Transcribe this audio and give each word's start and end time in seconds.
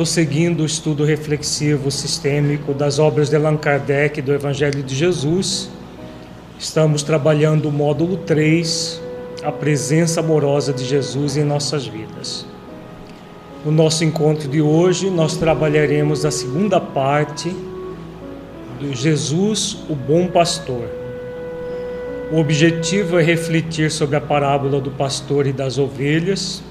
prosseguindo 0.00 0.62
o 0.62 0.66
estudo 0.66 1.04
reflexivo 1.04 1.90
sistêmico 1.90 2.72
das 2.72 2.98
obras 2.98 3.28
de 3.28 3.36
Allan 3.36 3.58
Kardec 3.58 4.22
do 4.22 4.32
Evangelho 4.32 4.82
de 4.82 4.94
Jesus, 4.94 5.68
estamos 6.58 7.02
trabalhando 7.02 7.68
o 7.68 7.70
módulo 7.70 8.16
3, 8.16 8.98
a 9.42 9.52
presença 9.52 10.20
amorosa 10.20 10.72
de 10.72 10.86
Jesus 10.86 11.36
em 11.36 11.44
nossas 11.44 11.86
vidas. 11.86 12.46
No 13.62 13.70
nosso 13.70 14.02
encontro 14.02 14.48
de 14.48 14.62
hoje, 14.62 15.10
nós 15.10 15.36
trabalharemos 15.36 16.24
a 16.24 16.30
segunda 16.30 16.80
parte 16.80 17.54
do 18.80 18.94
Jesus, 18.94 19.76
o 19.86 19.94
bom 19.94 20.28
pastor. 20.28 20.88
O 22.32 22.38
objetivo 22.38 23.18
é 23.18 23.22
refletir 23.22 23.90
sobre 23.90 24.16
a 24.16 24.20
parábola 24.22 24.80
do 24.80 24.92
pastor 24.92 25.46
e 25.46 25.52
das 25.52 25.76
ovelhas 25.76 26.62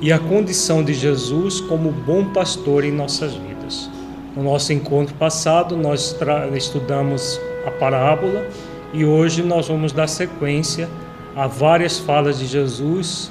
e 0.00 0.12
a 0.12 0.18
condição 0.18 0.82
de 0.82 0.94
Jesus 0.94 1.60
como 1.60 1.90
bom 1.90 2.32
pastor 2.32 2.84
em 2.84 2.92
nossas 2.92 3.34
vidas. 3.34 3.90
No 4.36 4.44
nosso 4.44 4.72
encontro 4.72 5.14
passado, 5.14 5.76
nós 5.76 6.16
estudamos 6.54 7.40
a 7.66 7.70
parábola 7.70 8.46
e 8.92 9.04
hoje 9.04 9.42
nós 9.42 9.68
vamos 9.68 9.92
dar 9.92 10.08
sequência 10.08 10.88
a 11.34 11.46
várias 11.46 11.98
falas 11.98 12.38
de 12.38 12.46
Jesus 12.46 13.30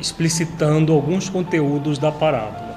explicitando 0.00 0.92
alguns 0.94 1.28
conteúdos 1.28 1.98
da 1.98 2.10
parábola. 2.10 2.70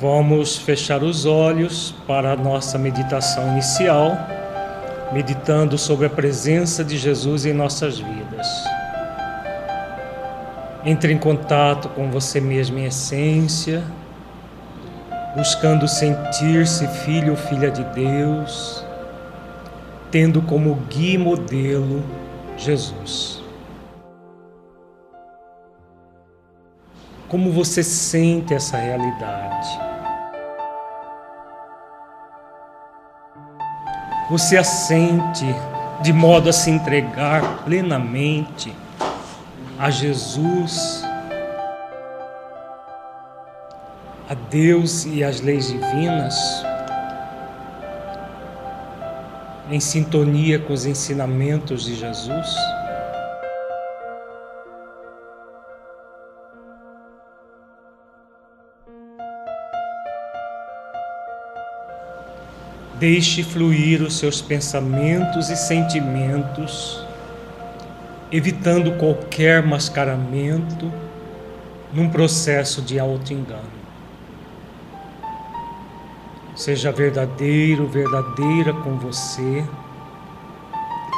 Vamos 0.00 0.56
fechar 0.56 1.02
os 1.02 1.26
olhos 1.26 1.94
para 2.06 2.32
a 2.32 2.36
nossa 2.36 2.78
meditação 2.78 3.52
inicial, 3.52 4.16
meditando 5.12 5.76
sobre 5.76 6.06
a 6.06 6.10
presença 6.10 6.84
de 6.84 6.96
Jesus 6.96 7.44
em 7.44 7.52
nossas 7.52 7.98
vidas. 7.98 8.71
Entre 10.84 11.12
em 11.12 11.18
contato 11.18 11.88
com 11.90 12.10
você 12.10 12.40
mesmo 12.40 12.76
em 12.76 12.86
essência, 12.86 13.84
buscando 15.36 15.86
sentir-se 15.86 16.88
filho 16.88 17.32
ou 17.32 17.36
filha 17.36 17.70
de 17.70 17.84
Deus, 17.84 18.84
tendo 20.10 20.42
como 20.42 20.74
guia 20.90 21.14
e 21.14 21.18
modelo 21.18 22.02
Jesus. 22.56 23.40
Como 27.28 27.52
você 27.52 27.82
sente 27.82 28.52
essa 28.52 28.76
realidade? 28.76 29.80
Você 34.28 34.56
a 34.56 34.64
sente 34.64 35.46
de 36.02 36.12
modo 36.12 36.48
a 36.48 36.52
se 36.52 36.70
entregar 36.70 37.64
plenamente 37.64 38.74
a 39.82 39.90
Jesus, 39.90 41.02
a 44.28 44.34
Deus 44.48 45.04
e 45.04 45.24
as 45.24 45.40
leis 45.40 45.72
divinas, 45.72 46.36
em 49.68 49.80
sintonia 49.80 50.60
com 50.60 50.72
os 50.72 50.86
ensinamentos 50.86 51.84
de 51.84 51.96
Jesus? 51.96 52.54
Deixe 63.00 63.42
fluir 63.42 64.00
os 64.00 64.16
seus 64.16 64.40
pensamentos 64.40 65.50
e 65.50 65.56
sentimentos 65.56 67.04
evitando 68.32 68.96
qualquer 68.96 69.62
mascaramento 69.62 70.90
num 71.92 72.08
processo 72.08 72.80
de 72.80 72.98
auto-engano. 72.98 73.82
Seja 76.56 76.90
verdadeiro, 76.90 77.86
verdadeira 77.86 78.72
com 78.72 78.96
você, 78.96 79.64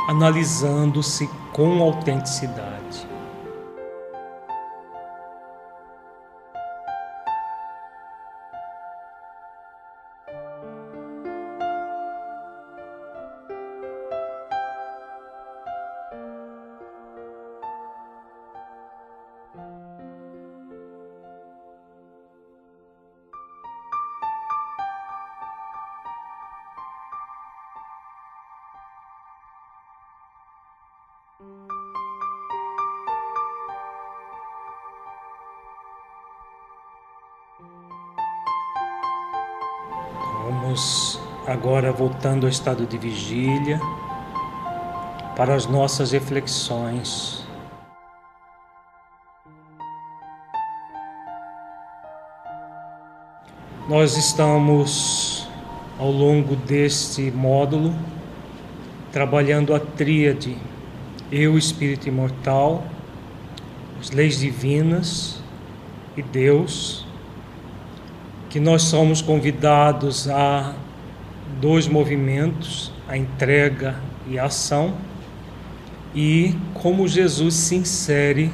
analisando-se 0.08 1.28
com 1.52 1.80
autenticidade. 1.80 2.73
Agora 41.54 41.92
voltando 41.92 42.46
ao 42.46 42.50
estado 42.50 42.84
de 42.84 42.98
vigília 42.98 43.80
para 45.36 45.54
as 45.54 45.66
nossas 45.66 46.10
reflexões. 46.10 47.46
Nós 53.88 54.16
estamos 54.16 55.48
ao 55.96 56.10
longo 56.10 56.56
deste 56.56 57.30
módulo 57.30 57.94
trabalhando 59.12 59.72
a 59.76 59.78
tríade 59.78 60.58
eu, 61.30 61.56
espírito 61.56 62.08
imortal, 62.08 62.82
as 64.00 64.10
leis 64.10 64.40
divinas 64.40 65.40
e 66.16 66.22
Deus 66.22 67.06
que 68.50 68.58
nós 68.58 68.82
somos 68.82 69.22
convidados 69.22 70.28
a 70.28 70.74
dois 71.64 71.88
movimentos, 71.88 72.92
a 73.08 73.16
entrega 73.16 73.96
e 74.28 74.38
a 74.38 74.44
ação, 74.44 74.92
e 76.14 76.54
como 76.74 77.08
Jesus 77.08 77.54
se 77.54 77.74
insere 77.74 78.52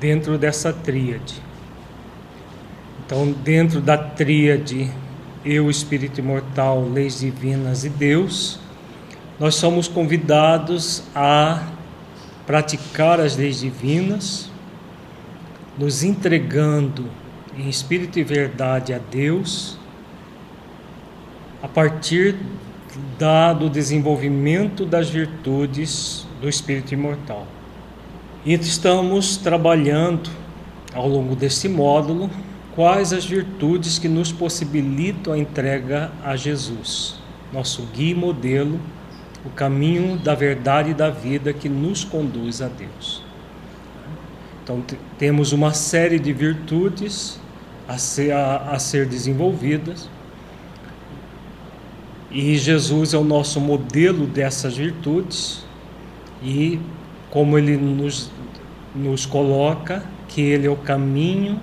dentro 0.00 0.38
dessa 0.38 0.72
tríade. 0.72 1.34
Então, 3.04 3.30
dentro 3.30 3.78
da 3.78 3.98
tríade 3.98 4.90
eu, 5.44 5.68
espírito 5.68 6.18
imortal, 6.18 6.88
leis 6.88 7.20
divinas 7.20 7.84
e 7.84 7.90
Deus, 7.90 8.58
nós 9.38 9.56
somos 9.56 9.86
convidados 9.86 11.02
a 11.14 11.68
praticar 12.46 13.20
as 13.20 13.36
leis 13.36 13.60
divinas, 13.60 14.50
nos 15.78 16.02
entregando 16.02 17.04
em 17.54 17.68
espírito 17.68 18.18
e 18.18 18.24
verdade 18.24 18.94
a 18.94 18.98
Deus, 18.98 19.76
a 21.64 21.68
partir 21.68 22.36
da, 23.18 23.54
do 23.54 23.70
desenvolvimento 23.70 24.84
das 24.84 25.08
virtudes 25.08 26.26
do 26.38 26.46
espírito 26.46 26.92
imortal. 26.92 27.46
E 28.44 28.52
estamos 28.52 29.38
trabalhando 29.38 30.28
ao 30.92 31.08
longo 31.08 31.34
desse 31.34 31.66
módulo 31.66 32.30
quais 32.74 33.14
as 33.14 33.24
virtudes 33.24 33.98
que 33.98 34.08
nos 34.08 34.30
possibilitam 34.30 35.32
a 35.32 35.38
entrega 35.38 36.12
a 36.22 36.36
Jesus, 36.36 37.14
nosso 37.50 37.88
guia 37.94 38.10
e 38.10 38.14
modelo, 38.14 38.78
o 39.42 39.48
caminho 39.48 40.18
da 40.18 40.34
verdade 40.34 40.90
e 40.90 40.94
da 40.94 41.08
vida 41.08 41.50
que 41.54 41.70
nos 41.70 42.04
conduz 42.04 42.60
a 42.60 42.68
Deus. 42.68 43.22
Então, 44.62 44.84
temos 45.16 45.52
uma 45.52 45.72
série 45.72 46.18
de 46.18 46.30
virtudes 46.30 47.40
a 47.88 47.96
ser, 47.96 48.32
a, 48.32 48.56
a 48.72 48.78
ser 48.78 49.06
desenvolvidas. 49.06 50.10
E 52.34 52.58
Jesus 52.58 53.14
é 53.14 53.16
o 53.16 53.22
nosso 53.22 53.60
modelo 53.60 54.26
dessas 54.26 54.76
virtudes, 54.76 55.64
e 56.42 56.80
como 57.30 57.56
ele 57.56 57.76
nos, 57.76 58.28
nos 58.92 59.24
coloca, 59.24 60.04
que 60.26 60.40
ele 60.40 60.66
é 60.66 60.70
o 60.70 60.76
caminho, 60.76 61.60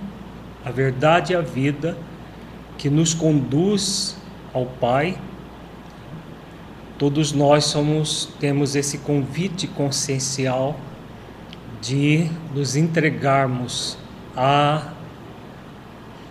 a 0.64 0.70
verdade 0.70 1.34
e 1.34 1.36
a 1.36 1.42
vida 1.42 1.94
que 2.78 2.88
nos 2.88 3.12
conduz 3.12 4.16
ao 4.54 4.64
Pai. 4.64 5.18
Todos 6.98 7.32
nós 7.32 7.64
somos 7.64 8.30
temos 8.40 8.74
esse 8.74 8.96
convite 8.98 9.66
consciencial 9.66 10.80
de 11.82 12.30
nos 12.54 12.76
entregarmos 12.76 13.98
a 14.34 14.92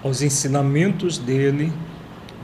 aos 0.04 0.24
ensinamentos 0.24 1.20
dele, 1.20 1.72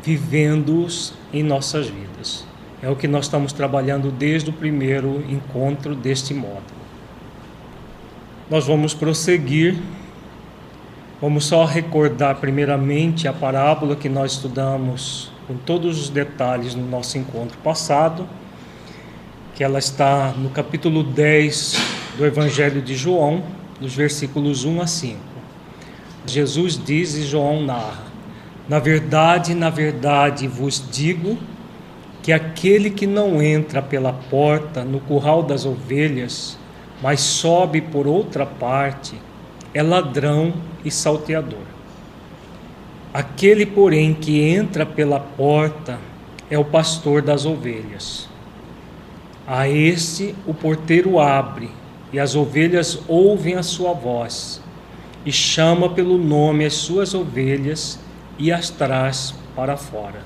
vivendo-os 0.07 1.13
em 1.33 1.44
nossas 1.44 1.88
vidas. 1.88 2.45
É 2.81 2.89
o 2.89 2.95
que 2.95 3.09
nós 3.09 3.25
estamos 3.25 3.51
trabalhando 3.51 4.09
desde 4.09 4.50
o 4.50 4.54
primeiro 4.54 5.21
encontro 5.30 5.94
deste 5.94 6.33
módulo. 6.33 6.77
Nós 8.50 8.65
vamos 8.65 8.94
prosseguir 8.94 9.75
Vamos 11.19 11.45
só 11.45 11.65
recordar 11.65 12.36
primeiramente 12.36 13.27
a 13.27 13.33
parábola 13.33 13.95
que 13.95 14.07
nós 14.07 14.33
estudamos 14.33 15.31
com 15.48 15.56
todos 15.56 16.00
os 16.00 16.09
detalhes 16.09 16.75
no 16.75 16.88
nosso 16.88 17.18
encontro 17.18 17.57
passado, 17.63 18.30
que 19.56 19.63
ela 19.63 19.80
está 19.80 20.31
no 20.38 20.51
capítulo 20.51 21.01
10 21.01 21.75
do 22.19 22.24
Evangelho 22.24 22.83
de 22.83 22.95
João, 22.95 23.42
dos 23.81 23.95
versículos 23.95 24.63
1 24.63 24.80
a 24.80 24.86
5. 24.86 25.18
Jesus 26.27 26.80
diz 26.86 27.15
e 27.15 27.24
João 27.24 27.63
narra: 27.63 28.06
Na 28.68 28.80
verdade, 28.80 29.56
na 29.56 29.69
verdade 29.69 30.48
vos 30.48 30.84
digo 30.92 31.38
que 32.22 32.34
aquele 32.34 32.90
que 32.90 33.08
não 33.08 33.42
entra 33.42 33.81
pela 33.81 34.12
porta 34.12 34.84
no 34.84 35.00
curral 35.00 35.42
das 35.42 35.66
ovelhas, 35.66 36.58
mas 37.02 37.22
sobe 37.22 37.80
por 37.80 38.06
outra 38.06 38.46
parte, 38.46 39.16
é 39.74 39.81
ladrão 39.81 40.54
e 40.84 40.92
salteador. 40.92 41.64
Aquele, 43.14 43.66
porém, 43.66 44.14
que 44.14 44.42
entra 44.42 44.86
pela 44.86 45.19
porta 45.19 45.98
é 46.50 46.58
o 46.58 46.66
pastor 46.66 47.22
das 47.22 47.46
ovelhas. 47.46 48.28
A 49.48 49.69
este 49.69 50.36
o 50.46 50.54
porteiro 50.54 51.19
abre, 51.19 51.69
e 52.12 52.19
as 52.19 52.36
ovelhas 52.36 53.00
ouvem 53.08 53.56
a 53.56 53.64
sua 53.64 53.94
voz, 53.94 54.62
e 55.25 55.31
chama 55.31 55.90
pelo 55.90 56.18
nome 56.18 56.66
as 56.66 56.74
suas 56.74 57.14
ovelhas 57.14 58.00
e 58.38 58.51
as 58.51 58.69
traz 58.69 59.34
para 59.56 59.75
fora. 59.78 60.22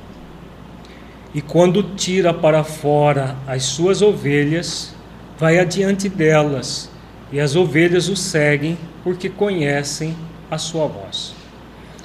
E 1.34 1.42
quando 1.42 1.96
tira 1.96 2.34
para 2.34 2.64
fora 2.64 3.36
as 3.48 3.64
suas 3.64 4.02
ovelhas, 4.02 4.94
vai 5.38 5.60
adiante 5.60 6.10
delas, 6.10 6.90
e 7.32 7.40
as 7.40 7.56
ovelhas 7.56 8.10
o 8.10 8.16
seguem 8.16 8.78
porque 9.04 9.30
conhecem 9.30 10.16
a 10.50 10.58
sua 10.58 10.88
voz. 10.88 11.34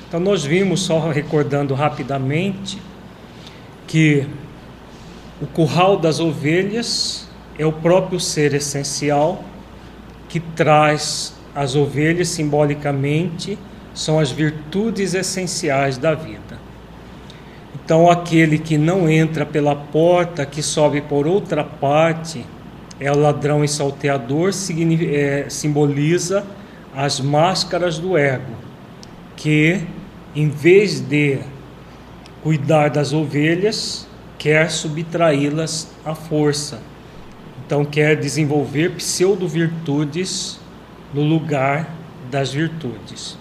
Então, 0.08 0.20
nós 0.20 0.44
vimos, 0.44 0.82
só 0.82 1.10
recordando 1.10 1.74
rapidamente, 1.74 2.80
que 3.86 4.26
o 5.42 5.46
curral 5.46 5.96
das 5.98 6.20
ovelhas 6.20 7.28
é 7.58 7.66
o 7.66 7.72
próprio 7.72 8.20
ser 8.20 8.54
essencial 8.54 9.44
que 10.28 10.38
traz 10.38 11.34
as 11.54 11.74
ovelhas 11.74 12.28
simbolicamente, 12.28 13.58
são 13.96 14.20
as 14.20 14.30
virtudes 14.30 15.14
essenciais 15.14 15.96
da 15.96 16.14
vida. 16.14 16.60
Então, 17.74 18.10
aquele 18.10 18.58
que 18.58 18.76
não 18.76 19.08
entra 19.08 19.46
pela 19.46 19.74
porta, 19.74 20.44
que 20.44 20.62
sobe 20.62 21.00
por 21.00 21.26
outra 21.26 21.64
parte, 21.64 22.44
é 23.00 23.10
ladrão 23.10 23.64
e 23.64 23.68
salteador, 23.68 24.50
é, 25.10 25.46
simboliza 25.48 26.44
as 26.94 27.20
máscaras 27.20 27.98
do 27.98 28.16
ego, 28.18 28.52
que 29.34 29.82
em 30.34 30.50
vez 30.50 31.00
de 31.00 31.38
cuidar 32.42 32.90
das 32.90 33.12
ovelhas, 33.12 34.06
quer 34.38 34.70
subtraí-las 34.70 35.88
à 36.04 36.14
força. 36.14 36.80
Então 37.64 37.84
quer 37.84 38.16
desenvolver 38.16 38.90
pseudo-virtudes 38.92 40.60
no 41.14 41.22
lugar 41.22 41.90
das 42.30 42.52
virtudes. 42.52 43.38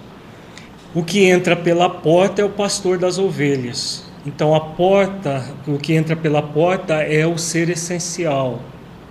O 0.96 1.04
que 1.04 1.26
entra 1.26 1.56
pela 1.56 1.90
porta 1.90 2.42
é 2.42 2.46
o 2.46 2.50
pastor 2.50 2.98
das 2.98 3.20
ovelhas. 3.20 4.06
Então 4.26 4.56
a 4.56 4.60
porta, 4.60 5.46
o 5.68 5.78
que 5.78 5.94
entra 5.94 6.16
pela 6.16 6.42
porta 6.42 6.96
é 6.96 7.28
o 7.28 7.38
ser 7.38 7.70
essencial, 7.70 8.62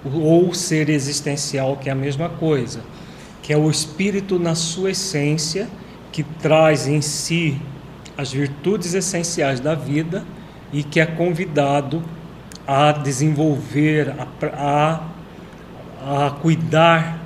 ou 0.04 0.52
ser 0.52 0.88
existencial, 0.88 1.76
que 1.76 1.88
é 1.88 1.92
a 1.92 1.94
mesma 1.94 2.28
coisa 2.28 2.80
que 3.44 3.52
é 3.52 3.58
o 3.58 3.70
espírito 3.70 4.38
na 4.38 4.54
sua 4.54 4.92
essência, 4.92 5.68
que 6.10 6.22
traz 6.22 6.88
em 6.88 7.02
si 7.02 7.60
as 8.16 8.32
virtudes 8.32 8.94
essenciais 8.94 9.60
da 9.60 9.74
vida 9.74 10.24
e 10.72 10.82
que 10.82 10.98
é 10.98 11.04
convidado 11.04 12.02
a 12.66 12.90
desenvolver, 12.90 14.14
a, 14.18 15.02
a, 16.00 16.26
a 16.26 16.30
cuidar 16.30 17.20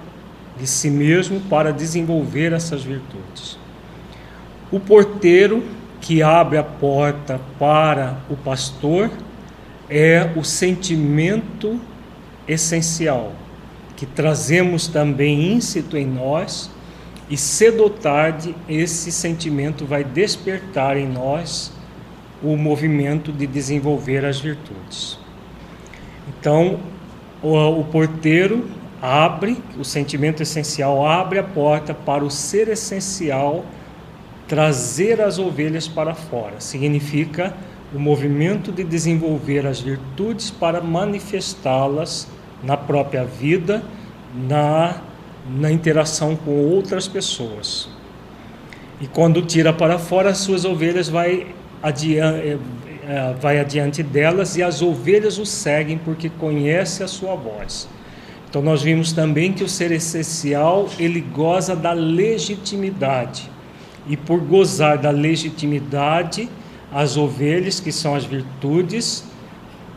de 0.59 0.67
si 0.67 0.91
mesmo 0.91 1.41
para 1.43 1.73
desenvolver 1.73 2.53
essas 2.53 2.83
virtudes. 2.83 3.57
O 4.71 4.79
porteiro 4.79 5.63
que 6.01 6.23
abre 6.23 6.59
a 6.59 6.63
porta 6.63 7.41
para 7.59 8.19
o 8.29 8.37
pastor 8.37 9.11
é 9.89 10.31
o 10.37 10.45
sentimento 10.45 11.81
essencial 12.47 13.33
que 13.99 14.07
trazemos 14.07 14.87
também 14.87 15.53
íncito 15.53 15.97
em 15.97 16.07
nós, 16.07 16.71
e 17.29 17.37
cedo 17.37 17.83
ou 17.83 17.91
tarde 17.91 18.55
esse 18.69 19.11
sentimento 19.11 19.85
vai 19.85 20.05
despertar 20.05 20.97
em 20.97 21.05
nós 21.05 21.73
o 22.41 22.57
movimento 22.57 23.33
de 23.33 23.45
desenvolver 23.45 24.25
as 24.25 24.39
virtudes. 24.39 25.19
Então, 26.29 26.79
o, 27.43 27.57
o 27.57 27.85
porteiro 27.87 28.69
abre, 29.03 29.61
o 29.77 29.85
sentimento 29.85 30.45
essencial 30.45 31.05
abre 31.05 31.41
a 31.41 31.43
porta 31.43 31.93
para 31.93 32.25
o 32.25 32.31
ser 32.31 32.69
essencial 32.69 33.65
trazer 34.49 35.21
as 35.21 35.39
ovelhas 35.39 35.87
para 35.87 36.15
fora. 36.15 36.59
Significa 36.59 37.55
o 37.95 37.99
movimento 37.99 38.73
de 38.73 38.83
desenvolver 38.83 39.67
as 39.67 39.81
virtudes 39.81 40.51
para 40.51 40.81
manifestá-las 40.81 42.27
na 42.63 42.77
própria 42.77 43.25
vida, 43.25 43.83
na, 44.49 45.03
na 45.49 45.71
interação 45.71 46.35
com 46.35 46.51
outras 46.51 47.07
pessoas. 47.07 47.89
E 49.01 49.07
quando 49.07 49.43
tira 49.43 49.73
para 49.73 49.99
fora, 49.99 50.31
as 50.31 50.39
suas 50.39 50.65
ovelhas 50.65 51.09
vai 51.09 51.55
adiante, 51.83 52.49
eh, 52.49 52.59
eh, 53.07 53.35
vai 53.41 53.61
adiante 53.61 54.03
delas 54.03 54.57
e 54.57 54.63
as 54.63 54.83
ovelhas 54.83 55.39
o 55.39 55.47
seguem 55.47 55.99
porque 55.99 56.29
conhece 56.29 57.03
a 57.03 57.09
sua 57.09 57.37
voz. 57.37 57.89
Então 58.49 58.61
nós 58.61 58.83
vimos 58.83 59.13
também 59.13 59.53
que 59.53 59.63
o 59.63 59.69
ser 59.69 59.93
essencial, 59.93 60.89
ele 60.99 61.21
goza 61.21 61.77
da 61.77 61.93
legitimidade. 61.93 63.49
E 64.09 64.17
por 64.17 64.41
gozar 64.41 64.99
da 64.99 65.11
legitimidade, 65.11 66.49
as 66.91 67.17
ovelhas, 67.17 67.79
que 67.79 67.93
são 67.93 68.15
as 68.15 68.25
virtudes, 68.25 69.25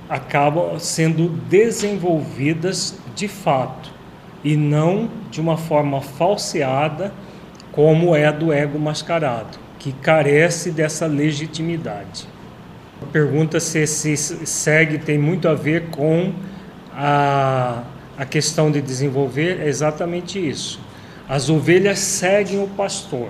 acabam 0.10 0.77
sendo 0.77 1.30
desenvolvidas 1.50 3.00
de 3.15 3.30
fato 3.30 3.89
e 4.44 4.58
não 4.58 5.10
de 5.30 5.39
uma 5.39 5.56
forma 5.56 6.01
falseada, 6.01 7.13
como 7.72 8.13
é 8.13 8.25
a 8.25 8.32
do 8.32 8.51
ego 8.51 8.77
mascarado, 8.77 9.58
que 9.80 9.94
carece 9.94 10.72
dessa 10.72 11.06
legitimidade. 11.06 12.27
Pergunta 13.12 13.60
se 13.60 13.80
esse 13.80 14.18
segue 14.18 14.98
tem 14.98 15.18
muito 15.18 15.48
a 15.48 15.53
ver 15.53 15.89
com 15.89 16.34
a, 16.94 17.84
a 18.18 18.25
questão 18.25 18.70
de 18.70 18.82
desenvolver 18.82 19.60
é 19.62 19.68
exatamente 19.68 20.38
isso. 20.38 20.80
As 21.27 21.50
ovelhas 21.50 22.00
seguem 22.00 22.62
o 22.62 22.68
pastor. 22.68 23.30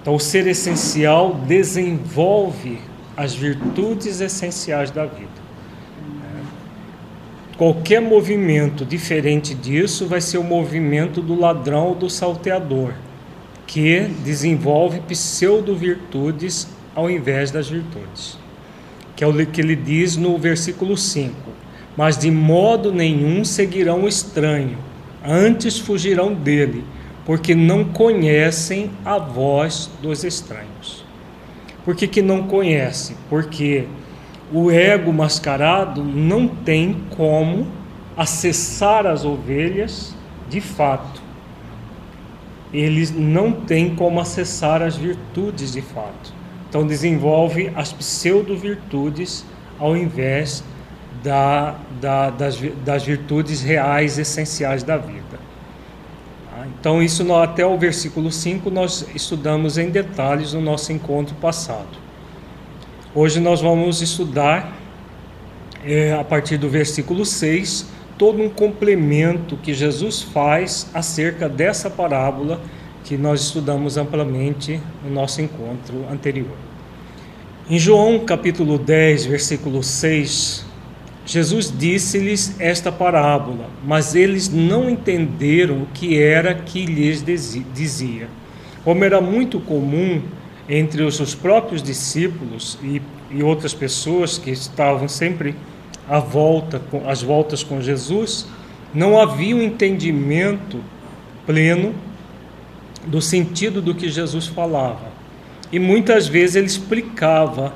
Então, 0.00 0.14
o 0.14 0.20
ser 0.20 0.46
essencial 0.46 1.34
desenvolve 1.46 2.78
as 3.16 3.34
virtudes 3.34 4.20
essenciais 4.20 4.90
da 4.90 5.04
vida. 5.04 5.40
Qualquer 7.58 8.00
movimento 8.00 8.86
diferente 8.86 9.54
disso 9.54 10.06
vai 10.06 10.22
ser 10.22 10.38
o 10.38 10.42
movimento 10.42 11.20
do 11.20 11.38
ladrão 11.38 11.88
ou 11.88 11.94
do 11.94 12.08
salteador, 12.08 12.94
que 13.66 14.08
desenvolve 14.24 15.00
pseudo-virtudes 15.00 16.68
ao 16.94 17.10
invés 17.10 17.50
das 17.50 17.68
virtudes. 17.68 18.38
Que 19.14 19.22
é 19.22 19.26
o 19.26 19.46
que 19.46 19.60
ele 19.60 19.76
diz 19.76 20.16
no 20.16 20.38
versículo 20.38 20.96
5: 20.96 21.34
Mas 21.94 22.16
de 22.16 22.30
modo 22.30 22.90
nenhum 22.90 23.44
seguirão 23.44 24.04
o 24.04 24.08
estranho, 24.08 24.78
antes 25.22 25.78
fugirão 25.78 26.32
dele, 26.32 26.82
porque 27.24 27.54
não 27.54 27.84
conhecem 27.84 28.90
a 29.04 29.18
voz 29.18 29.90
dos 30.02 30.24
estranhos. 30.24 31.04
Por 31.84 31.94
que, 31.94 32.06
que 32.06 32.22
não 32.22 32.44
conhece? 32.44 33.16
Porque 33.28 33.86
o 34.52 34.70
ego 34.70 35.12
mascarado 35.12 36.02
não 36.02 36.48
tem 36.48 36.96
como 37.16 37.66
acessar 38.16 39.06
as 39.06 39.24
ovelhas 39.24 40.14
de 40.48 40.60
fato. 40.60 41.22
Eles 42.72 43.10
não 43.10 43.52
têm 43.52 43.94
como 43.94 44.20
acessar 44.20 44.82
as 44.82 44.96
virtudes 44.96 45.72
de 45.72 45.80
fato. 45.80 46.32
Então 46.68 46.86
desenvolve 46.86 47.72
as 47.74 47.92
pseudo-virtudes 47.92 49.44
ao 49.78 49.96
invés 49.96 50.62
da, 51.22 51.76
da, 52.00 52.30
das, 52.30 52.58
das 52.84 53.04
virtudes 53.04 53.62
reais, 53.62 54.18
essenciais 54.18 54.82
da 54.82 54.96
vida. 54.96 55.49
Então, 56.78 57.02
isso 57.02 57.34
até 57.34 57.64
o 57.66 57.76
versículo 57.76 58.30
5 58.30 58.70
nós 58.70 59.06
estudamos 59.14 59.76
em 59.78 59.90
detalhes 59.90 60.52
no 60.52 60.60
nosso 60.60 60.92
encontro 60.92 61.34
passado. 61.36 61.98
Hoje 63.14 63.40
nós 63.40 63.60
vamos 63.60 64.00
estudar, 64.00 64.72
é, 65.84 66.12
a 66.12 66.22
partir 66.22 66.56
do 66.56 66.68
versículo 66.68 67.26
6, 67.26 67.86
todo 68.16 68.40
um 68.40 68.48
complemento 68.48 69.56
que 69.56 69.74
Jesus 69.74 70.22
faz 70.22 70.88
acerca 70.94 71.48
dessa 71.48 71.90
parábola 71.90 72.60
que 73.02 73.16
nós 73.16 73.40
estudamos 73.40 73.96
amplamente 73.96 74.80
no 75.02 75.10
nosso 75.10 75.40
encontro 75.40 76.04
anterior. 76.10 76.56
Em 77.68 77.78
João 77.78 78.20
capítulo 78.20 78.78
10, 78.78 79.26
versículo 79.26 79.82
6, 79.82 80.64
Jesus 81.30 81.72
disse-lhes 81.78 82.56
esta 82.58 82.90
parábola, 82.90 83.70
mas 83.84 84.16
eles 84.16 84.48
não 84.48 84.90
entenderam 84.90 85.82
o 85.82 85.86
que 85.94 86.20
era 86.20 86.52
que 86.52 86.84
lhes 86.84 87.24
dizia. 87.72 88.26
Como 88.82 89.04
era 89.04 89.20
muito 89.20 89.60
comum 89.60 90.22
entre 90.68 91.04
os 91.04 91.14
seus 91.14 91.32
próprios 91.32 91.84
discípulos 91.84 92.76
e, 92.82 93.00
e 93.30 93.44
outras 93.44 93.72
pessoas 93.72 94.38
que 94.38 94.50
estavam 94.50 95.06
sempre 95.06 95.54
à 96.08 96.18
volta, 96.18 96.82
às 97.06 97.22
voltas 97.22 97.62
com 97.62 97.80
Jesus, 97.80 98.48
não 98.92 99.16
havia 99.16 99.54
um 99.54 99.62
entendimento 99.62 100.80
pleno 101.46 101.94
do 103.06 103.22
sentido 103.22 103.80
do 103.80 103.94
que 103.94 104.08
Jesus 104.08 104.48
falava. 104.48 105.12
E 105.70 105.78
muitas 105.78 106.26
vezes 106.26 106.56
ele 106.56 106.66
explicava 106.66 107.72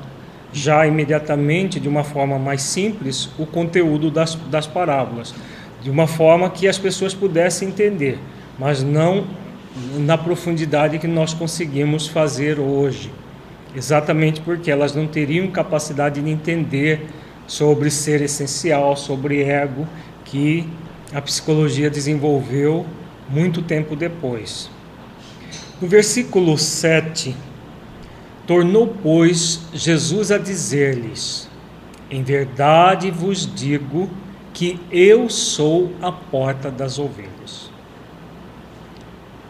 já 0.55 0.87
imediatamente, 0.87 1.81
de 1.81 1.89
uma 1.89 2.05
forma 2.05 2.39
mais 2.39 2.61
simples, 2.61 3.29
o 3.37 3.45
conteúdo 3.45 4.09
das, 4.09 4.35
das 4.35 4.65
parábolas, 4.65 5.35
de 5.83 5.89
uma 5.91 6.07
forma 6.07 6.49
que 6.49 6.65
as 6.65 6.77
pessoas 6.77 7.13
pudessem 7.13 7.67
entender, 7.67 8.17
mas 8.57 8.81
não 8.81 9.27
na 9.97 10.17
profundidade 10.17 10.97
que 10.97 11.07
nós 11.07 11.33
conseguimos 11.33 12.07
fazer 12.07 12.57
hoje. 12.57 13.11
Exatamente 13.75 14.39
porque 14.39 14.71
elas 14.71 14.95
não 14.95 15.05
teriam 15.05 15.47
capacidade 15.47 16.21
de 16.21 16.29
entender 16.29 17.05
sobre 17.45 17.91
ser 17.91 18.21
essencial, 18.21 18.95
sobre 18.95 19.43
ego, 19.43 19.85
que 20.23 20.65
a 21.13 21.21
psicologia 21.21 21.89
desenvolveu 21.89 22.85
muito 23.29 23.61
tempo 23.61 23.93
depois. 23.93 24.69
No 25.81 25.87
versículo 25.89 26.57
7, 26.57 27.35
tornou, 28.45 28.95
pois, 29.01 29.61
Jesus 29.73 30.31
a 30.31 30.37
dizer-lhes: 30.37 31.49
Em 32.09 32.23
verdade 32.23 33.11
vos 33.11 33.49
digo 33.53 34.09
que 34.53 34.79
eu 34.89 35.29
sou 35.29 35.91
a 36.01 36.11
porta 36.11 36.71
das 36.71 36.97
ovelhas. 36.97 37.69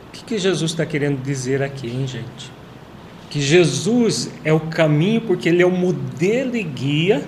O 0.08 0.12
que, 0.12 0.24
que 0.24 0.38
Jesus 0.40 0.72
está 0.72 0.86
querendo 0.86 1.22
dizer 1.22 1.62
aqui, 1.62 1.88
hein, 1.88 2.08
gente? 2.08 2.52
Que 3.30 3.40
Jesus 3.40 4.32
é 4.44 4.52
o 4.52 4.60
caminho, 4.60 5.22
porque 5.22 5.50
ele 5.50 5.62
é 5.62 5.66
o 5.66 5.72
modelo 5.72 6.56
e 6.56 6.64
guia 6.64 7.24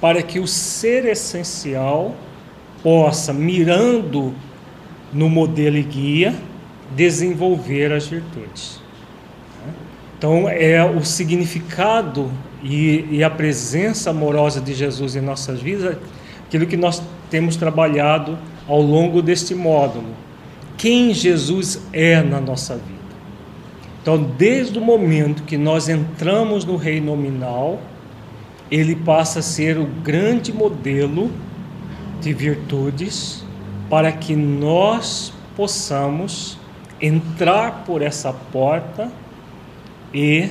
para 0.00 0.20
que 0.20 0.40
o 0.40 0.48
ser 0.48 1.04
essencial 1.04 2.16
possa, 2.82 3.32
mirando 3.32 4.34
no 5.12 5.30
modelo 5.30 5.76
e 5.76 5.82
guia, 5.82 6.34
desenvolver 6.96 7.92
as 7.92 8.08
virtudes. 8.08 8.81
Então, 10.22 10.48
é 10.48 10.84
o 10.84 11.04
significado 11.04 12.30
e, 12.62 13.08
e, 13.10 13.24
a 13.24 13.28
presença 13.28 14.10
amorosa 14.10 14.60
de 14.60 14.72
Jesus 14.72 15.16
em 15.16 15.20
nossas 15.20 15.60
vidas, 15.60 15.96
aquilo 16.46 16.64
que 16.64 16.76
nós 16.76 17.02
temos 17.28 17.56
trabalhado 17.56 18.38
ao 18.68 18.80
longo 18.80 19.20
deste 19.20 19.52
módulo. 19.52 20.14
Quem 20.78 21.12
Jesus 21.12 21.88
é 21.92 22.22
na 22.22 22.40
nossa 22.40 22.76
vida. 22.76 22.86
Então, 24.00 24.22
desde 24.38 24.78
o 24.78 24.80
momento 24.80 25.42
que 25.42 25.56
nós 25.56 25.88
entramos 25.88 26.64
no 26.64 26.76
reino 26.76 27.06
nominal, 27.16 27.80
ele 28.70 28.94
passa 28.94 29.40
a 29.40 29.42
ser 29.42 29.76
o 29.76 29.86
grande 30.04 30.52
modelo 30.52 31.32
de 32.20 32.32
virtudes 32.32 33.44
para 33.90 34.12
que 34.12 34.36
nós 34.36 35.32
possamos 35.56 36.56
entrar 37.00 37.82
por 37.84 38.02
essa 38.02 38.32
porta 38.32 39.10
e 40.12 40.50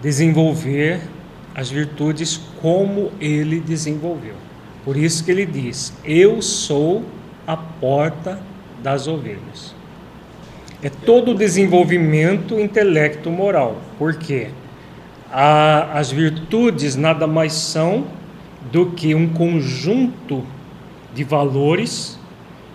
desenvolver 0.00 1.00
as 1.54 1.70
virtudes 1.70 2.40
como 2.60 3.10
ele 3.20 3.60
desenvolveu. 3.60 4.34
Por 4.84 4.96
isso 4.96 5.24
que 5.24 5.30
ele 5.30 5.46
diz: 5.46 5.92
Eu 6.04 6.40
sou 6.40 7.04
a 7.46 7.56
porta 7.56 8.40
das 8.82 9.06
ovelhas. 9.06 9.74
É 10.82 10.88
todo 10.88 11.32
o 11.32 11.34
desenvolvimento 11.34 12.58
intelecto 12.58 13.30
moral. 13.30 13.76
Por 13.98 14.14
quê? 14.14 14.48
A, 15.30 15.98
as 15.98 16.10
virtudes 16.10 16.96
nada 16.96 17.26
mais 17.26 17.52
são 17.52 18.06
do 18.72 18.86
que 18.86 19.14
um 19.14 19.28
conjunto 19.28 20.44
de 21.14 21.24
valores 21.24 22.18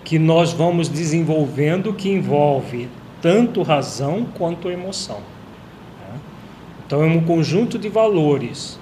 que 0.04 0.18
nós 0.18 0.52
vamos 0.52 0.88
desenvolvendo 0.88 1.92
que 1.92 2.08
envolve 2.08 2.88
tanto 3.20 3.62
razão 3.62 4.24
quanto 4.34 4.70
emoção. 4.70 5.18
Então, 6.86 7.02
é 7.02 7.06
um 7.06 7.20
conjunto 7.20 7.78
de 7.78 7.88
valores 7.88 8.78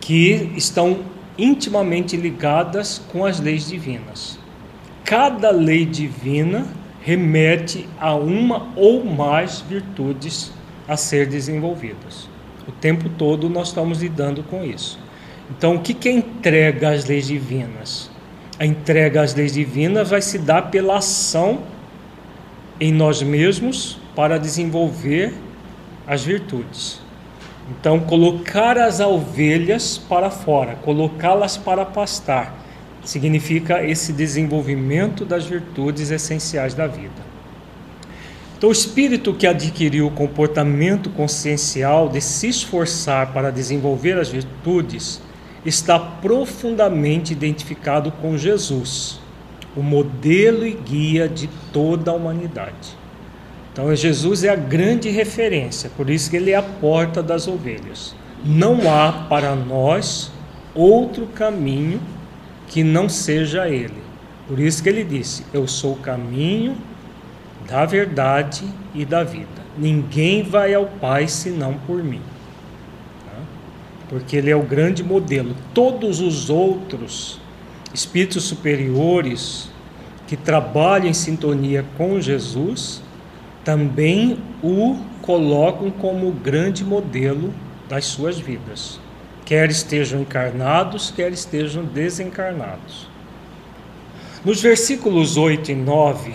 que 0.00 0.50
estão 0.56 1.00
intimamente 1.36 2.16
ligadas 2.16 3.00
com 3.12 3.24
as 3.24 3.38
leis 3.38 3.68
divinas. 3.68 4.38
Cada 5.04 5.50
lei 5.50 5.84
divina 5.84 6.66
remete 7.02 7.86
a 8.00 8.14
uma 8.14 8.68
ou 8.74 9.04
mais 9.04 9.60
virtudes 9.60 10.50
a 10.88 10.96
ser 10.96 11.26
desenvolvidas. 11.26 12.28
O 12.66 12.72
tempo 12.72 13.08
todo 13.10 13.48
nós 13.48 13.68
estamos 13.68 14.02
lidando 14.02 14.42
com 14.42 14.64
isso. 14.64 14.98
Então, 15.50 15.76
o 15.76 15.80
que, 15.80 15.94
que 15.94 16.08
é 16.08 16.12
entrega 16.12 16.90
às 16.90 17.04
leis 17.06 17.26
divinas? 17.26 18.10
A 18.58 18.66
entrega 18.66 19.22
às 19.22 19.34
leis 19.34 19.52
divinas 19.52 20.10
vai 20.10 20.20
se 20.20 20.38
dar 20.38 20.70
pela 20.70 20.98
ação 20.98 21.62
em 22.80 22.92
nós 22.92 23.22
mesmos 23.22 23.98
para 24.14 24.38
desenvolver 24.38 25.32
as 26.06 26.24
virtudes. 26.24 27.00
Então, 27.70 28.00
colocar 28.00 28.78
as 28.78 28.98
ovelhas 28.98 29.98
para 29.98 30.30
fora, 30.30 30.76
colocá-las 30.76 31.56
para 31.56 31.84
pastar, 31.84 32.54
significa 33.04 33.84
esse 33.84 34.12
desenvolvimento 34.12 35.24
das 35.24 35.44
virtudes 35.44 36.10
essenciais 36.10 36.72
da 36.72 36.86
vida. 36.86 37.28
Então, 38.56 38.70
o 38.70 38.72
espírito 38.72 39.34
que 39.34 39.46
adquiriu 39.46 40.06
o 40.06 40.10
comportamento 40.10 41.10
consciencial 41.10 42.08
de 42.08 42.20
se 42.20 42.48
esforçar 42.48 43.32
para 43.32 43.52
desenvolver 43.52 44.18
as 44.18 44.30
virtudes 44.30 45.20
está 45.64 45.98
profundamente 45.98 47.32
identificado 47.32 48.10
com 48.10 48.36
Jesus, 48.36 49.20
o 49.76 49.82
modelo 49.82 50.66
e 50.66 50.72
guia 50.72 51.28
de 51.28 51.48
toda 51.72 52.10
a 52.10 52.14
humanidade. 52.14 52.96
Então, 53.78 53.94
Jesus 53.94 54.42
é 54.42 54.48
a 54.48 54.56
grande 54.56 55.08
referência, 55.08 55.88
por 55.96 56.10
isso 56.10 56.28
que 56.28 56.36
ele 56.36 56.50
é 56.50 56.56
a 56.56 56.62
porta 56.62 57.22
das 57.22 57.46
ovelhas. 57.46 58.12
Não 58.44 58.92
há 58.92 59.12
para 59.28 59.54
nós 59.54 60.32
outro 60.74 61.26
caminho 61.26 62.00
que 62.66 62.82
não 62.82 63.08
seja 63.08 63.68
ele. 63.68 64.02
Por 64.48 64.58
isso 64.58 64.82
que 64.82 64.88
ele 64.88 65.04
disse: 65.04 65.44
Eu 65.52 65.68
sou 65.68 65.92
o 65.92 65.98
caminho 65.98 66.76
da 67.68 67.86
verdade 67.86 68.64
e 68.92 69.04
da 69.04 69.22
vida. 69.22 69.46
Ninguém 69.76 70.42
vai 70.42 70.74
ao 70.74 70.86
Pai 70.86 71.28
senão 71.28 71.74
por 71.86 72.02
mim 72.02 72.22
porque 74.08 74.36
ele 74.36 74.50
é 74.50 74.56
o 74.56 74.62
grande 74.62 75.04
modelo. 75.04 75.54
Todos 75.74 76.20
os 76.20 76.48
outros 76.48 77.38
espíritos 77.92 78.44
superiores 78.44 79.68
que 80.26 80.36
trabalham 80.36 81.08
em 81.08 81.14
sintonia 81.14 81.84
com 81.96 82.20
Jesus 82.20 83.02
também 83.68 84.38
o 84.62 84.96
colocam 85.20 85.90
como 85.90 86.32
grande 86.32 86.82
modelo 86.82 87.52
das 87.86 88.06
suas 88.06 88.38
vidas, 88.38 88.98
quer 89.44 89.68
estejam 89.68 90.22
encarnados, 90.22 91.10
quer 91.10 91.30
estejam 91.32 91.84
desencarnados. 91.84 93.06
Nos 94.42 94.62
versículos 94.62 95.36
8 95.36 95.72
e 95.72 95.74
9, 95.74 96.32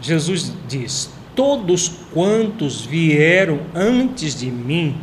Jesus 0.00 0.52
diz: 0.68 1.10
Todos 1.34 1.90
quantos 2.14 2.86
vieram 2.86 3.62
antes 3.74 4.38
de 4.38 4.48
mim 4.48 4.96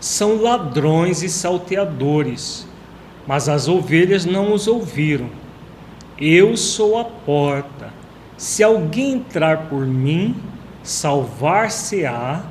são 0.00 0.42
ladrões 0.42 1.22
e 1.22 1.28
salteadores, 1.28 2.66
mas 3.28 3.48
as 3.48 3.68
ovelhas 3.68 4.24
não 4.24 4.52
os 4.52 4.66
ouviram. 4.66 5.30
Eu 6.18 6.56
sou 6.56 6.98
a 6.98 7.04
porta. 7.04 7.92
Se 8.36 8.64
alguém 8.64 9.12
entrar 9.12 9.68
por 9.68 9.86
mim, 9.86 10.34
salvar-se-á 10.82 12.44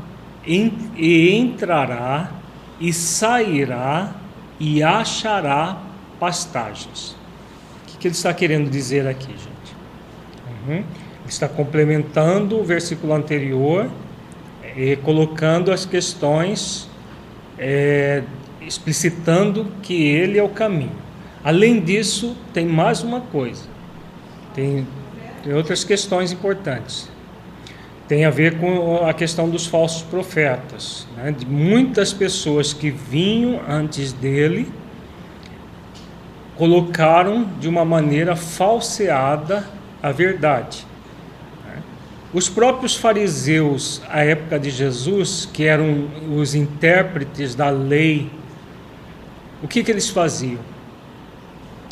e 0.45 1.35
entrará 1.35 2.31
e 2.79 2.91
sairá 2.91 4.15
e 4.59 4.81
achará 4.81 5.77
pastagens. 6.19 7.15
O 7.93 7.97
que 7.97 8.07
ele 8.07 8.15
está 8.15 8.33
querendo 8.33 8.69
dizer 8.69 9.07
aqui, 9.07 9.27
gente? 9.27 9.75
Uhum. 10.67 10.75
Ele 10.77 10.85
está 11.27 11.47
complementando 11.47 12.59
o 12.59 12.63
versículo 12.63 13.13
anterior 13.13 13.89
e 14.75 14.95
colocando 14.97 15.71
as 15.71 15.85
questões 15.85 16.89
é, 17.57 18.23
explicitando 18.61 19.67
que 19.83 20.07
ele 20.07 20.39
é 20.39 20.43
o 20.43 20.49
caminho. 20.49 20.95
Além 21.43 21.79
disso, 21.79 22.35
tem 22.53 22.65
mais 22.65 23.03
uma 23.03 23.21
coisa. 23.21 23.63
Tem, 24.53 24.87
tem 25.43 25.53
outras 25.53 25.83
questões 25.83 26.31
importantes. 26.31 27.10
Tem 28.11 28.25
a 28.25 28.29
ver 28.29 28.57
com 28.57 29.05
a 29.05 29.13
questão 29.13 29.49
dos 29.49 29.65
falsos 29.65 30.01
profetas, 30.01 31.07
né? 31.15 31.31
de 31.31 31.45
muitas 31.45 32.11
pessoas 32.11 32.73
que 32.73 32.91
vinham 32.91 33.61
antes 33.65 34.11
dele 34.11 34.69
colocaram 36.57 37.47
de 37.57 37.69
uma 37.69 37.85
maneira 37.85 38.35
falseada 38.35 39.65
a 40.03 40.11
verdade. 40.11 40.85
Né? 41.65 41.81
Os 42.33 42.49
próprios 42.49 42.97
fariseus, 42.97 44.01
à 44.09 44.25
época 44.25 44.59
de 44.59 44.71
Jesus, 44.71 45.45
que 45.45 45.63
eram 45.63 46.09
os 46.37 46.53
intérpretes 46.53 47.55
da 47.55 47.69
lei, 47.69 48.29
o 49.63 49.69
que, 49.69 49.85
que 49.85 49.89
eles 49.89 50.09
faziam? 50.09 50.59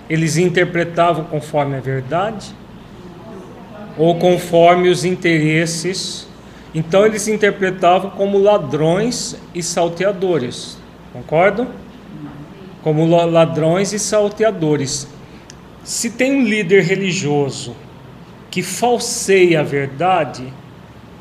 Eles 0.09 0.35
interpretavam 0.35 1.23
conforme 1.23 1.77
a 1.77 1.79
verdade 1.79 2.53
ou 4.00 4.15
conforme 4.15 4.88
os 4.88 5.03
interesses. 5.03 6.25
Então 6.74 7.06
eles 7.06 7.27
interpretavam 7.27 8.12
como 8.12 8.38
ladrões 8.39 9.36
e 9.53 9.62
salteadores. 9.62 10.77
Concordam? 11.12 11.68
Como 12.82 13.06
ladrões 13.06 13.91
e 13.91 14.00
salteadores. 14.00 15.06
Se 15.84 16.12
tem 16.12 16.32
um 16.32 16.46
líder 16.46 16.84
religioso 16.84 17.75
que 18.50 18.63
falseia 18.63 19.60
a 19.60 19.63
verdade, 19.63 20.53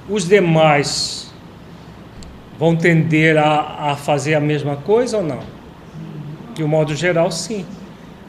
os 0.08 0.28
demais 0.28 1.32
vão 2.56 2.76
tender 2.76 3.36
a, 3.36 3.90
a 3.90 3.96
fazer 3.96 4.34
a 4.34 4.40
mesma 4.40 4.76
coisa 4.76 5.16
ou 5.16 5.24
não? 5.24 5.40
De 6.54 6.62
um 6.62 6.68
modo 6.68 6.94
geral, 6.94 7.32
sim. 7.32 7.66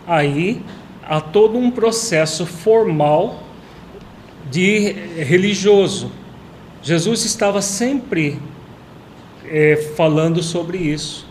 Aí 0.08 0.62
há 1.08 1.22
todo 1.22 1.56
um 1.56 1.70
processo 1.70 2.48
formal 2.48 3.44
de 4.50 4.91
religioso. 5.24 6.12
Jesus 6.82 7.25
estava 7.25 7.62
sempre 7.62 8.39
é, 9.46 9.75
falando 9.96 10.41
sobre 10.41 10.77
isso, 10.77 11.27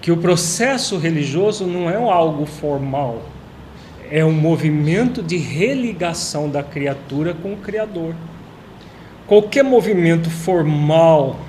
que 0.00 0.10
o 0.10 0.16
processo 0.16 0.98
religioso 0.98 1.66
não 1.66 1.88
é 1.88 1.96
algo 1.96 2.46
formal, 2.46 3.22
é 4.10 4.24
um 4.24 4.32
movimento 4.32 5.22
de 5.22 5.36
religação 5.36 6.48
da 6.50 6.62
criatura 6.62 7.34
com 7.34 7.54
o 7.54 7.56
Criador. 7.56 8.14
Qualquer 9.26 9.64
movimento 9.64 10.28
formal 10.28 11.40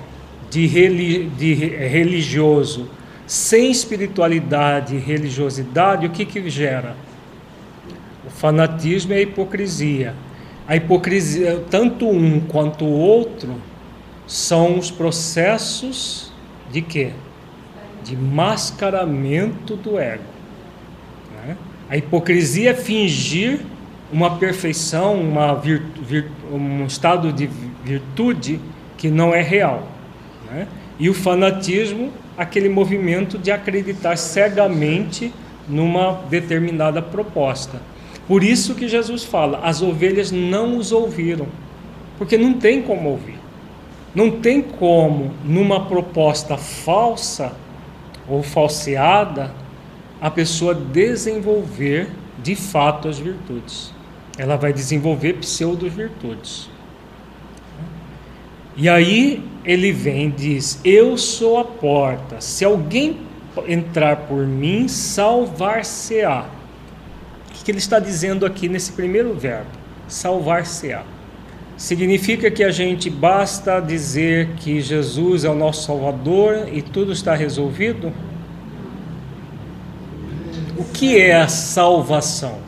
de, 0.50 1.28
de 1.30 1.54
religioso 1.54 2.88
sem 3.26 3.70
espiritualidade 3.70 4.94
e 4.94 4.98
religiosidade, 4.98 6.06
o 6.06 6.10
que, 6.10 6.24
que 6.24 6.48
gera? 6.50 6.94
O 8.26 8.30
fanatismo 8.30 9.12
e 9.12 9.16
a 9.16 9.20
hipocrisia. 9.22 10.14
A 10.66 10.76
hipocrisia, 10.76 11.62
tanto 11.70 12.08
um 12.08 12.40
quanto 12.40 12.84
o 12.84 12.90
outro, 12.90 13.54
são 14.26 14.78
os 14.78 14.90
processos 14.90 16.32
de 16.70 16.80
quê? 16.80 17.10
De 18.02 18.16
mascaramento 18.16 19.76
do 19.76 19.98
ego. 19.98 20.24
Né? 21.36 21.56
A 21.90 21.96
hipocrisia 21.96 22.70
é 22.70 22.74
fingir 22.74 23.60
uma 24.12 24.36
perfeição, 24.38 25.20
uma 25.20 25.60
um 26.50 26.86
estado 26.86 27.32
de 27.32 27.48
virtude 27.84 28.60
que 28.96 29.10
não 29.10 29.34
é 29.34 29.42
real. 29.42 29.86
Né? 30.50 30.66
E 30.98 31.10
o 31.10 31.14
fanatismo, 31.14 32.10
aquele 32.38 32.68
movimento 32.68 33.36
de 33.36 33.50
acreditar 33.50 34.16
cegamente 34.16 35.32
numa 35.68 36.22
determinada 36.30 37.02
proposta. 37.02 37.80
Por 38.26 38.42
isso 38.42 38.74
que 38.74 38.88
Jesus 38.88 39.24
fala: 39.24 39.60
as 39.62 39.82
ovelhas 39.82 40.32
não 40.32 40.78
os 40.78 40.92
ouviram, 40.92 41.46
porque 42.18 42.38
não 42.38 42.54
tem 42.54 42.82
como 42.82 43.10
ouvir. 43.10 43.38
Não 44.14 44.30
tem 44.30 44.62
como, 44.62 45.32
numa 45.44 45.86
proposta 45.86 46.56
falsa 46.56 47.52
ou 48.28 48.44
falseada, 48.44 49.52
a 50.20 50.30
pessoa 50.30 50.72
desenvolver 50.72 52.10
de 52.40 52.54
fato 52.54 53.08
as 53.08 53.18
virtudes. 53.18 53.92
Ela 54.38 54.56
vai 54.56 54.72
desenvolver 54.72 55.34
pseudo-virtudes. 55.34 56.70
E 58.76 58.88
aí 58.88 59.42
ele 59.64 59.92
vem 59.92 60.28
e 60.28 60.30
diz: 60.30 60.80
Eu 60.84 61.18
sou 61.18 61.58
a 61.58 61.64
porta. 61.64 62.40
Se 62.40 62.64
alguém 62.64 63.18
entrar 63.68 64.16
por 64.28 64.46
mim, 64.46 64.88
salvar-se-á 64.88 66.46
que 67.62 67.70
ele 67.70 67.78
está 67.78 67.98
dizendo 67.98 68.44
aqui 68.44 68.68
nesse 68.68 68.92
primeiro 68.92 69.34
verbo? 69.34 69.70
Salvar-se-á. 70.08 71.02
Significa 71.76 72.50
que 72.50 72.62
a 72.62 72.70
gente 72.70 73.10
basta 73.10 73.80
dizer 73.80 74.50
que 74.56 74.80
Jesus 74.80 75.44
é 75.44 75.48
o 75.48 75.54
nosso 75.54 75.86
Salvador 75.86 76.68
e 76.72 76.80
tudo 76.80 77.12
está 77.12 77.34
resolvido? 77.34 78.12
O 80.76 80.84
que 80.84 81.20
é 81.20 81.36
a 81.36 81.48
salvação? 81.48 82.58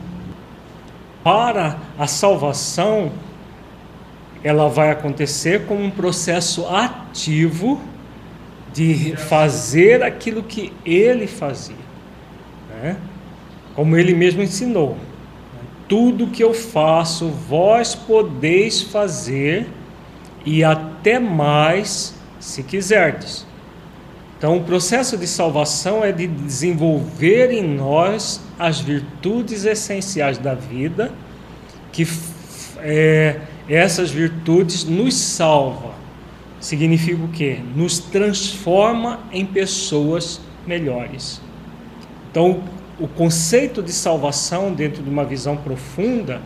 Para 1.23 1.77
a 1.97 2.07
salvação, 2.07 3.11
ela 4.43 4.67
vai 4.69 4.91
acontecer 4.91 5.65
como 5.65 5.83
um 5.83 5.89
processo 5.89 6.67
ativo 6.67 7.81
de 8.73 9.15
fazer 9.15 10.03
aquilo 10.03 10.43
que 10.43 10.71
ele 10.85 11.27
fazia. 11.27 11.75
Né? 12.69 12.97
Como 13.77 13.95
ele 13.95 14.15
mesmo 14.15 14.41
ensinou: 14.41 14.97
tudo 15.87 16.31
que 16.31 16.43
eu 16.43 16.51
faço, 16.51 17.27
vós 17.27 17.93
podeis 17.93 18.81
fazer, 18.81 19.67
e 20.43 20.63
até 20.63 21.19
mais, 21.19 22.15
se 22.39 22.63
quiserdes. 22.63 23.45
Então, 24.35 24.57
o 24.57 24.63
processo 24.63 25.15
de 25.15 25.27
salvação 25.27 26.03
é 26.03 26.11
de 26.11 26.25
desenvolver 26.25 27.51
em 27.51 27.63
nós 27.63 28.41
as 28.57 28.79
virtudes 28.79 29.63
essenciais 29.63 30.39
da 30.39 30.55
vida, 30.55 31.11
que 31.91 32.07
é, 32.79 33.41
essas 33.69 34.09
virtudes 34.09 34.85
nos 34.85 35.13
salva. 35.13 35.93
Significa 36.59 37.23
o 37.23 37.27
quê? 37.27 37.59
Nos 37.75 37.99
transforma 37.99 39.19
em 39.31 39.45
pessoas 39.45 40.41
melhores. 40.65 41.39
Então, 42.31 42.63
o 42.99 43.07
conceito 43.07 43.83
de 43.83 43.91
salvação 43.91 44.73
dentro 44.73 45.03
de 45.03 45.09
uma 45.09 45.23
visão 45.23 45.55
profunda 45.55 46.41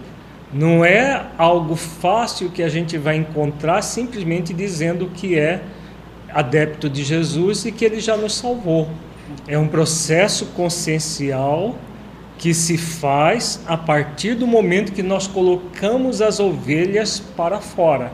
não 0.54 0.84
é 0.84 1.28
algo 1.38 1.76
fácil 1.76 2.50
que 2.50 2.62
a 2.62 2.68
gente 2.68 2.98
vai 2.98 3.16
encontrar 3.16 3.82
simplesmente 3.82 4.54
dizendo 4.54 5.10
que 5.14 5.40
é 5.40 5.64
adepto 6.30 6.90
de 6.90 7.04
Jesus 7.04 7.66
e 7.66 7.72
que 7.72 7.86
ele 7.86 8.02
já 8.02 8.18
nos 8.18 8.36
salvou. 8.36 8.90
É 9.48 9.58
um 9.58 9.68
processo 9.68 10.48
consciencial 10.48 11.76
que 12.38 12.54
se 12.54 12.78
faz 12.78 13.62
a 13.66 13.78
partir 13.78 14.36
do 14.36 14.46
momento 14.46 14.92
que 14.92 15.04
nós 15.04 15.28
colocamos 15.28 16.22
as 16.22 16.40
ovelhas 16.40 17.20
para 17.20 17.60
fora. 17.60 18.12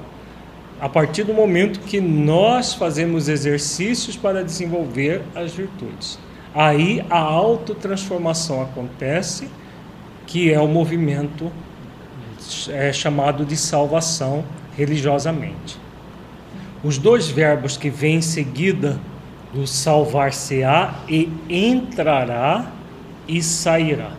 A 0.80 0.88
partir 0.88 1.23
do 1.23 1.34
momento 1.34 1.80
que 1.80 2.00
nós 2.00 2.76
fazemos 2.76 3.30
exercícios 3.30 4.15
para 4.15 4.43
desenvolver 4.43 5.23
as 5.34 5.54
virtudes. 5.54 6.19
Aí 6.58 7.06
a 7.08 7.20
autotransformação 7.20 8.63
acontece, 8.63 9.48
que 10.26 10.52
é 10.52 10.60
o 10.60 10.67
movimento 10.67 11.52
é, 12.70 12.91
chamado 12.91 13.46
de 13.46 13.56
salvação 13.56 14.43
religiosamente. 14.76 15.78
Os 16.84 16.98
dois 16.98 17.28
verbos 17.28 17.78
que 17.78 17.91
vêm 17.91 18.15
em 18.15 18.22
seguida 18.24 19.00
do 19.54 19.67
salvar-se-á 19.67 20.96
e 21.08 21.32
entrará 21.48 22.72
e 23.28 23.39
sairá. 23.43 24.13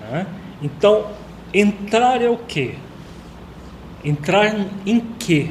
Né? 0.00 0.26
Então, 0.62 1.10
entrar 1.52 2.22
é 2.22 2.30
o 2.30 2.38
quê? 2.38 2.76
Entrar 4.02 4.66
em 4.86 5.00
quê? 5.18 5.50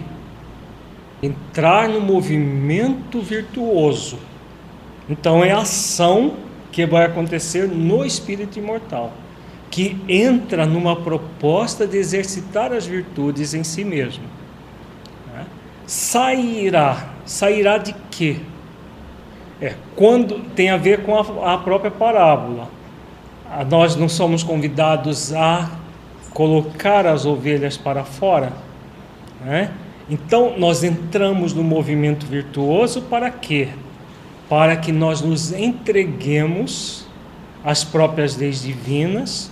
Entrar 1.21 1.87
no 1.87 2.01
movimento 2.01 3.21
virtuoso 3.21 4.17
então 5.09 5.43
é 5.43 5.51
a 5.51 5.59
ação 5.59 6.33
que 6.71 6.85
vai 6.85 7.05
acontecer 7.05 7.67
no 7.67 8.03
espírito 8.05 8.59
imortal, 8.59 9.13
que 9.69 9.97
entra 10.07 10.65
numa 10.65 10.95
proposta 10.95 11.85
de 11.87 11.97
exercitar 11.97 12.73
as 12.73 12.85
virtudes 12.85 13.53
em 13.53 13.63
si 13.63 13.83
mesmo. 13.83 14.23
Né? 15.33 15.45
Sairá, 15.85 17.13
sairá 17.25 17.77
de 17.77 17.95
quê? 18.11 18.37
É, 19.61 19.75
quando 19.95 20.39
tem 20.53 20.69
a 20.69 20.77
ver 20.77 21.03
com 21.03 21.15
a, 21.15 21.53
a 21.53 21.57
própria 21.57 21.91
parábola. 21.91 22.69
Nós 23.69 23.95
não 23.95 24.09
somos 24.09 24.43
convidados 24.43 25.31
a 25.31 25.69
colocar 26.33 27.05
as 27.07 27.25
ovelhas 27.25 27.77
para 27.77 28.03
fora, 28.03 28.51
né? 29.39 29.71
Então 30.09 30.55
nós 30.57 30.83
entramos 30.83 31.53
no 31.53 31.63
movimento 31.63 32.25
virtuoso 32.25 33.03
para 33.03 33.29
quê? 33.31 33.69
Para 34.49 34.75
que 34.77 34.91
nós 34.91 35.21
nos 35.21 35.51
entreguemos 35.51 37.05
às 37.63 37.83
próprias 37.83 38.35
leis 38.37 38.61
divinas, 38.61 39.49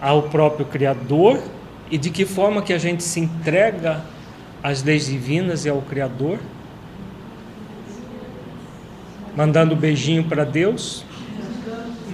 ao 0.00 0.24
próprio 0.24 0.64
Criador, 0.64 1.42
e 1.90 1.98
de 1.98 2.08
que 2.08 2.24
forma 2.24 2.62
que 2.62 2.72
a 2.72 2.78
gente 2.78 3.02
se 3.02 3.20
entrega 3.20 4.02
às 4.62 4.82
leis 4.82 5.06
divinas 5.06 5.64
e 5.64 5.68
ao 5.68 5.82
Criador? 5.82 6.38
Mandando 9.36 9.76
beijinho 9.76 10.24
para 10.24 10.44
Deus? 10.44 11.04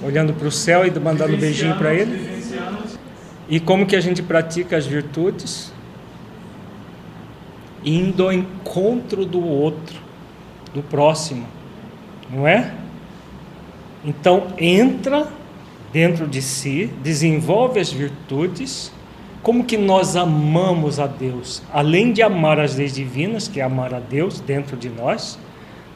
Olhando 0.03 0.33
para 0.33 0.49
o 0.49 0.53
céu 0.53 0.85
e 0.87 0.99
mandando 0.99 1.37
beijinho 1.37 1.77
para 1.77 1.95
Ele? 1.95 2.37
E 3.49 3.61
como 3.61 3.87
que 3.87 3.95
a 3.95 4.01
gente 4.01 4.23
pratica 4.23 4.77
as 4.77 4.87
virtudes? 4.87 5.73
Indo 7.85 8.25
ao 8.25 8.33
encontro 8.33 9.25
do 9.25 9.41
outro, 9.45 10.01
do 10.75 10.83
próximo, 10.83 11.47
não 12.31 12.47
é? 12.47 12.73
Então 14.05 14.49
entra 14.59 15.27
dentro 15.93 16.27
de 16.27 16.43
si, 16.43 16.91
desenvolve 17.03 17.81
as 17.81 17.91
virtudes 17.91 18.93
como 19.47 19.62
que 19.62 19.77
nós 19.77 20.17
amamos 20.17 20.99
a 20.99 21.07
Deus? 21.07 21.62
Além 21.73 22.12
de 22.12 22.21
amar 22.21 22.59
as 22.59 22.75
leis 22.75 22.93
divinas, 22.93 23.47
que 23.47 23.61
é 23.61 23.62
amar 23.62 23.95
a 23.95 24.01
Deus 24.01 24.41
dentro 24.41 24.77
de 24.77 24.89
nós, 24.89 25.39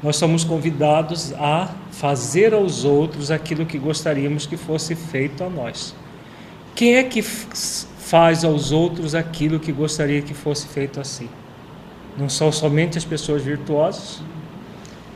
nós 0.01 0.15
somos 0.15 0.45
convidados 0.45 1.33
a 1.33 1.69
fazer 1.91 2.55
aos 2.55 2.85
outros 2.85 3.29
aquilo 3.29 3.67
que 3.67 3.77
gostaríamos 3.77 4.47
que 4.47 4.57
fosse 4.57 4.95
feito 4.95 5.43
a 5.43 5.51
nós. 5.51 5.97
Quem 6.77 6.95
é 6.95 7.03
que 7.03 7.23
faz 7.23 8.45
aos 8.45 8.71
outros 8.71 9.17
aquilo 9.17 9.59
que 9.59 9.73
gostaria 9.73 10.23
que 10.23 10.33
fosse 10.33 10.69
feito 10.69 11.01
a 11.01 11.05
si? 11.05 11.29
Não 12.17 12.29
são 12.29 12.53
somente 12.53 12.97
as 12.99 13.05
pessoas 13.05 13.43
virtuosas? 13.43 14.23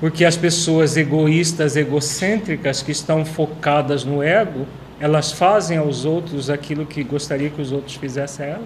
Porque 0.04 0.22
as 0.22 0.36
pessoas 0.36 0.98
egoístas, 0.98 1.76
egocêntricas, 1.76 2.82
que 2.82 2.92
estão 2.92 3.24
focadas 3.24 4.04
no 4.04 4.22
ego, 4.22 4.66
elas 5.00 5.32
fazem 5.32 5.78
aos 5.78 6.04
outros 6.04 6.50
aquilo 6.50 6.84
que 6.84 7.02
gostaria 7.02 7.48
que 7.48 7.58
os 7.58 7.72
outros 7.72 7.96
fizessem 7.96 8.44
a 8.44 8.48
ela? 8.50 8.64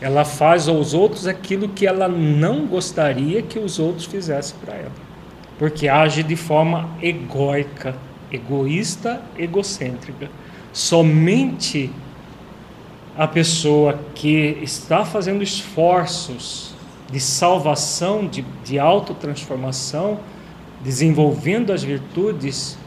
Ela 0.00 0.24
faz 0.24 0.68
aos 0.68 0.94
outros 0.94 1.26
aquilo 1.26 1.68
que 1.68 1.86
ela 1.86 2.08
não 2.08 2.64
gostaria 2.64 3.42
que 3.42 3.58
os 3.58 3.78
outros 3.78 4.06
fizessem 4.06 4.56
para 4.64 4.74
ela. 4.74 4.92
Porque 5.58 5.86
age 5.86 6.22
de 6.22 6.34
forma 6.34 6.88
egóica, 7.02 7.94
egoísta, 8.32 9.20
egocêntrica. 9.36 10.30
Somente 10.72 11.92
a 13.18 13.28
pessoa 13.28 14.00
que 14.14 14.58
está 14.62 15.04
fazendo 15.04 15.42
esforços 15.42 16.74
de 17.10 17.20
salvação, 17.20 18.26
de, 18.26 18.44
de 18.64 18.78
autotransformação, 18.78 20.18
desenvolvendo 20.82 21.72
as 21.72 21.82
virtudes, 21.82 22.78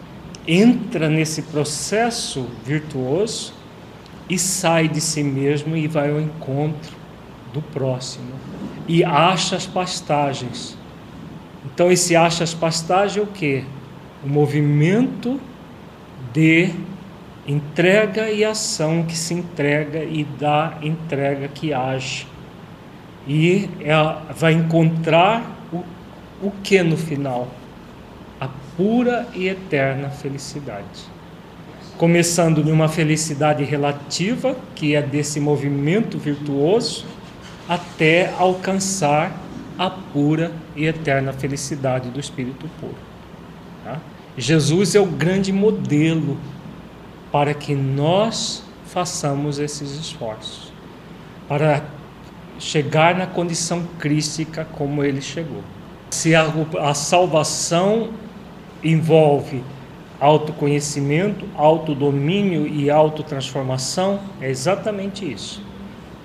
entra 0.47 1.09
nesse 1.09 1.43
processo 1.43 2.47
virtuoso 2.65 3.53
e 4.29 4.37
sai 4.37 4.87
de 4.87 5.01
si 5.01 5.23
mesmo 5.23 5.75
e 5.75 5.87
vai 5.87 6.11
ao 6.11 6.19
encontro 6.19 6.97
do 7.53 7.61
próximo 7.61 8.31
e 8.87 9.03
acha 9.03 9.55
as 9.55 9.65
pastagens. 9.65 10.77
Então 11.65 11.91
esse 11.91 12.15
acha 12.15 12.43
as 12.43 12.53
pastagens 12.53 13.17
é 13.17 13.21
o 13.21 13.27
que? 13.27 13.63
O 14.23 14.27
movimento 14.27 15.39
de 16.33 16.71
entrega 17.47 18.29
e 18.29 18.43
ação 18.43 19.03
que 19.03 19.15
se 19.15 19.33
entrega 19.33 20.03
e 20.03 20.23
dá 20.23 20.77
entrega 20.81 21.47
que 21.47 21.73
age. 21.73 22.27
E 23.29 23.69
é, 23.79 23.93
vai 24.33 24.51
encontrar 24.51 25.49
o, 25.71 25.83
o 26.41 26.51
que 26.61 26.83
no 26.83 26.97
final? 26.97 27.47
pura 28.79 29.27
e 29.35 29.49
eterna 29.49 30.09
felicidade. 30.09 31.03
Começando 31.97 32.63
numa 32.63 32.87
felicidade 32.87 33.65
relativa, 33.65 34.55
que 34.73 34.95
é 34.95 35.01
desse 35.01 35.37
movimento 35.37 36.17
virtuoso, 36.17 37.05
até 37.67 38.33
alcançar 38.39 39.37
a 39.77 39.89
pura 39.89 40.53
e 40.77 40.85
eterna 40.85 41.33
felicidade 41.33 42.09
do 42.09 42.21
Espírito 42.21 42.69
puro. 42.79 42.95
Tá? 43.83 43.99
Jesus 44.37 44.95
é 44.95 44.99
o 45.01 45.05
grande 45.05 45.51
modelo 45.51 46.37
para 47.33 47.53
que 47.53 47.75
nós 47.75 48.63
façamos 48.85 49.59
esses 49.59 49.91
esforços, 49.99 50.71
para 51.49 51.83
chegar 52.59 53.15
na 53.15 53.25
condição 53.25 53.87
crística 53.97 54.65
como 54.73 55.03
ele 55.03 55.21
chegou. 55.21 55.63
Se 56.11 56.35
a, 56.35 56.45
a 56.81 56.93
salvação 56.93 58.09
envolve 58.83 59.63
autoconhecimento, 60.19 61.45
autodomínio 61.55 62.67
e 62.67 62.89
autotransformação, 62.89 64.19
é 64.41 64.49
exatamente 64.49 65.29
isso. 65.31 65.63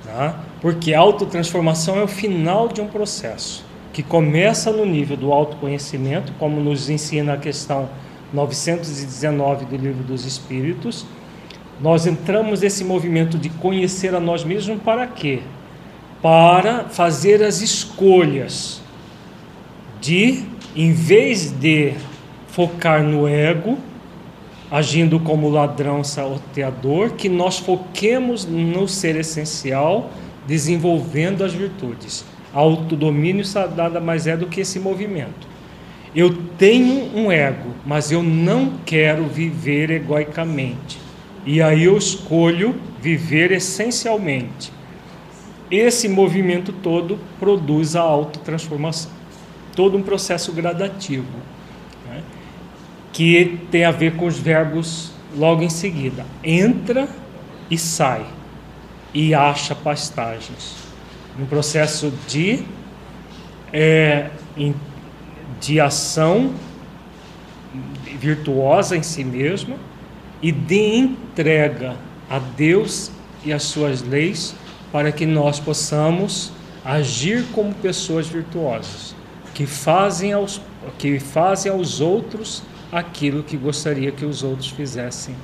Tá? 0.05 0.41
Porque 0.61 0.93
autotransformação 0.93 1.99
é 1.99 2.03
o 2.03 2.09
final 2.09 2.69
de 2.69 2.81
um 2.81 2.89
processo 2.89 3.65
que 3.93 4.03
começa 4.03 4.73
no 4.73 4.85
nível 4.85 5.17
do 5.17 5.33
autoconhecimento, 5.33 6.33
como 6.39 6.61
nos 6.61 6.91
ensina 6.91 7.35
a 7.35 7.37
questão 7.37 7.89
919 8.33 9.67
do 9.67 9.77
Livro 9.77 10.03
dos 10.03 10.27
Espíritos. 10.27 11.07
Nós 11.81 12.05
entramos 12.05 12.61
nesse 12.61 12.85
movimento 12.85 13.39
de 13.39 13.49
conhecer 13.49 14.13
a 14.13 14.19
nós 14.19 14.43
mesmos 14.43 14.83
para 14.83 15.07
quê? 15.07 15.41
Para 16.25 16.85
fazer 16.85 17.43
as 17.43 17.61
escolhas 17.61 18.81
de, 20.01 20.43
em 20.75 20.91
vez 20.91 21.51
de 21.51 21.93
focar 22.49 23.03
no 23.03 23.29
ego, 23.29 23.77
agindo 24.71 25.21
como 25.21 25.51
ladrão 25.51 26.03
salteador, 26.03 27.11
que 27.11 27.29
nós 27.29 27.59
foquemos 27.59 28.47
no 28.47 28.89
ser 28.89 29.17
essencial, 29.17 30.13
desenvolvendo 30.47 31.45
as 31.45 31.53
virtudes. 31.53 32.25
Autodomínio 32.55 33.45
nada 33.77 34.01
mais 34.01 34.27
é 34.27 34.35
do 34.35 34.47
que 34.47 34.63
esse 34.63 34.81
movimento. 34.81 35.47
Eu 36.17 36.35
tenho 36.57 37.15
um 37.15 37.31
ego, 37.31 37.75
mas 37.85 38.11
eu 38.11 38.23
não 38.23 38.79
quero 38.87 39.27
viver 39.27 39.91
egoicamente. 39.91 40.99
E 41.45 41.61
aí 41.61 41.85
eu 41.85 41.99
escolho 41.99 42.77
viver 42.99 43.53
essencialmente. 43.53 44.73
Esse 45.75 46.09
movimento 46.09 46.73
todo 46.73 47.19
produz 47.41 47.97
a 47.97 48.01
autotransformação. 48.01 49.11
Todo 49.75 49.97
um 49.97 50.03
processo 50.03 50.53
gradativo 50.53 51.27
que 53.13 53.61
tem 53.71 53.85
a 53.85 53.91
ver 53.91 54.15
com 54.17 54.27
os 54.27 54.39
verbos 54.39 55.11
logo 55.37 55.63
em 55.63 55.69
seguida. 55.69 56.25
Entra 56.45 57.09
e 57.69 57.77
sai 57.77 58.25
e 59.13 59.35
acha 59.35 59.75
pastagens. 59.75 60.77
Um 61.39 61.47
processo 61.47 62.13
de, 62.29 62.63
é, 63.73 64.31
de 65.61 65.81
ação 65.81 66.53
virtuosa 68.21 68.97
em 68.97 69.03
si 69.03 69.25
mesma 69.25 69.77
e 70.41 70.53
de 70.53 70.97
entrega 70.97 71.97
a 72.31 72.39
Deus 72.39 73.11
e 73.45 73.53
as 73.53 73.65
suas 73.65 74.03
leis 74.03 74.55
para 74.95 75.11
que 75.11 75.27
nós 75.27 75.59
possamos 75.59 76.53
agir 76.85 77.45
como 77.53 77.75
pessoas 77.75 78.29
virtuosas 78.29 79.13
que 79.53 79.67
fazem 79.67 80.33
aos, 80.33 80.61
que 80.97 81.19
fazem 81.19 81.73
aos 81.73 82.01
outros 82.01 82.63
aquilo 82.93 83.43
que 83.43 83.57
gostaria 83.57 84.13
que 84.13 84.25
os 84.25 84.45
outros 84.45 84.69
fizessem 84.69 85.35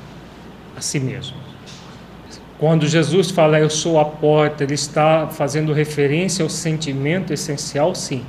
a 0.77 0.81
si 0.81 1.01
mesmo. 1.01 1.37
Quando 2.61 2.87
Jesus 2.87 3.33
fala 3.33 3.59
eu 3.59 3.69
sou 3.69 3.99
a 3.99 4.05
porta, 4.05 4.63
ele 4.63 4.75
está 4.75 5.27
fazendo 5.27 5.73
referência 5.73 6.45
ao 6.45 6.49
sentimento 6.49 7.33
essencial, 7.33 7.93
sim. 7.93 8.25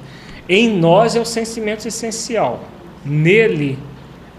Em 0.49 0.75
nós 0.75 1.15
é 1.15 1.19
o 1.19 1.25
sentimento 1.25 1.88
essencial. 1.88 2.63
Nele 3.05 3.77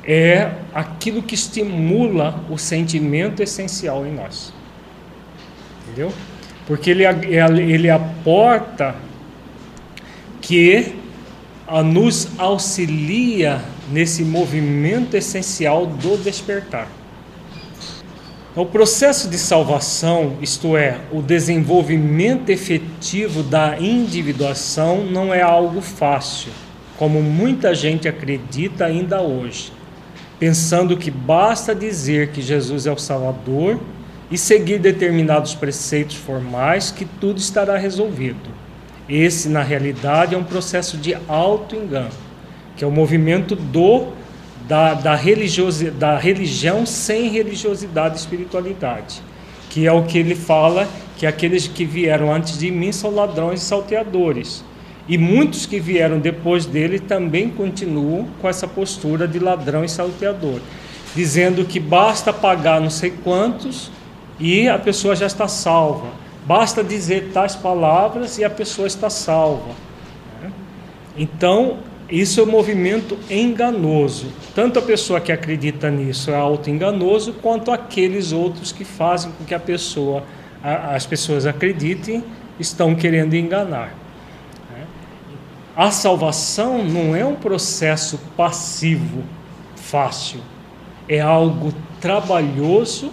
é 0.02 0.50
aquilo 0.74 1.22
que 1.22 1.36
estimula 1.36 2.42
o 2.50 2.58
sentimento 2.58 3.40
essencial 3.40 4.04
em 4.04 4.12
nós. 4.12 4.52
Entendeu? 5.84 6.12
Porque 6.66 6.90
ele, 6.90 7.04
ele 7.04 7.88
é 7.88 7.92
a 7.92 7.98
porta 7.98 8.94
que 10.40 10.94
nos 11.84 12.28
auxilia 12.38 13.60
nesse 13.90 14.22
movimento 14.22 15.16
essencial 15.16 15.86
do 15.86 16.16
despertar. 16.16 16.88
O 18.54 18.66
processo 18.66 19.30
de 19.30 19.38
salvação, 19.38 20.36
isto 20.42 20.76
é, 20.76 20.98
o 21.10 21.22
desenvolvimento 21.22 22.50
efetivo 22.50 23.42
da 23.42 23.80
individuação, 23.80 25.06
não 25.06 25.32
é 25.32 25.40
algo 25.40 25.80
fácil, 25.80 26.52
como 26.98 27.22
muita 27.22 27.74
gente 27.74 28.06
acredita 28.06 28.84
ainda 28.84 29.22
hoje, 29.22 29.72
pensando 30.38 30.98
que 30.98 31.10
basta 31.10 31.74
dizer 31.74 32.28
que 32.28 32.42
Jesus 32.42 32.86
é 32.86 32.92
o 32.92 32.98
Salvador 32.98 33.80
e 34.32 34.36
seguir 34.36 34.78
determinados 34.78 35.54
preceitos 35.54 36.16
formais 36.16 36.90
que 36.90 37.04
tudo 37.04 37.38
estará 37.38 37.76
resolvido. 37.76 38.50
Esse, 39.08 39.48
na 39.48 39.62
realidade, 39.62 40.34
é 40.34 40.38
um 40.38 40.42
processo 40.42 40.96
de 40.96 41.14
auto-engano 41.28 42.32
que 42.76 42.84
é 42.84 42.86
o 42.86 42.90
movimento 42.90 43.54
do 43.54 44.08
da, 44.66 44.94
da, 44.94 45.16
da 45.98 46.16
religião 46.16 46.86
sem 46.86 47.28
religiosidade 47.28 48.14
e 48.14 48.18
espiritualidade, 48.18 49.20
que 49.68 49.86
é 49.86 49.92
o 49.92 50.04
que 50.04 50.18
ele 50.18 50.34
fala 50.34 50.88
que 51.16 51.26
aqueles 51.26 51.66
que 51.66 51.84
vieram 51.84 52.32
antes 52.32 52.58
de 52.58 52.70
mim 52.70 52.92
são 52.92 53.14
ladrões 53.14 53.60
e 53.60 53.64
salteadores. 53.64 54.64
E 55.08 55.18
muitos 55.18 55.66
que 55.66 55.80
vieram 55.80 56.20
depois 56.20 56.64
dele 56.64 57.00
também 57.00 57.50
continuam 57.50 58.28
com 58.40 58.48
essa 58.48 58.68
postura 58.68 59.26
de 59.26 59.40
ladrão 59.40 59.84
e 59.84 59.88
salteador, 59.88 60.60
dizendo 61.14 61.64
que 61.64 61.80
basta 61.80 62.32
pagar 62.32 62.80
não 62.80 62.90
sei 62.90 63.10
quantos 63.10 63.90
e 64.42 64.68
a 64.68 64.76
pessoa 64.76 65.14
já 65.14 65.26
está 65.26 65.46
salva. 65.46 66.08
Basta 66.44 66.82
dizer 66.82 67.30
tais 67.32 67.54
palavras 67.54 68.38
e 68.38 68.44
a 68.44 68.50
pessoa 68.50 68.88
está 68.88 69.08
salva. 69.08 69.70
Então, 71.16 71.78
isso 72.10 72.40
é 72.40 72.42
um 72.42 72.50
movimento 72.50 73.16
enganoso. 73.30 74.26
Tanto 74.52 74.80
a 74.80 74.82
pessoa 74.82 75.20
que 75.20 75.30
acredita 75.30 75.88
nisso 75.92 76.32
é 76.32 76.34
auto-enganoso, 76.34 77.34
quanto 77.34 77.70
aqueles 77.70 78.32
outros 78.32 78.72
que 78.72 78.84
fazem 78.84 79.30
com 79.30 79.44
que 79.44 79.54
a 79.54 79.60
pessoa, 79.60 80.24
as 80.60 81.06
pessoas 81.06 81.46
acreditem, 81.46 82.24
estão 82.58 82.96
querendo 82.96 83.34
enganar. 83.34 83.94
A 85.76 85.92
salvação 85.92 86.84
não 86.84 87.14
é 87.14 87.24
um 87.24 87.36
processo 87.36 88.18
passivo, 88.36 89.22
fácil. 89.76 90.40
É 91.08 91.20
algo 91.20 91.72
trabalhoso, 92.00 93.12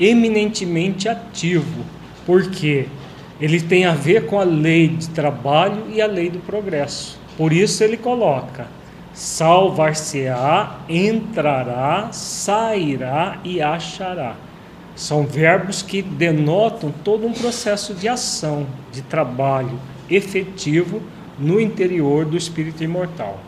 eminentemente 0.00 1.08
ativo. 1.08 1.84
Porque 2.24 2.86
ele 3.40 3.60
tem 3.60 3.84
a 3.84 3.94
ver 3.94 4.26
com 4.26 4.40
a 4.40 4.44
lei 4.44 4.88
de 4.88 5.08
trabalho 5.10 5.84
e 5.90 6.00
a 6.00 6.06
lei 6.06 6.30
do 6.30 6.38
progresso. 6.40 7.18
Por 7.36 7.52
isso 7.52 7.84
ele 7.84 7.96
coloca: 7.96 8.66
salvar-se-á, 9.12 10.80
entrará, 10.88 12.10
sairá 12.12 13.38
e 13.44 13.60
achará. 13.60 14.34
São 14.94 15.24
verbos 15.24 15.80
que 15.80 16.02
denotam 16.02 16.92
todo 17.04 17.26
um 17.26 17.32
processo 17.32 17.94
de 17.94 18.08
ação, 18.08 18.66
de 18.92 19.00
trabalho 19.02 19.78
efetivo 20.10 21.00
no 21.38 21.60
interior 21.60 22.26
do 22.26 22.36
espírito 22.36 22.84
imortal. 22.84 23.40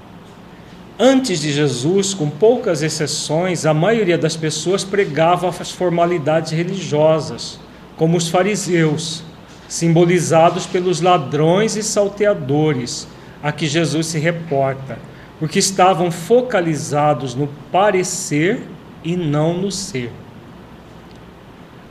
Antes 1.05 1.41
de 1.41 1.53
Jesus, 1.53 2.15
com 2.15 2.31
poucas 2.31 2.81
exceções, 2.81 3.67
a 3.67 3.75
maioria 3.75 4.17
das 4.17 4.37
pessoas 4.37 4.85
pregava 4.85 5.49
as 5.49 5.73
formalidades 5.73 6.53
religiosas, 6.53 7.59
como 7.97 8.17
os 8.17 8.29
fariseus, 8.29 9.25
simbolizados 9.67 10.65
pelos 10.65 11.01
ladrões 11.01 11.75
e 11.75 11.83
salteadores, 11.83 13.09
a 13.43 13.51
que 13.51 13.67
Jesus 13.67 14.07
se 14.07 14.21
reporta, 14.21 14.97
porque 15.41 15.59
estavam 15.59 16.09
focalizados 16.09 17.35
no 17.35 17.49
parecer 17.73 18.63
e 19.03 19.17
não 19.17 19.55
no 19.55 19.73
ser. 19.73 20.13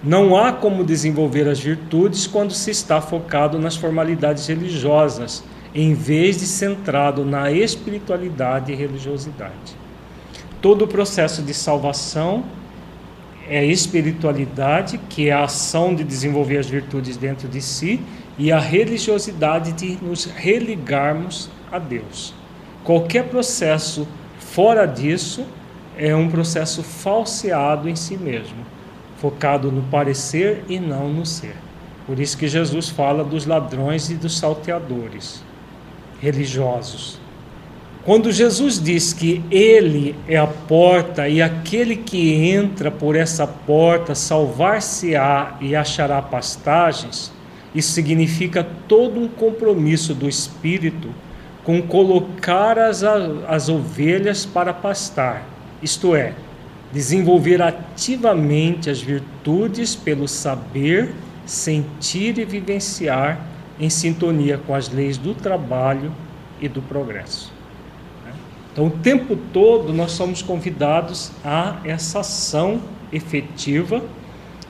Não 0.02 0.38
há 0.38 0.54
como 0.54 0.86
desenvolver 0.86 1.50
as 1.50 1.60
virtudes 1.60 2.28
quando 2.28 2.54
se 2.54 2.72
está 2.72 3.02
focado 3.02 3.60
nas 3.60 3.76
formalidades 3.76 4.48
religiosas 4.48 5.44
em 5.74 5.94
vez 5.94 6.38
de 6.38 6.46
centrado 6.46 7.24
na 7.24 7.52
espiritualidade 7.52 8.72
e 8.72 8.76
religiosidade. 8.76 9.80
Todo 10.62 10.84
o 10.84 10.88
processo 10.88 11.42
de 11.42 11.54
salvação 11.54 12.44
é 13.48 13.66
espiritualidade, 13.66 15.00
que 15.10 15.30
é 15.30 15.32
a 15.32 15.46
ação 15.46 15.96
de 15.96 16.04
desenvolver 16.04 16.58
as 16.58 16.68
virtudes 16.68 17.18
dentro 17.18 17.48
de 17.48 17.62
si, 17.62 18.02
e 18.38 18.52
a 18.52 18.60
religiosidade 18.60 19.72
de 19.74 19.98
nos 20.04 20.26
religarmos 20.26 21.50
a 21.72 21.80
Deus. 21.80 22.34
Qualquer 22.84 23.26
processo 23.26 24.08
fora 24.40 24.86
disso 24.86 25.46
é 25.98 26.16
um 26.16 26.30
processo 26.30 26.84
falseado 26.84 27.88
em 27.90 27.96
si 27.96 28.18
mesmo, 28.18 28.66
focado 29.18 29.72
no 29.72 29.84
parecer 29.84 30.64
e 30.68 30.80
não 30.80 31.10
no 31.10 31.26
ser. 31.26 31.56
Por 32.08 32.20
isso 32.20 32.38
que 32.38 32.48
Jesus 32.48 32.90
fala 32.90 33.24
dos 33.24 33.46
ladrões 33.46 34.10
e 34.10 34.16
dos 34.16 34.38
salteadores 34.38 35.44
religiosos. 36.22 37.20
Quando 38.04 38.32
Jesus 38.32 38.82
diz 38.82 39.14
que 39.14 39.44
Ele 39.52 40.16
é 40.28 40.38
a 40.38 40.48
porta 40.48 41.28
e 41.28 41.42
aquele 41.42 41.96
que 41.96 42.34
entra 42.50 42.90
por 42.90 43.16
essa 43.16 43.46
porta 43.46 44.16
salvar-se-á 44.16 45.58
e 45.62 45.76
achará 45.76 46.22
pastagens, 46.22 47.32
isso 47.76 47.92
significa 47.92 48.66
todo 48.88 49.20
um 49.20 49.28
compromisso 49.28 50.14
do 50.14 50.28
Espírito 50.28 51.10
com 51.64 51.82
colocar 51.82 52.78
as, 52.80 53.04
as 53.04 53.70
ovelhas 53.70 54.46
para 54.46 54.74
pastar, 54.74 55.48
isto 55.82 56.16
é, 56.16 56.34
desenvolver 56.92 57.62
ativamente 57.62 58.90
as 58.90 59.00
virtudes 59.00 59.96
pelo 59.96 60.28
saber, 60.28 61.14
sentir 61.46 62.40
e 62.40 62.46
vivenciar 62.46 63.51
em 63.82 63.90
sintonia 63.90 64.60
com 64.60 64.76
as 64.76 64.90
leis 64.90 65.18
do 65.18 65.34
trabalho 65.34 66.14
e 66.62 66.70
do 66.70 66.84
progresso. 66.84 67.52
Né? 68.24 68.32
Então, 68.72 68.86
o 68.86 68.92
tempo 68.92 69.36
todo 69.52 69.92
nós 69.92 70.12
somos 70.12 70.44
convidados 70.44 71.32
a 71.44 71.78
essa 71.84 72.20
ação 72.20 72.80
efetiva 73.12 74.04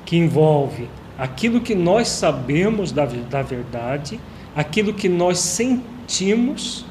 que 0.05 0.15
envolve 0.15 0.89
aquilo 1.17 1.59
que 1.59 1.75
nós 1.75 2.07
sabemos 2.07 2.91
da, 2.91 3.05
da 3.05 3.41
verdade, 3.41 4.19
aquilo 4.55 4.93
que 4.93 5.09
nós 5.09 5.39
sentimos 5.39 6.85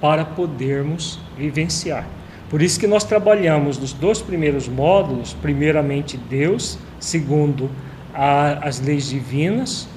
para 0.00 0.24
podermos 0.24 1.18
vivenciar. 1.36 2.06
Por 2.48 2.62
isso 2.62 2.78
que 2.78 2.86
nós 2.86 3.04
trabalhamos 3.04 3.78
nos 3.78 3.92
dois 3.92 4.22
primeiros 4.22 4.68
módulos, 4.68 5.34
primeiramente 5.34 6.16
Deus, 6.16 6.78
segundo 7.00 7.68
a, 8.14 8.66
as 8.66 8.80
leis 8.80 9.08
divinas, 9.08 9.88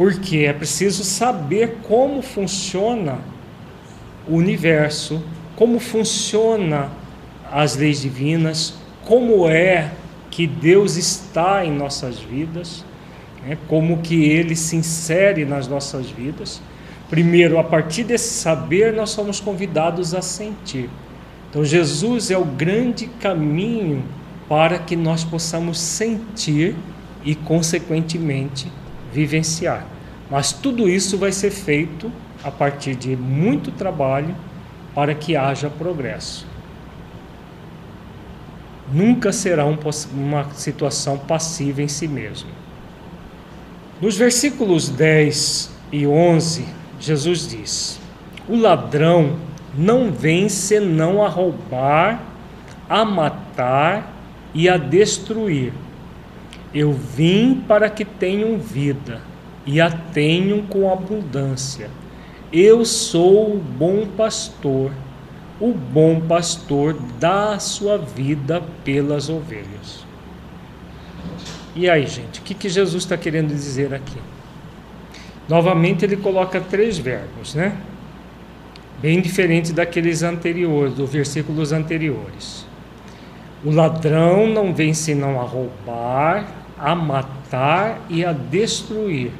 porque 0.00 0.46
é 0.46 0.52
preciso 0.54 1.04
saber 1.04 1.80
como 1.82 2.22
funciona 2.22 3.18
o 4.26 4.36
universo, 4.36 5.22
como 5.54 5.78
funciona 5.78 6.88
as 7.52 7.76
leis 7.76 8.00
divinas, 8.00 8.72
como 9.04 9.46
é 9.46 9.90
que 10.30 10.46
Deus 10.46 10.96
está 10.96 11.66
em 11.66 11.70
nossas 11.70 12.18
vidas, 12.18 12.82
né? 13.46 13.58
como 13.68 13.98
que 13.98 14.24
Ele 14.24 14.56
se 14.56 14.74
insere 14.74 15.44
nas 15.44 15.68
nossas 15.68 16.08
vidas. 16.08 16.62
Primeiro, 17.10 17.58
a 17.58 17.64
partir 17.64 18.04
desse 18.04 18.32
saber, 18.40 18.94
nós 18.94 19.10
somos 19.10 19.38
convidados 19.38 20.14
a 20.14 20.22
sentir. 20.22 20.88
Então, 21.50 21.62
Jesus 21.62 22.30
é 22.30 22.38
o 22.38 22.44
grande 22.46 23.06
caminho 23.20 24.02
para 24.48 24.78
que 24.78 24.96
nós 24.96 25.24
possamos 25.24 25.78
sentir 25.78 26.74
e, 27.22 27.34
consequentemente, 27.34 28.66
vivenciar. 29.12 29.86
Mas 30.30 30.52
tudo 30.52 30.88
isso 30.88 31.18
vai 31.18 31.32
ser 31.32 31.50
feito 31.50 32.10
a 32.42 32.50
partir 32.50 32.94
de 32.94 33.16
muito 33.16 33.70
trabalho 33.72 34.34
para 34.94 35.14
que 35.14 35.36
haja 35.36 35.68
progresso. 35.68 36.46
Nunca 38.92 39.32
será 39.32 39.66
um, 39.66 39.78
uma 40.12 40.50
situação 40.54 41.16
passiva 41.18 41.82
em 41.82 41.88
si 41.88 42.08
mesmo. 42.08 42.50
Nos 44.00 44.16
versículos 44.16 44.88
10 44.88 45.70
e 45.92 46.06
11, 46.06 46.64
Jesus 46.98 47.48
diz: 47.48 48.00
O 48.48 48.56
ladrão 48.56 49.36
não 49.76 50.10
vem 50.10 50.48
senão 50.48 51.24
a 51.24 51.28
roubar, 51.28 52.20
a 52.88 53.04
matar 53.04 54.12
e 54.52 54.68
a 54.68 54.76
destruir. 54.76 55.72
Eu 56.72 56.92
vim 56.92 57.64
para 57.66 57.90
que 57.90 58.04
tenham 58.04 58.58
vida 58.58 59.20
e 59.66 59.80
a 59.80 59.90
tenham 59.90 60.62
com 60.62 60.90
abundância. 60.90 61.90
Eu 62.52 62.84
sou 62.84 63.54
o 63.54 63.58
bom 63.58 64.06
pastor. 64.16 64.92
O 65.60 65.72
bom 65.72 66.20
pastor 66.20 66.96
dá 67.18 67.54
a 67.54 67.58
sua 67.58 67.98
vida 67.98 68.62
pelas 68.84 69.28
ovelhas. 69.28 70.04
E 71.74 71.88
aí, 71.88 72.06
gente, 72.06 72.40
o 72.40 72.42
que, 72.42 72.54
que 72.54 72.68
Jesus 72.68 73.04
está 73.04 73.16
querendo 73.16 73.48
dizer 73.48 73.92
aqui? 73.94 74.18
Novamente, 75.48 76.04
ele 76.04 76.16
coloca 76.16 76.60
três 76.60 76.96
verbos, 76.98 77.54
né? 77.54 77.76
Bem 79.00 79.20
diferente 79.20 79.72
daqueles 79.72 80.22
anteriores, 80.22 80.94
dos 80.94 81.10
versículos 81.10 81.72
anteriores. 81.72 82.66
O 83.64 83.70
ladrão 83.70 84.46
não 84.46 84.74
vem 84.74 84.94
senão 84.94 85.40
a 85.40 85.44
roubar, 85.44 86.59
a 86.82 86.94
matar 86.94 88.00
e 88.08 88.24
a 88.24 88.32
destruir. 88.32 89.32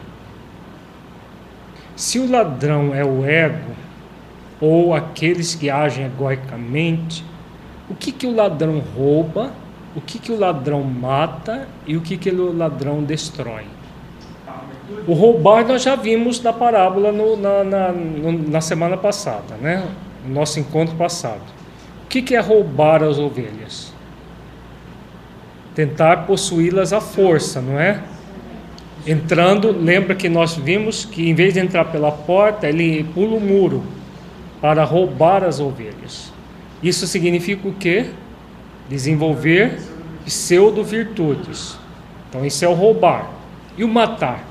Se 1.96 2.18
o 2.18 2.30
ladrão 2.30 2.94
é 2.94 3.04
o 3.04 3.24
ego, 3.24 3.72
ou 4.60 4.94
aqueles 4.94 5.54
que 5.54 5.70
agem 5.70 6.06
egoicamente, 6.06 7.24
o 7.88 7.94
que, 7.94 8.12
que 8.12 8.26
o 8.26 8.34
ladrão 8.34 8.78
rouba, 8.78 9.50
o 9.96 10.00
que, 10.00 10.18
que 10.18 10.30
o 10.30 10.38
ladrão 10.38 10.82
mata 10.82 11.66
e 11.86 11.96
o 11.96 12.00
que, 12.00 12.16
que 12.16 12.30
o 12.30 12.56
ladrão 12.56 13.02
destrói? 13.02 13.64
O 15.06 15.14
roubar 15.14 15.66
nós 15.66 15.82
já 15.82 15.96
vimos 15.96 16.40
na 16.42 16.52
parábola 16.52 17.10
no, 17.10 17.36
na, 17.36 17.64
na, 17.64 17.92
na, 17.92 18.60
semana 18.60 18.96
passada, 18.96 19.56
né? 19.60 19.88
no 20.26 20.34
nosso 20.34 20.60
encontro 20.60 20.94
passado. 20.96 21.42
O 22.04 22.08
que, 22.08 22.22
que 22.22 22.34
é 22.34 22.40
roubar 22.40 23.02
as 23.02 23.18
ovelhas? 23.18 23.89
Tentar 25.80 26.26
possuí-las 26.26 26.92
à 26.92 27.00
força, 27.00 27.58
não 27.58 27.80
é? 27.80 28.02
Entrando, 29.06 29.72
lembra 29.72 30.14
que 30.14 30.28
nós 30.28 30.54
vimos 30.54 31.06
que 31.06 31.26
em 31.26 31.32
vez 31.32 31.54
de 31.54 31.60
entrar 31.60 31.86
pela 31.86 32.12
porta, 32.12 32.68
ele 32.68 33.02
pula 33.14 33.36
o 33.36 33.40
muro 33.40 33.82
para 34.60 34.84
roubar 34.84 35.42
as 35.42 35.58
ovelhas. 35.58 36.34
Isso 36.82 37.06
significa 37.06 37.66
o 37.66 37.72
quê? 37.72 38.10
Desenvolver 38.90 39.78
pseudo-virtudes. 40.26 41.78
Então, 42.28 42.44
isso 42.44 42.62
é 42.62 42.68
o 42.68 42.74
roubar. 42.74 43.30
E 43.74 43.82
o 43.82 43.88
matar? 43.88 44.44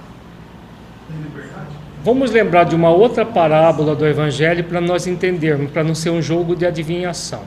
Vamos 2.03 2.31
lembrar 2.31 2.63
de 2.63 2.73
uma 2.75 2.89
outra 2.89 3.23
parábola 3.23 3.95
do 3.95 4.03
Evangelho 4.03 4.63
para 4.63 4.81
nós 4.81 5.05
entendermos, 5.05 5.69
para 5.69 5.83
não 5.83 5.93
ser 5.93 6.09
um 6.09 6.23
jogo 6.23 6.55
de 6.55 6.65
adivinhação. 6.65 7.43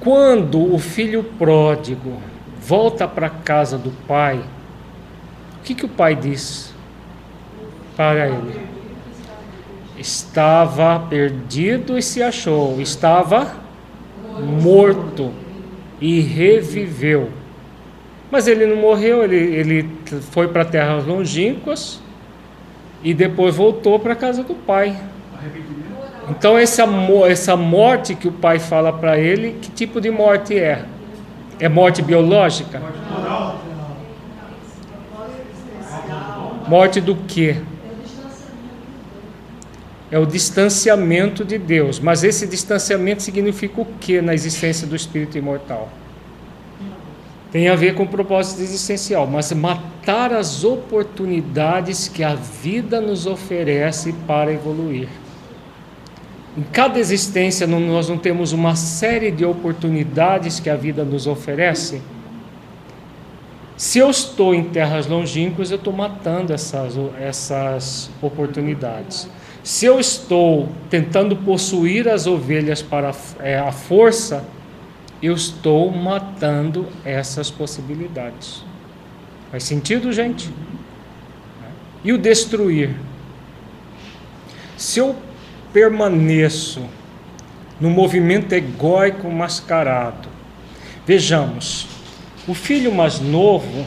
Quando 0.00 0.74
o 0.74 0.80
filho 0.80 1.22
pródigo 1.22 2.20
volta 2.66 3.06
para 3.06 3.30
casa 3.30 3.78
do 3.78 3.92
pai, 4.08 4.40
o 5.58 5.62
que, 5.62 5.72
que 5.72 5.84
o 5.84 5.88
pai 5.88 6.16
diz 6.16 6.74
para 7.96 8.28
ele? 8.28 8.66
Estava 9.96 10.98
perdido 10.98 11.96
e 11.96 12.02
se 12.02 12.22
achou, 12.22 12.80
estava 12.80 13.54
morto 14.40 15.32
e 16.00 16.20
reviveu. 16.20 17.30
Mas 18.30 18.48
ele 18.48 18.66
não 18.66 18.76
morreu, 18.76 19.22
ele, 19.22 19.36
ele 19.36 19.90
foi 20.32 20.48
para 20.48 20.64
terras 20.64 21.06
longínquas 21.06 22.00
e 23.02 23.14
depois 23.14 23.54
voltou 23.54 24.00
para 24.00 24.12
a 24.14 24.16
casa 24.16 24.42
do 24.42 24.54
pai. 24.54 24.96
Então 26.28 26.58
essa, 26.58 26.84
essa 27.28 27.56
morte 27.56 28.16
que 28.16 28.26
o 28.26 28.32
pai 28.32 28.58
fala 28.58 28.92
para 28.92 29.16
ele, 29.16 29.56
que 29.62 29.70
tipo 29.70 30.00
de 30.00 30.10
morte 30.10 30.58
é? 30.58 30.84
É 31.58 31.68
morte 31.68 32.02
biológica? 32.02 32.82
Morte 36.68 37.00
do 37.00 37.14
quê? 37.14 37.56
É 40.10 40.18
o 40.18 40.26
distanciamento 40.26 41.44
de 41.44 41.58
Deus. 41.58 41.98
Mas 41.98 42.24
esse 42.24 42.46
distanciamento 42.46 43.22
significa 43.22 43.80
o 43.80 43.86
que 44.00 44.20
na 44.20 44.34
existência 44.34 44.86
do 44.86 44.94
espírito 44.94 45.38
imortal? 45.38 45.90
tem 47.56 47.68
a 47.68 47.74
ver 47.74 47.94
com 47.94 48.02
o 48.02 48.06
propósito 48.06 48.60
existencial, 48.60 49.26
mas 49.26 49.50
matar 49.52 50.30
as 50.30 50.62
oportunidades 50.62 52.06
que 52.06 52.22
a 52.22 52.34
vida 52.34 53.00
nos 53.00 53.24
oferece 53.24 54.12
para 54.26 54.52
evoluir. 54.52 55.08
Em 56.56 56.62
cada 56.62 56.98
existência, 56.98 57.66
nós 57.66 58.08
não 58.08 58.16
temos 58.16 58.52
uma 58.52 58.74
série 58.74 59.30
de 59.30 59.44
oportunidades 59.44 60.58
que 60.58 60.70
a 60.70 60.76
vida 60.76 61.04
nos 61.04 61.26
oferece. 61.26 62.00
Se 63.76 63.98
eu 63.98 64.08
estou 64.08 64.54
em 64.54 64.64
terras 64.64 65.06
longínquas, 65.06 65.70
eu 65.70 65.76
estou 65.76 65.92
matando 65.92 66.54
essas, 66.54 66.94
essas 67.20 68.10
oportunidades. 68.22 69.28
Se 69.62 69.84
eu 69.84 70.00
estou 70.00 70.70
tentando 70.88 71.36
possuir 71.36 72.08
as 72.08 72.26
ovelhas 72.26 72.80
para 72.80 73.12
é, 73.40 73.58
a 73.58 73.70
força, 73.70 74.42
eu 75.22 75.34
estou 75.34 75.90
matando 75.90 76.86
essas 77.04 77.50
possibilidades. 77.50 78.64
Faz 79.50 79.64
sentido, 79.64 80.10
gente? 80.10 80.50
E 82.02 82.12
o 82.12 82.18
destruir? 82.18 82.94
Se 84.76 85.00
eu 85.00 85.16
permaneço 85.72 86.82
no 87.80 87.90
movimento 87.90 88.52
egóico 88.52 89.30
mascarado, 89.30 90.28
vejamos, 91.06 91.86
o 92.48 92.54
filho 92.54 92.92
mais 92.92 93.20
novo 93.20 93.86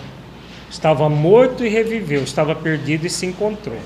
estava 0.70 1.10
morto 1.10 1.66
e 1.66 1.70
reviveu, 1.70 2.24
estava 2.24 2.54
perdido 2.54 3.08
e 3.08 3.10
se 3.10 3.26
encontrou. 3.26 3.80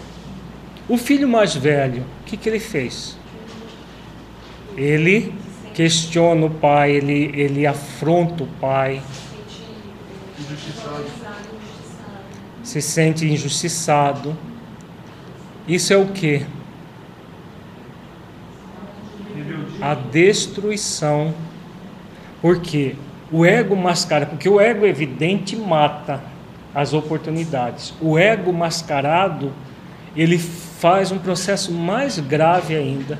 O 0.89 0.97
filho 0.97 1.27
mais 1.27 1.55
velho, 1.55 2.03
o 2.21 2.23
que, 2.25 2.35
que 2.35 2.49
ele 2.49 2.59
fez? 2.59 3.17
Ele 4.75 5.33
questiona 5.73 6.45
o 6.45 6.49
pai, 6.49 6.91
ele, 6.91 7.31
ele 7.33 7.65
afronta 7.65 8.43
o 8.43 8.47
pai. 8.59 9.01
Se 12.63 12.81
sente 12.81 13.25
injustiçado. 13.25 14.35
Isso 15.67 15.93
é 15.93 15.97
o 15.97 16.07
que? 16.07 16.45
A 19.81 19.93
destruição. 19.93 21.33
Porque 22.41 22.95
o 23.31 23.45
ego 23.45 23.75
mascarado, 23.75 24.31
porque 24.31 24.49
o 24.49 24.59
ego 24.59 24.85
evidente 24.85 25.55
mata 25.55 26.21
as 26.73 26.93
oportunidades. 26.93 27.93
O 28.01 28.17
ego 28.17 28.51
mascarado, 28.51 29.51
ele 30.15 30.37
faz 30.37 31.11
um 31.11 31.17
processo 31.17 31.71
mais 31.71 32.19
grave 32.19 32.75
ainda 32.75 33.19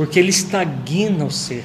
porque 0.00 0.18
ele 0.18 0.30
estagna 0.30 1.26
o 1.26 1.30
ser. 1.30 1.62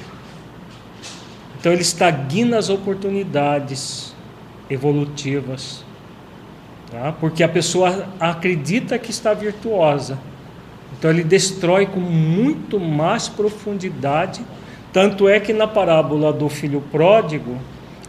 Então 1.58 1.72
ele 1.72 1.80
estagna 1.80 2.58
as 2.58 2.68
oportunidades 2.68 4.14
evolutivas, 4.68 5.82
tá? 6.90 7.12
porque 7.12 7.42
a 7.42 7.48
pessoa 7.48 8.06
acredita 8.20 8.98
que 8.98 9.10
está 9.10 9.32
virtuosa. 9.32 10.18
Então 10.98 11.10
ele 11.10 11.22
destrói 11.22 11.86
com 11.86 12.00
muito 12.00 12.80
mais 12.80 13.28
profundidade. 13.28 14.42
Tanto 14.92 15.28
é 15.28 15.38
que 15.38 15.52
na 15.52 15.66
parábola 15.66 16.32
do 16.32 16.48
filho 16.48 16.82
pródigo, 16.90 17.58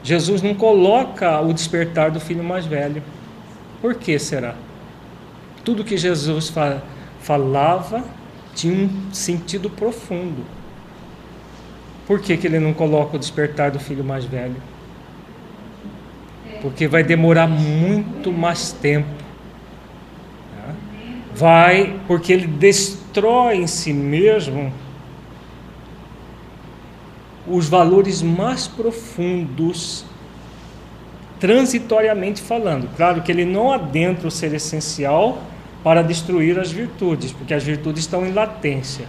Jesus 0.03 0.41
não 0.41 0.53
coloca 0.53 1.41
o 1.41 1.53
despertar 1.53 2.11
do 2.11 2.19
filho 2.19 2.43
mais 2.43 2.65
velho. 2.65 3.03
Por 3.81 3.95
que 3.95 4.17
será? 4.17 4.55
Tudo 5.63 5.83
que 5.83 5.97
Jesus 5.97 6.53
falava 7.19 8.03
tinha 8.55 8.73
um 8.73 9.13
sentido 9.13 9.69
profundo. 9.69 10.45
Por 12.07 12.21
que, 12.21 12.37
que 12.37 12.47
ele 12.47 12.57
não 12.57 12.73
coloca 12.73 13.17
o 13.17 13.19
despertar 13.19 13.69
do 13.69 13.79
filho 13.79 14.03
mais 14.03 14.23
velho? 14.23 14.55
Porque 16.61 16.87
vai 16.87 17.03
demorar 17.03 17.47
muito 17.47 18.31
mais 18.31 18.71
tempo. 18.71 19.26
Vai, 21.37 21.99
porque 22.07 22.33
ele 22.33 22.47
destrói 22.47 23.57
em 23.57 23.67
si 23.67 23.93
mesmo 23.93 24.73
os 27.47 27.69
valores 27.69 28.23
mais 28.23 28.67
profundos, 28.67 30.03
transitoriamente 31.39 32.41
falando. 32.41 32.89
Claro 32.97 33.21
que 33.21 33.31
ele 33.31 33.45
não 33.45 33.71
adentra 33.71 34.27
o 34.27 34.31
ser 34.31 34.51
essencial 34.55 35.37
para 35.83 36.01
destruir 36.01 36.57
as 36.57 36.71
virtudes, 36.71 37.31
porque 37.31 37.53
as 37.53 37.63
virtudes 37.63 38.01
estão 38.01 38.25
em 38.25 38.31
latência. 38.33 39.05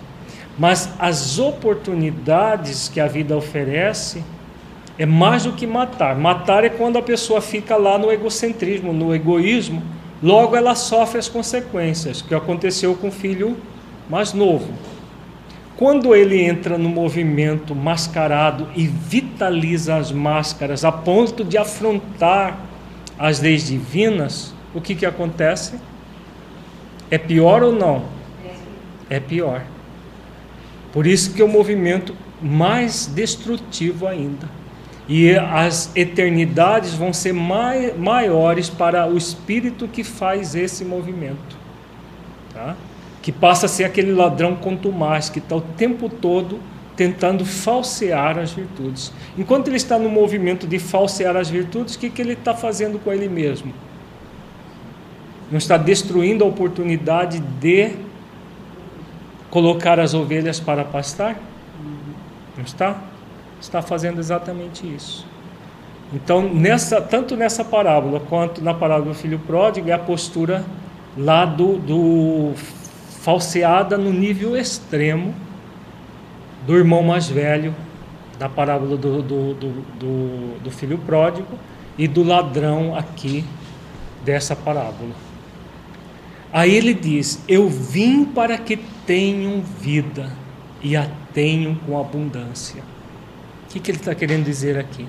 Mas 0.58 0.90
as 0.98 1.38
oportunidades 1.38 2.90
que 2.90 3.00
a 3.00 3.06
vida 3.06 3.34
oferece 3.34 4.22
é 4.98 5.06
mais 5.06 5.44
do 5.44 5.52
que 5.52 5.66
matar. 5.66 6.14
Matar 6.14 6.62
é 6.62 6.68
quando 6.68 6.98
a 6.98 7.02
pessoa 7.02 7.40
fica 7.40 7.74
lá 7.74 7.96
no 7.96 8.12
egocentrismo, 8.12 8.92
no 8.92 9.14
egoísmo, 9.14 9.82
logo 10.22 10.56
ela 10.56 10.74
sofre 10.74 11.18
as 11.18 11.28
consequências, 11.28 12.22
que 12.22 12.34
aconteceu 12.34 12.94
com 12.94 13.08
o 13.08 13.12
filho 13.12 13.56
mais 14.08 14.32
novo. 14.32 14.72
Quando 15.76 16.14
ele 16.14 16.42
entra 16.42 16.76
no 16.76 16.88
movimento 16.88 17.74
mascarado 17.74 18.68
e 18.74 18.86
vitaliza 18.86 19.96
as 19.96 20.10
máscaras 20.10 20.84
a 20.84 20.90
ponto 20.90 21.44
de 21.44 21.56
afrontar 21.56 22.58
as 23.16 23.40
leis 23.40 23.68
divinas, 23.68 24.52
o 24.74 24.80
que, 24.80 24.94
que 24.94 25.06
acontece? 25.06 25.78
É 27.10 27.16
pior 27.16 27.62
ou 27.62 27.72
não? 27.72 28.04
É 29.08 29.20
pior. 29.20 29.62
Por 30.92 31.06
isso 31.06 31.32
que 31.32 31.40
é 31.40 31.44
o 31.44 31.48
movimento 31.48 32.14
mais 32.42 33.06
destrutivo 33.06 34.06
ainda. 34.06 34.48
E 35.08 35.34
as 35.34 35.90
eternidades 35.96 36.92
vão 36.92 37.12
ser 37.12 37.32
mai, 37.32 37.94
maiores 37.96 38.68
para 38.68 39.06
o 39.06 39.16
espírito 39.16 39.88
que 39.88 40.04
faz 40.04 40.54
esse 40.54 40.84
movimento. 40.84 41.56
Tá? 42.52 42.76
Que 43.22 43.32
passa 43.32 43.66
a 43.66 43.68
ser 43.68 43.84
aquele 43.84 44.12
ladrão 44.12 44.58
mais, 44.92 45.30
que 45.30 45.38
está 45.38 45.56
o 45.56 45.60
tempo 45.60 46.08
todo 46.08 46.60
tentando 46.94 47.44
falsear 47.44 48.38
as 48.38 48.52
virtudes. 48.52 49.12
Enquanto 49.36 49.68
ele 49.68 49.76
está 49.76 49.98
no 49.98 50.08
movimento 50.08 50.66
de 50.66 50.78
falsear 50.78 51.36
as 51.36 51.48
virtudes, 51.48 51.94
o 51.94 51.98
que, 51.98 52.10
que 52.10 52.20
ele 52.20 52.32
está 52.32 52.52
fazendo 52.54 52.98
com 52.98 53.12
ele 53.12 53.28
mesmo? 53.28 53.72
não 55.50 55.58
está 55.58 55.76
destruindo 55.76 56.44
a 56.44 56.46
oportunidade 56.46 57.40
de 57.40 57.92
colocar 59.50 59.98
as 59.98 60.12
ovelhas 60.14 60.60
para 60.60 60.84
pastar? 60.84 61.36
Não 62.56 62.64
está? 62.64 63.00
Está 63.60 63.82
fazendo 63.82 64.18
exatamente 64.18 64.86
isso. 64.86 65.26
Então, 66.12 66.42
nessa, 66.42 67.00
tanto 67.00 67.36
nessa 67.36 67.64
parábola 67.64 68.20
quanto 68.20 68.62
na 68.62 68.72
parábola 68.72 69.12
do 69.12 69.14
filho 69.14 69.38
pródigo, 69.38 69.90
é 69.90 69.92
a 69.92 69.98
postura 69.98 70.64
lá 71.16 71.44
do, 71.44 71.76
do 71.78 72.52
falseada 73.20 73.98
no 73.98 74.12
nível 74.12 74.56
extremo 74.56 75.34
do 76.66 76.76
irmão 76.76 77.02
mais 77.02 77.28
velho, 77.28 77.74
da 78.38 78.48
parábola 78.48 78.96
do, 78.96 79.22
do, 79.22 79.54
do, 79.54 79.70
do, 79.98 80.60
do 80.60 80.70
filho 80.70 80.98
pródigo, 80.98 81.58
e 81.98 82.06
do 82.06 82.22
ladrão 82.22 82.94
aqui 82.94 83.44
dessa 84.24 84.54
parábola. 84.54 85.12
Aí 86.52 86.74
ele 86.74 86.94
diz: 86.94 87.42
Eu 87.48 87.68
vim 87.68 88.24
para 88.24 88.56
que 88.56 88.76
tenham 89.06 89.60
vida 89.60 90.30
e 90.82 90.96
a 90.96 91.08
tenham 91.34 91.74
com 91.74 91.98
abundância. 91.98 92.82
O 93.68 93.70
que, 93.70 93.80
que 93.80 93.90
ele 93.90 93.98
está 93.98 94.14
querendo 94.14 94.46
dizer 94.46 94.78
aqui? 94.78 95.06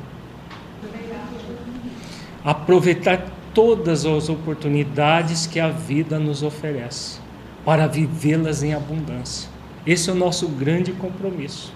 Aproveitar 2.43 3.25
todas 3.53 4.05
as 4.05 4.27
oportunidades 4.27 5.47
que 5.47 5.61
a 5.61 5.69
vida 5.69 6.19
nos 6.19 6.43
oferece 6.43 7.21
para 7.63 7.87
vivê-las 7.87 8.61
em 8.61 8.73
abundância. 8.73 9.49
Esse 9.87 10.09
é 10.09 10.13
o 10.13 10.15
nosso 10.15 10.49
grande 10.49 10.91
compromisso. 10.91 11.73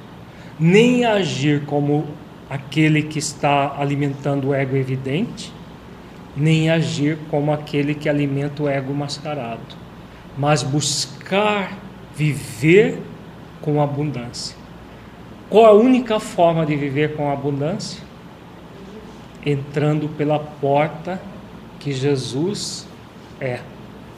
Nem 0.60 1.06
agir 1.06 1.64
como 1.66 2.06
aquele 2.50 3.04
que 3.04 3.18
está 3.18 3.80
alimentando 3.80 4.50
o 4.50 4.54
ego 4.54 4.76
evidente, 4.76 5.54
nem 6.36 6.70
agir 6.70 7.18
como 7.32 7.54
aquele 7.54 7.96
que 7.96 8.10
alimenta 8.10 8.62
o 8.62 8.68
ego 8.68 8.94
mascarado, 8.94 9.78
mas 10.38 10.64
buscar 10.64 11.78
viver 12.14 13.02
com 13.62 13.82
abundância. 13.82 14.63
Qual 15.54 15.68
a 15.68 15.72
única 15.72 16.20
forma 16.20 16.66
de 16.66 16.76
viver 16.76 17.16
com 17.16 17.30
abundância? 17.30 18.02
Entrando 19.46 20.10
pela 20.10 20.40
porta 20.40 21.22
que 21.80 21.94
Jesus 21.94 22.88
é. 23.40 23.60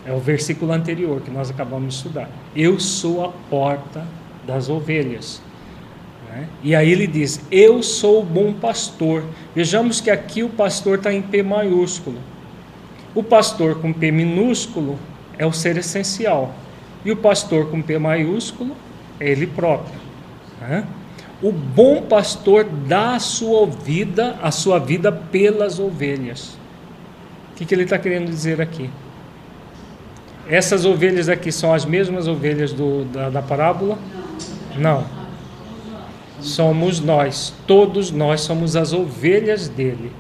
É 0.06 0.14
o 0.14 0.18
versículo 0.18 0.72
anterior 0.72 1.20
que 1.20 1.30
nós 1.30 1.50
acabamos 1.50 1.90
de 1.90 1.96
estudar. 1.96 2.30
Eu 2.56 2.80
sou 2.80 3.26
a 3.26 3.34
porta 3.50 4.08
das 4.48 4.70
ovelhas. 4.70 5.42
Né? 6.30 6.48
E 6.64 6.74
aí 6.74 6.90
ele 6.90 7.06
diz: 7.06 7.42
Eu 7.52 7.84
sou 7.84 8.22
o 8.22 8.26
bom 8.26 8.54
pastor. 8.54 9.22
Vejamos 9.54 10.00
que 10.00 10.10
aqui 10.10 10.42
o 10.42 10.48
pastor 10.48 11.00
está 11.00 11.14
em 11.14 11.22
P 11.22 11.44
maiúsculo. 11.44 12.18
O 13.14 13.22
pastor 13.22 13.82
com 13.82 13.92
P 13.92 14.10
minúsculo 14.10 14.98
é 15.38 15.46
o 15.46 15.52
ser 15.52 15.76
essencial. 15.76 16.56
E 17.04 17.12
o 17.12 17.18
pastor 17.18 17.70
com 17.70 17.82
P 17.82 18.00
maiúsculo 18.00 18.74
é 19.20 19.30
ele 19.30 19.48
próprio. 19.48 20.00
Né? 20.62 20.88
O 21.42 21.52
bom 21.52 22.02
pastor 22.04 22.64
dá 22.64 23.16
a 23.16 23.20
sua 23.20 23.68
vida, 23.68 24.38
a 24.42 24.52
sua 24.52 24.80
vida 24.80 25.12
pelas 25.12 25.80
ovelhas. 25.80 26.58
O 27.52 27.56
que, 27.56 27.66
que 27.66 27.76
ele 27.76 27.84
está 27.84 27.98
querendo 27.98 28.30
dizer 28.30 28.62
aqui? 28.62 28.90
Essas 30.48 30.86
ovelhas 30.86 31.28
aqui 31.28 31.52
são 31.52 31.74
as 31.74 31.86
mesmas 31.86 32.28
ovelhas 32.28 32.72
do, 32.72 33.04
da, 33.06 33.30
da 33.30 33.42
parábola? 33.42 33.98
Não. 34.78 35.06
Somos 36.40 37.00
nós, 37.00 37.54
todos 37.66 38.12
nós 38.12 38.42
somos 38.42 38.76
as 38.76 38.94
ovelhas 38.94 39.68
dele. 39.68 40.12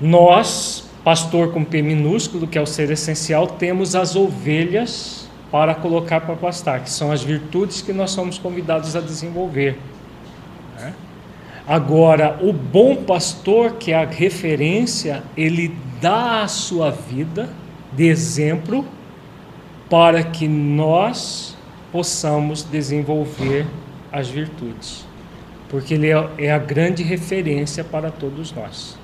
Nós, 0.00 0.84
pastor 1.02 1.52
com 1.52 1.64
P 1.64 1.80
minúsculo, 1.80 2.46
que 2.46 2.58
é 2.58 2.60
o 2.60 2.66
ser 2.66 2.90
essencial, 2.90 3.46
temos 3.46 3.94
as 3.94 4.14
ovelhas 4.14 5.23
para 5.54 5.72
colocar 5.72 6.22
para 6.22 6.34
pastar, 6.34 6.80
que 6.80 6.90
são 6.90 7.12
as 7.12 7.22
virtudes 7.22 7.80
que 7.80 7.92
nós 7.92 8.10
somos 8.10 8.38
convidados 8.38 8.96
a 8.96 9.00
desenvolver. 9.00 9.78
Agora, 11.64 12.40
o 12.42 12.52
bom 12.52 12.96
pastor, 13.04 13.74
que 13.74 13.92
é 13.92 14.02
a 14.02 14.04
referência, 14.04 15.22
ele 15.36 15.72
dá 16.00 16.42
a 16.42 16.48
sua 16.48 16.90
vida 16.90 17.48
de 17.92 18.08
exemplo 18.08 18.84
para 19.88 20.24
que 20.24 20.48
nós 20.48 21.56
possamos 21.92 22.64
desenvolver 22.64 23.64
as 24.10 24.28
virtudes, 24.28 25.06
porque 25.68 25.94
ele 25.94 26.10
é, 26.10 26.28
é 26.36 26.52
a 26.52 26.58
grande 26.58 27.04
referência 27.04 27.84
para 27.84 28.10
todos 28.10 28.50
nós. 28.50 28.98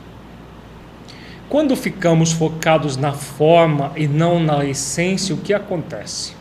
Quando 1.48 1.76
ficamos 1.76 2.32
focados 2.32 2.96
na 2.96 3.12
forma 3.12 3.92
e 3.94 4.08
não 4.08 4.40
na 4.40 4.64
essência, 4.64 5.32
o 5.32 5.38
que 5.38 5.54
acontece? 5.54 6.39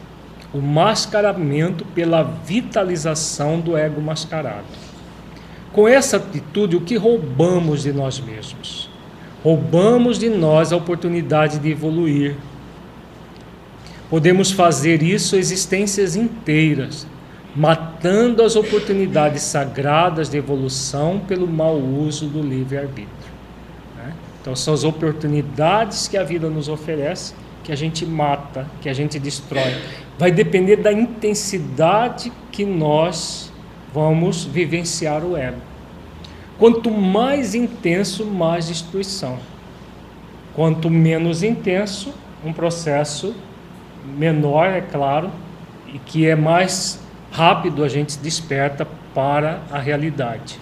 O 0.53 0.59
mascaramento 0.59 1.85
pela 1.85 2.23
vitalização 2.23 3.59
do 3.59 3.77
ego 3.77 4.01
mascarado. 4.01 4.65
Com 5.71 5.87
essa 5.87 6.17
atitude, 6.17 6.75
o 6.75 6.81
que 6.81 6.95
roubamos 6.95 7.83
de 7.83 7.93
nós 7.93 8.19
mesmos? 8.19 8.89
Roubamos 9.43 10.17
de 10.17 10.29
nós 10.29 10.73
a 10.73 10.75
oportunidade 10.75 11.59
de 11.59 11.69
evoluir. 11.69 12.35
Podemos 14.09 14.51
fazer 14.51 15.03
isso 15.03 15.35
existências 15.35 16.15
inteiras, 16.15 17.05
matando 17.55 18.41
as 18.41 18.55
oportunidades 18.55 19.43
sagradas 19.43 20.29
de 20.29 20.37
evolução 20.37 21.19
pelo 21.19 21.47
mau 21.47 21.77
uso 21.77 22.27
do 22.27 22.41
livre-arbítrio. 22.41 23.31
Né? 23.95 24.13
Então, 24.41 24.55
são 24.55 24.73
as 24.73 24.83
oportunidades 24.83 26.07
que 26.07 26.17
a 26.17 26.23
vida 26.23 26.49
nos 26.49 26.67
oferece 26.67 27.35
que 27.63 27.71
a 27.71 27.75
gente 27.75 28.03
mata, 28.03 28.65
que 28.81 28.89
a 28.89 28.93
gente 28.93 29.19
destrói. 29.19 29.75
Vai 30.19 30.33
depender 30.33 30.75
da 30.75 30.91
intensidade 30.91 32.29
que 32.51 32.65
nós 32.65 33.53
vamos 33.93 34.43
vivenciar 34.43 35.23
o 35.23 35.37
ego. 35.37 35.61
Quanto 36.57 36.91
mais 36.91 37.55
intenso, 37.55 38.25
mais 38.25 38.67
destruição. 38.67 39.39
Quanto 40.53 40.89
menos 40.89 41.41
intenso, 41.41 42.13
um 42.43 42.51
processo 42.51 43.33
menor, 44.17 44.67
é 44.67 44.81
claro, 44.81 45.31
e 45.87 45.97
que 45.99 46.27
é 46.27 46.35
mais 46.35 46.99
rápido 47.31 47.81
a 47.81 47.87
gente 47.87 48.19
desperta 48.19 48.85
para 49.15 49.61
a 49.71 49.79
realidade. 49.79 50.59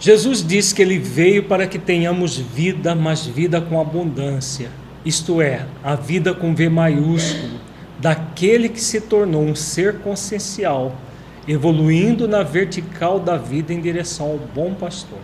Jesus 0.00 0.44
disse 0.44 0.74
que 0.74 0.82
ele 0.82 0.98
veio 0.98 1.44
para 1.44 1.64
que 1.64 1.78
tenhamos 1.78 2.36
vida, 2.36 2.92
mas 2.96 3.24
vida 3.24 3.60
com 3.60 3.80
abundância. 3.80 4.68
Isto 5.04 5.40
é, 5.40 5.64
a 5.84 5.94
vida 5.94 6.34
com 6.34 6.56
V 6.56 6.68
maiúsculo, 6.68 7.67
daquele 7.98 8.68
que 8.68 8.80
se 8.80 9.00
tornou 9.00 9.42
um 9.42 9.54
ser 9.54 10.00
consciencial 10.00 10.94
evoluindo 11.48 12.28
na 12.28 12.42
vertical 12.42 13.18
da 13.18 13.36
vida 13.36 13.72
em 13.72 13.80
direção 13.80 14.26
ao 14.26 14.38
bom 14.38 14.74
pastor. 14.74 15.18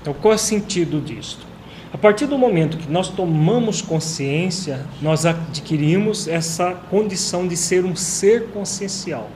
Então, 0.00 0.14
qual 0.14 0.32
é 0.32 0.36
o 0.36 0.38
sentido 0.38 1.00
disto? 1.00 1.46
A 1.92 1.98
partir 1.98 2.26
do 2.26 2.38
momento 2.38 2.78
que 2.78 2.90
nós 2.90 3.08
tomamos 3.08 3.82
consciência, 3.82 4.84
nós 5.00 5.26
adquirimos 5.26 6.26
essa 6.26 6.72
condição 6.90 7.46
de 7.46 7.56
ser 7.56 7.84
um 7.84 7.94
ser 7.94 8.48
consciencial. 8.48 9.30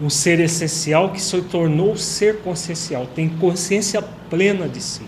Um 0.00 0.10
ser 0.10 0.40
essencial 0.40 1.10
que 1.10 1.20
se 1.20 1.40
tornou 1.42 1.96
ser 1.96 2.40
consciencial, 2.40 3.06
tem 3.14 3.28
consciência 3.28 4.02
plena 4.28 4.68
de 4.68 4.80
si, 4.80 5.02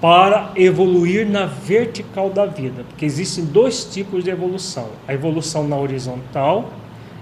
para 0.00 0.52
evoluir 0.56 1.28
na 1.28 1.44
vertical 1.44 2.30
da 2.30 2.46
vida, 2.46 2.84
porque 2.88 3.04
existem 3.04 3.44
dois 3.44 3.84
tipos 3.84 4.24
de 4.24 4.30
evolução: 4.30 4.88
a 5.06 5.12
evolução 5.12 5.68
na 5.68 5.76
horizontal 5.76 6.70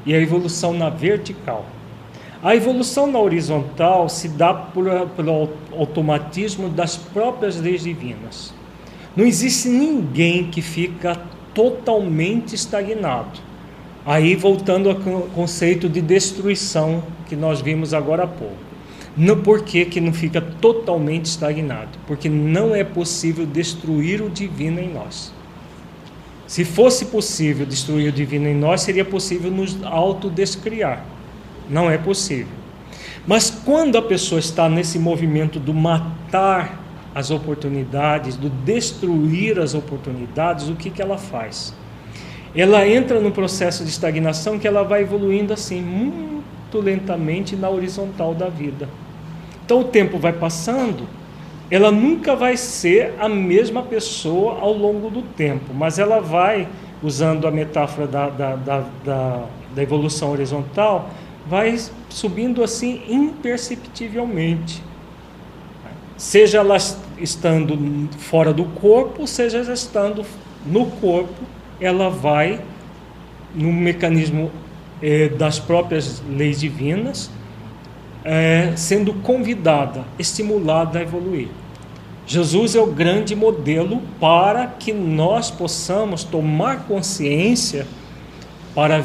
e 0.07 0.15
a 0.15 0.21
evolução 0.21 0.73
na 0.73 0.89
vertical. 0.89 1.67
A 2.41 2.55
evolução 2.55 3.09
na 3.09 3.19
horizontal 3.19 4.09
se 4.09 4.29
dá 4.29 4.55
pelo 4.55 5.49
automatismo 5.77 6.69
das 6.69 6.97
próprias 6.97 7.61
leis 7.61 7.83
divinas. 7.83 8.55
Não 9.17 9.27
existe 9.27 9.69
ninguém 9.69 10.45
que 10.45 10.63
fica 10.63 11.21
totalmente 11.53 12.55
estagnado. 12.55 13.41
Aí 14.07 14.37
voltando 14.37 14.89
ao 14.89 14.95
conceito 14.95 15.89
de 15.89 16.01
destruição 16.01 17.03
que 17.29 17.35
nós 17.35 17.61
vimos 17.61 17.93
agora 17.93 18.23
há 18.23 18.29
pouco. 18.29 18.68
No 19.19 19.39
porquê 19.39 19.85
que 19.85 20.01
não 20.01 20.13
fica 20.13 20.41
totalmente 20.41 21.25
estagnado? 21.25 21.99
Porque 22.07 22.29
não 22.29 22.73
é 22.73 22.85
possível 22.85 23.45
destruir 23.45 24.23
o 24.23 24.31
divino 24.31 24.79
em 24.79 24.95
nós. 24.95 25.33
Se 26.47 26.65
fosse 26.65 27.07
possível 27.07 27.67
destruir 27.67 28.11
o 28.11 28.13
divino 28.13 28.47
em 28.47 28.55
nós, 28.55 28.83
seria 28.83 29.05
possível 29.05 29.51
nos 29.51 29.77
autodescriar. 29.83 31.05
Não 31.69 31.91
é 31.91 31.99
possível. 31.99 32.53
Mas 33.27 33.51
quando 33.51 33.99
a 33.99 34.03
pessoa 34.03 34.39
está 34.39 34.69
nesse 34.69 35.01
movimento 35.01 35.59
do 35.59 35.75
matar 35.75 36.81
as 37.13 37.33
oportunidades, 37.33 38.37
do 38.37 38.49
destruir 38.49 39.59
as 39.59 39.75
oportunidades, 39.75 40.69
o 40.69 40.77
que, 40.77 40.91
que 40.91 41.03
ela 41.03 41.19
faz? 41.19 41.75
Ela 42.55 42.87
entra 42.87 43.19
num 43.19 43.33
processo 43.33 43.83
de 43.83 43.91
estagnação 43.91 44.61
que 44.61 44.69
ela 44.69 44.85
vai 44.85 45.03
evoluindo 45.03 45.53
assim, 45.53 45.83
muito 45.83 46.79
lentamente 46.81 47.57
na 47.57 47.69
horizontal 47.69 48.33
da 48.33 48.49
vida. 48.49 48.89
Então 49.69 49.81
o 49.81 49.85
tempo 49.85 50.17
vai 50.19 50.33
passando 50.33 51.07
ela 51.71 51.91
nunca 51.91 52.35
vai 52.35 52.57
ser 52.57 53.15
a 53.19 53.29
mesma 53.29 53.83
pessoa 53.83 54.59
ao 54.61 54.73
longo 54.73 55.11
do 55.11 55.23
tempo, 55.23 55.75
mas 55.75 55.99
ela 55.99 56.21
vai, 56.21 56.67
usando 57.03 57.47
a 57.47 57.51
metáfora 57.51 58.07
da, 58.07 58.31
da, 58.31 58.57
da, 58.57 58.85
da, 59.05 59.45
da 59.75 59.83
evolução 59.83 60.31
horizontal, 60.31 61.11
vai 61.47 61.79
subindo 62.09 62.65
assim 62.65 63.03
imperceptivelmente. 63.07 64.83
Seja 66.17 66.59
ela 66.59 66.77
estando 67.19 67.79
fora 68.17 68.53
do 68.53 68.65
corpo, 68.65 69.27
seja 69.27 69.59
ela 69.59 69.73
estando 69.73 70.25
no 70.67 70.87
corpo, 70.87 71.45
ela 71.79 72.09
vai, 72.09 72.61
no 73.55 73.73
mecanismo 73.73 74.51
eh, 75.03 75.29
das 75.29 75.59
próprias 75.59 76.23
leis 76.29 76.59
divinas, 76.59 77.31
é, 78.25 78.73
sendo 78.77 79.15
convidada, 79.15 80.05
estimulada 80.19 80.99
a 80.99 81.03
evoluir. 81.03 81.49
Jesus 82.27 82.75
é 82.75 82.81
o 82.81 82.87
grande 82.87 83.35
modelo 83.35 84.03
para 84.21 84.67
que 84.67 84.93
nós 84.93 85.51
possamos 85.51 86.25
tomar 86.25 86.85
consciência 86.85 87.87
para 88.75 89.03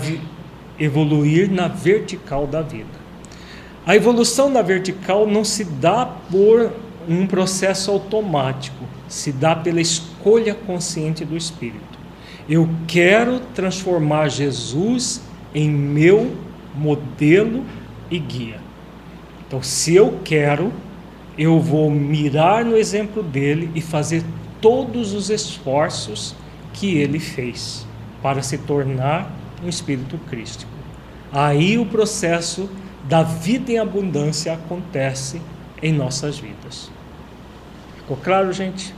evoluir 0.77 1.49
na 1.49 1.69
vertical 1.69 2.45
da 2.45 2.61
vida. 2.61 3.03
A 3.85 3.95
evolução 3.95 4.49
na 4.49 4.61
vertical 4.61 5.25
não 5.25 5.43
se 5.43 5.63
dá 5.63 6.05
por 6.05 6.71
um 7.07 7.25
processo 7.27 7.91
automático, 7.91 8.85
se 9.07 9.31
dá 9.31 9.55
pela 9.55 9.81
escolha 9.81 10.53
consciente 10.53 11.23
do 11.23 11.37
Espírito. 11.37 11.99
Eu 12.47 12.69
quero 12.87 13.39
transformar 13.53 14.29
Jesus 14.29 15.21
em 15.55 15.69
meu 15.69 16.35
modelo 16.75 17.63
e 18.09 18.19
guia. 18.19 18.62
Então, 19.53 19.61
se 19.61 19.93
eu 19.93 20.19
quero, 20.25 20.73
eu 21.37 21.59
vou 21.59 21.87
mirar 21.91 22.65
no 22.65 22.75
exemplo 22.75 23.21
dele 23.21 23.69
e 23.75 23.81
fazer 23.81 24.23
todos 24.59 25.13
os 25.13 25.29
esforços 25.29 26.35
que 26.73 26.97
ele 26.97 27.19
fez 27.19 27.85
para 28.19 28.41
se 28.41 28.57
tornar 28.57 29.31
um 29.63 29.69
espírito 29.69 30.17
crístico. 30.27 30.71
Aí 31.31 31.77
o 31.77 31.85
processo 31.85 32.67
da 33.07 33.21
vida 33.21 33.71
em 33.71 33.77
abundância 33.77 34.51
acontece 34.55 35.39
em 35.83 35.93
nossas 35.93 36.39
vidas. 36.39 36.89
Ficou 37.97 38.17
claro, 38.17 38.51
gente? 38.51 38.91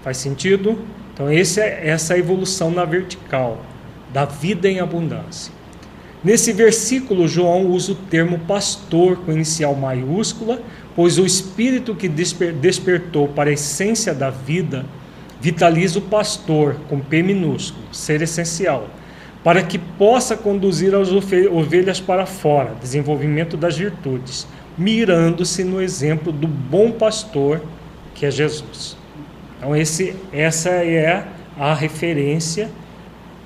Faz 0.00 0.16
sentido? 0.16 0.78
Então, 1.12 1.28
esse 1.28 1.60
é, 1.60 1.88
essa 1.88 2.14
é 2.14 2.20
evolução 2.20 2.70
na 2.70 2.84
vertical, 2.84 3.60
da 4.12 4.26
vida 4.26 4.68
em 4.68 4.78
abundância. 4.78 5.52
Nesse 6.24 6.52
versículo, 6.52 7.26
João 7.26 7.66
usa 7.66 7.92
o 7.92 7.96
termo 7.96 8.38
pastor 8.40 9.16
com 9.16 9.32
inicial 9.32 9.74
maiúscula, 9.74 10.60
pois 10.94 11.18
o 11.18 11.26
espírito 11.26 11.94
que 11.94 12.08
desper, 12.08 12.52
despertou 12.52 13.26
para 13.28 13.50
a 13.50 13.52
essência 13.52 14.14
da 14.14 14.30
vida 14.30 14.84
vitaliza 15.42 15.98
o 15.98 16.02
pastor 16.02 16.76
com 16.88 17.00
P 17.00 17.20
minúsculo, 17.20 17.82
ser 17.90 18.22
essencial, 18.22 18.88
para 19.42 19.60
que 19.60 19.76
possa 19.76 20.36
conduzir 20.36 20.94
as 20.94 21.08
ovelhas 21.10 22.00
para 22.00 22.24
fora, 22.24 22.76
desenvolvimento 22.80 23.56
das 23.56 23.76
virtudes, 23.76 24.46
mirando-se 24.78 25.64
no 25.64 25.82
exemplo 25.82 26.32
do 26.32 26.46
bom 26.46 26.92
pastor 26.92 27.60
que 28.14 28.24
é 28.24 28.30
Jesus. 28.30 28.96
Então 29.58 29.74
esse, 29.74 30.14
essa 30.32 30.70
é 30.70 31.26
a 31.58 31.74
referência 31.74 32.70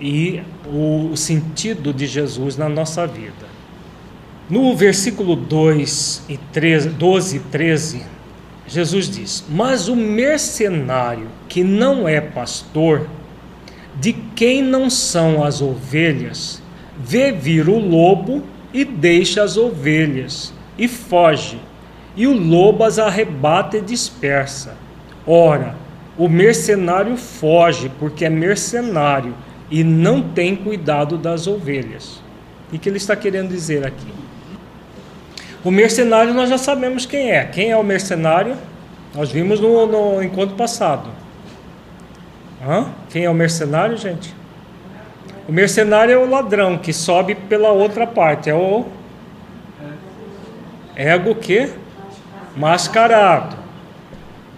e 0.01 0.43
o 0.67 1.17
sentido 1.17 1.93
de 1.93 2.07
Jesus 2.07 2.57
na 2.57 2.69
nossa 2.69 3.07
vida. 3.07 3.47
No 4.49 4.77
versículo 4.77 5.35
2 5.35 6.25
e 6.29 6.37
13, 6.37 6.91
12 6.91 7.37
e 7.37 7.41
13, 7.41 8.03
Jesus 8.67 9.09
diz: 9.09 9.45
Mas 9.49 9.89
o 9.89 9.97
mercenário 9.97 11.29
que 11.49 11.65
não 11.65 12.09
é 12.09 12.21
pastor, 12.21 13.09
de 13.99 14.13
quem 14.13 14.63
não 14.63 14.91
são 14.91 15.43
as 15.43 15.61
ovelhas, 15.61 16.63
vê 16.99 17.33
vir 17.33 17.69
o 17.69 17.79
lobo 17.79 18.43
e 18.73 18.85
deixa 18.85 19.43
as 19.43 19.57
ovelhas 19.57 20.53
e 20.79 20.87
foge, 20.87 21.59
e 22.15 22.27
o 22.27 22.33
lobo 22.33 22.85
as 22.85 22.99
arrebata 22.99 23.79
e 23.79 23.81
dispersa. 23.81 24.77
Ora, 25.27 25.75
o 26.17 26.29
mercenário 26.29 27.17
foge 27.17 27.91
porque 27.99 28.25
é 28.25 28.31
mercenário 28.31 29.35
e 29.71 29.83
não 29.83 30.23
tem 30.23 30.55
cuidado 30.55 31.19
das 31.19 31.47
ovelhas. 31.47 32.21
O 32.73 32.79
que 32.79 32.89
ele 32.89 32.97
está 32.97 33.15
querendo 33.15 33.49
dizer 33.49 33.87
aqui? 33.87 34.13
O 35.65 35.71
mercenário 35.71 36.33
nós 36.33 36.49
já 36.49 36.59
sabemos 36.59 37.07
quem 37.07 37.33
é. 37.33 37.45
Quem 37.45 37.71
é 37.71 37.77
o 37.77 37.83
mercenário? 37.83 38.57
Nós 39.15 39.31
vimos 39.31 39.61
no, 39.61 39.87
no 39.87 40.23
encontro 40.23 40.57
passado. 40.57 41.09
Hã? 42.65 42.93
Quem 43.11 43.25
é 43.25 43.31
o 43.31 43.35
mercenário, 43.35 43.97
gente? 43.97 44.35
O 45.49 45.53
mercenário 45.53 46.13
é 46.13 46.19
o 46.19 46.29
ladrão 46.29 46.79
que 46.79 46.93
sobe 46.93 47.35
pela 47.35 47.71
outra 47.71 48.07
parte. 48.07 48.51
É 48.51 48.55
o 48.55 48.85
ego 50.95 51.35
que 51.35 51.71
mascarado. 52.57 53.57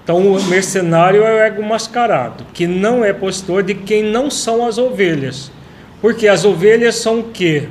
Então 0.08 0.26
o 0.26 0.42
mercenário 0.44 1.22
é 1.22 1.34
o 1.34 1.38
ego 1.38 1.62
mascarado, 1.62 2.46
que 2.54 2.66
não 2.66 3.04
é 3.04 3.12
postor 3.12 3.62
de 3.62 3.74
quem 3.74 4.02
não 4.02 4.30
são 4.30 4.66
as 4.66 4.78
ovelhas. 4.78 5.52
Porque 6.00 6.26
as 6.26 6.46
ovelhas 6.46 6.94
são 6.94 7.20
o 7.20 7.24
quê? 7.24 7.68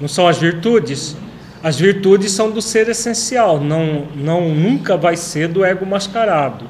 Não 0.00 0.08
são 0.08 0.26
as 0.26 0.38
virtudes? 0.38 1.14
As 1.62 1.78
virtudes 1.78 2.32
são 2.32 2.50
do 2.50 2.62
ser 2.62 2.88
essencial, 2.88 3.60
não, 3.60 4.06
não 4.16 4.48
nunca 4.48 4.96
vai 4.96 5.18
ser 5.18 5.48
do 5.48 5.62
ego 5.62 5.84
mascarado, 5.84 6.64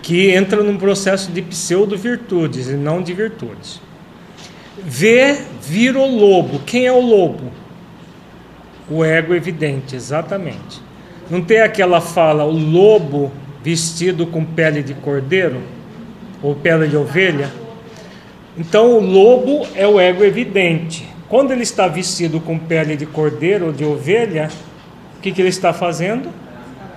que 0.00 0.30
entra 0.30 0.62
num 0.62 0.78
processo 0.78 1.30
de 1.30 1.42
pseudo-virtudes 1.42 2.68
e 2.68 2.76
não 2.76 3.02
de 3.02 3.12
virtudes. 3.12 3.82
Vê, 4.78 5.42
vira 5.60 5.98
o 5.98 6.06
lobo. 6.06 6.60
Quem 6.60 6.86
é 6.86 6.92
o 6.92 7.02
lobo? 7.02 7.52
O 8.88 9.04
ego 9.04 9.34
evidente, 9.34 9.94
exatamente. 9.94 10.80
Não 11.28 11.42
tem 11.42 11.60
aquela 11.60 12.00
fala, 12.00 12.44
o 12.44 12.50
lobo 12.50 13.30
vestido 13.62 14.26
com 14.26 14.44
pele 14.44 14.82
de 14.82 14.94
cordeiro 14.94 15.60
ou 16.42 16.54
pele 16.54 16.88
de 16.88 16.96
ovelha? 16.96 17.50
Então 18.56 18.98
o 18.98 19.00
lobo 19.00 19.66
é 19.74 19.86
o 19.86 19.98
ego 19.98 20.24
evidente. 20.24 21.08
Quando 21.28 21.52
ele 21.52 21.62
está 21.62 21.86
vestido 21.86 22.40
com 22.40 22.58
pele 22.58 22.96
de 22.96 23.06
cordeiro 23.06 23.66
ou 23.66 23.72
de 23.72 23.84
ovelha, 23.84 24.48
o 25.16 25.20
que, 25.20 25.30
que 25.30 25.40
ele 25.40 25.48
está 25.48 25.72
fazendo? 25.72 26.30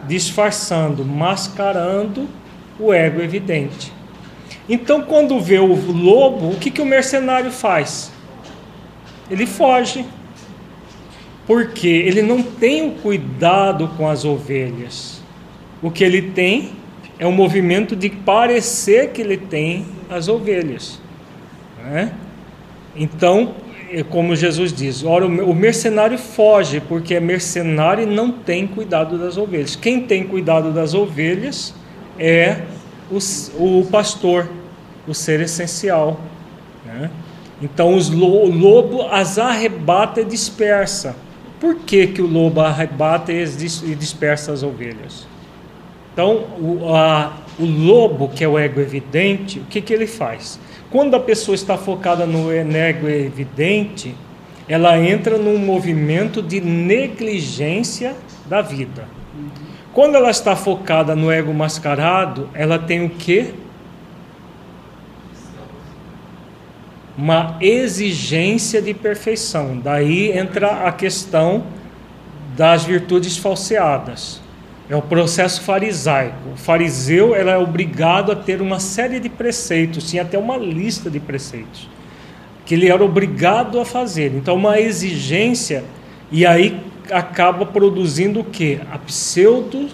Disfarçando, 0.08 1.06
mascarando 1.06 2.28
o 2.80 2.92
ego 2.92 3.22
evidente. 3.22 3.94
Então, 4.68 5.02
quando 5.02 5.40
vê 5.40 5.60
o 5.60 5.76
lobo, 5.92 6.50
o 6.50 6.56
que, 6.56 6.72
que 6.72 6.82
o 6.82 6.86
mercenário 6.86 7.52
faz? 7.52 8.12
Ele 9.30 9.46
foge. 9.46 10.06
Porque 11.46 11.88
ele 11.88 12.22
não 12.22 12.42
tem 12.42 12.88
o 12.88 12.92
cuidado 12.92 13.90
com 13.98 14.08
as 14.08 14.24
ovelhas. 14.24 15.13
O 15.84 15.92
que 15.92 16.04
ele 16.04 16.22
tem 16.22 16.72
é 17.20 17.28
o 17.28 17.32
movimento 17.32 17.94
de 17.96 18.10
parecer 18.10 19.12
que 19.12 19.22
ele 19.22 19.36
tem 19.36 19.86
as 20.10 20.30
ovelhas. 20.30 21.00
Né? 21.84 22.14
Então, 22.96 23.56
é 23.92 24.02
como 24.02 24.34
Jesus 24.36 24.72
diz, 24.72 25.04
ora, 25.04 25.26
o 25.26 25.54
mercenário 25.54 26.18
foge, 26.18 26.80
porque 26.80 27.16
é 27.16 27.20
mercenário 27.20 28.04
e 28.04 28.06
não 28.06 28.32
tem 28.32 28.66
cuidado 28.66 29.18
das 29.18 29.38
ovelhas. 29.38 29.76
Quem 29.76 30.02
tem 30.02 30.24
cuidado 30.24 30.72
das 30.72 30.94
ovelhas 30.94 31.76
é 32.18 32.62
o, 33.12 33.80
o 33.82 33.86
pastor, 33.88 34.50
o 35.06 35.14
ser 35.14 35.42
essencial. 35.42 36.20
Né? 36.86 37.12
Então 37.62 37.96
os 37.96 38.10
o 38.10 38.46
lobo 38.50 39.04
as 39.04 39.38
arrebata 39.38 40.22
e 40.22 40.26
dispersa. 40.26 41.16
Por 41.60 41.76
que, 41.76 42.08
que 42.08 42.22
o 42.22 42.28
lobo 42.28 42.62
arrebata 42.62 43.32
e 43.32 43.46
dispersa 43.96 44.52
as 44.52 44.64
ovelhas? 44.64 45.33
Então, 46.14 46.46
o, 46.60 46.94
a, 46.94 47.34
o 47.60 47.66
lobo, 47.66 48.30
que 48.30 48.44
é 48.44 48.48
o 48.48 48.58
ego 48.58 48.80
evidente, 48.80 49.60
o 49.60 49.66
que, 49.66 49.82
que 49.82 49.92
ele 49.92 50.06
faz? 50.06 50.60
Quando 50.92 51.16
a 51.16 51.20
pessoa 51.20 51.56
está 51.56 51.76
focada 51.76 52.28
no 52.28 52.52
ego 52.52 53.10
evidente, 53.10 54.16
ela 54.70 54.98
entra 55.00 55.40
num 55.40 55.58
movimento 55.58 56.40
de 56.42 56.62
negligência 56.62 58.16
da 58.46 58.62
vida. 58.62 59.08
Quando 59.92 60.16
ela 60.16 60.30
está 60.30 60.56
focada 60.56 61.16
no 61.16 61.32
ego 61.32 61.52
mascarado, 61.52 62.48
ela 62.54 62.78
tem 62.78 63.04
o 63.04 63.10
quê? 63.10 63.54
Uma 67.18 67.58
exigência 67.60 68.82
de 68.82 68.94
perfeição. 68.94 69.80
Daí 69.80 70.32
entra 70.32 70.88
a 70.88 70.92
questão 70.92 71.64
das 72.56 72.84
virtudes 72.84 73.36
falseadas. 73.36 74.43
É 74.90 74.96
o 74.96 75.02
processo 75.02 75.62
farisaico. 75.62 76.50
O 76.54 76.58
fariseu 76.58 77.36
é 77.36 77.58
obrigado 77.58 78.32
a 78.32 78.36
ter 78.36 78.62
uma 78.62 78.80
série 78.80 79.20
de 79.20 79.30
preceitos, 79.30 80.10
tinha 80.10 80.24
até 80.24 80.38
uma 80.38 80.58
lista 80.58 81.10
de 81.10 81.20
preceitos 81.20 81.88
que 82.66 82.74
ele 82.74 82.90
era 82.90 83.04
obrigado 83.04 83.80
a 83.80 83.86
fazer. 83.86 84.34
Então, 84.36 84.56
uma 84.56 84.80
exigência 84.80 85.84
e 86.32 86.46
aí 86.46 86.80
acaba 87.12 87.66
produzindo 87.66 88.40
o 88.40 88.44
que? 88.44 88.80
A 88.92 88.98
pseudo, 88.98 89.90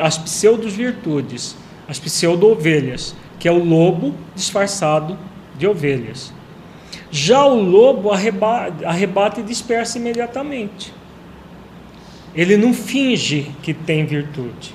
as 0.00 0.18
pseudo 0.18 0.68
virtudes, 0.68 1.56
as 1.88 1.98
pseudo 1.98 2.48
ovelhas, 2.48 3.14
que 3.38 3.48
é 3.48 3.52
o 3.52 3.62
lobo 3.62 4.14
disfarçado 4.34 5.16
de 5.56 5.66
ovelhas. 5.66 6.32
Já 7.10 7.44
o 7.44 7.60
lobo 7.60 8.10
arrebata, 8.10 8.88
arrebata 8.88 9.40
e 9.40 9.44
dispersa 9.44 9.98
imediatamente. 9.98 10.92
Ele 12.34 12.56
não 12.56 12.74
finge 12.74 13.50
que 13.62 13.72
tem 13.72 14.04
virtude. 14.04 14.74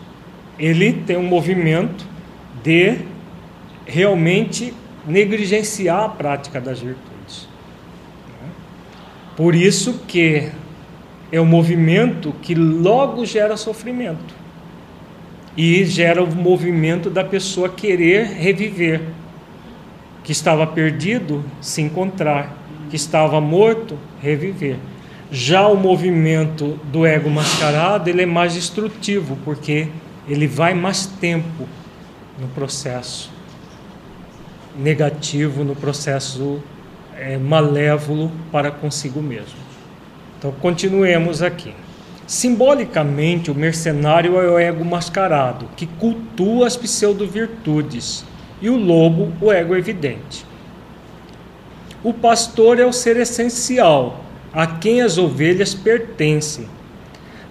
Ele 0.57 0.93
tem 0.93 1.17
um 1.17 1.23
movimento 1.23 2.05
de 2.63 2.97
realmente 3.85 4.73
negligenciar 5.05 6.03
a 6.03 6.09
prática 6.09 6.61
das 6.61 6.79
virtudes. 6.79 7.47
Por 9.35 9.55
isso 9.55 10.01
que 10.07 10.49
é 11.31 11.39
um 11.39 11.45
movimento 11.45 12.33
que 12.41 12.53
logo 12.55 13.25
gera 13.25 13.55
sofrimento. 13.55 14.39
e 15.57 15.83
gera 15.83 16.23
o 16.23 16.35
movimento 16.35 17.09
da 17.09 17.21
pessoa 17.21 17.67
querer 17.67 18.25
reviver, 18.27 19.01
que 20.23 20.31
estava 20.31 20.65
perdido, 20.65 21.43
se 21.59 21.81
encontrar, 21.81 22.55
que 22.89 22.95
estava 22.95 23.41
morto, 23.41 23.97
reviver. 24.21 24.77
Já 25.31 25.67
o 25.67 25.77
movimento 25.77 26.79
do 26.85 27.05
ego 27.05 27.29
mascarado, 27.29 28.09
ele 28.09 28.23
é 28.23 28.25
mais 28.25 28.53
destrutivo, 28.53 29.37
porque 29.45 29.87
ele 30.27 30.47
vai 30.47 30.73
mais 30.73 31.05
tempo 31.05 31.67
no 32.39 32.47
processo 32.47 33.31
negativo, 34.75 35.63
no 35.63 35.75
processo 35.75 36.63
é, 37.15 37.37
malévolo 37.37 38.31
para 38.51 38.71
consigo 38.71 39.21
mesmo. 39.21 39.59
Então, 40.37 40.51
continuemos 40.53 41.43
aqui. 41.43 41.73
Simbolicamente, 42.25 43.51
o 43.51 43.55
mercenário 43.55 44.39
é 44.39 44.49
o 44.49 44.57
ego 44.57 44.85
mascarado, 44.85 45.67
que 45.75 45.85
cultua 45.85 46.67
as 46.67 46.77
pseudo-virtudes, 46.77 48.23
e 48.61 48.69
o 48.69 48.77
lobo, 48.77 49.33
o 49.41 49.51
ego 49.51 49.75
evidente. 49.75 50.45
O 52.03 52.13
pastor 52.13 52.79
é 52.79 52.85
o 52.85 52.93
ser 52.93 53.17
essencial, 53.17 54.23
a 54.53 54.65
quem 54.65 55.01
as 55.01 55.17
ovelhas 55.17 55.73
pertencem. 55.73 56.67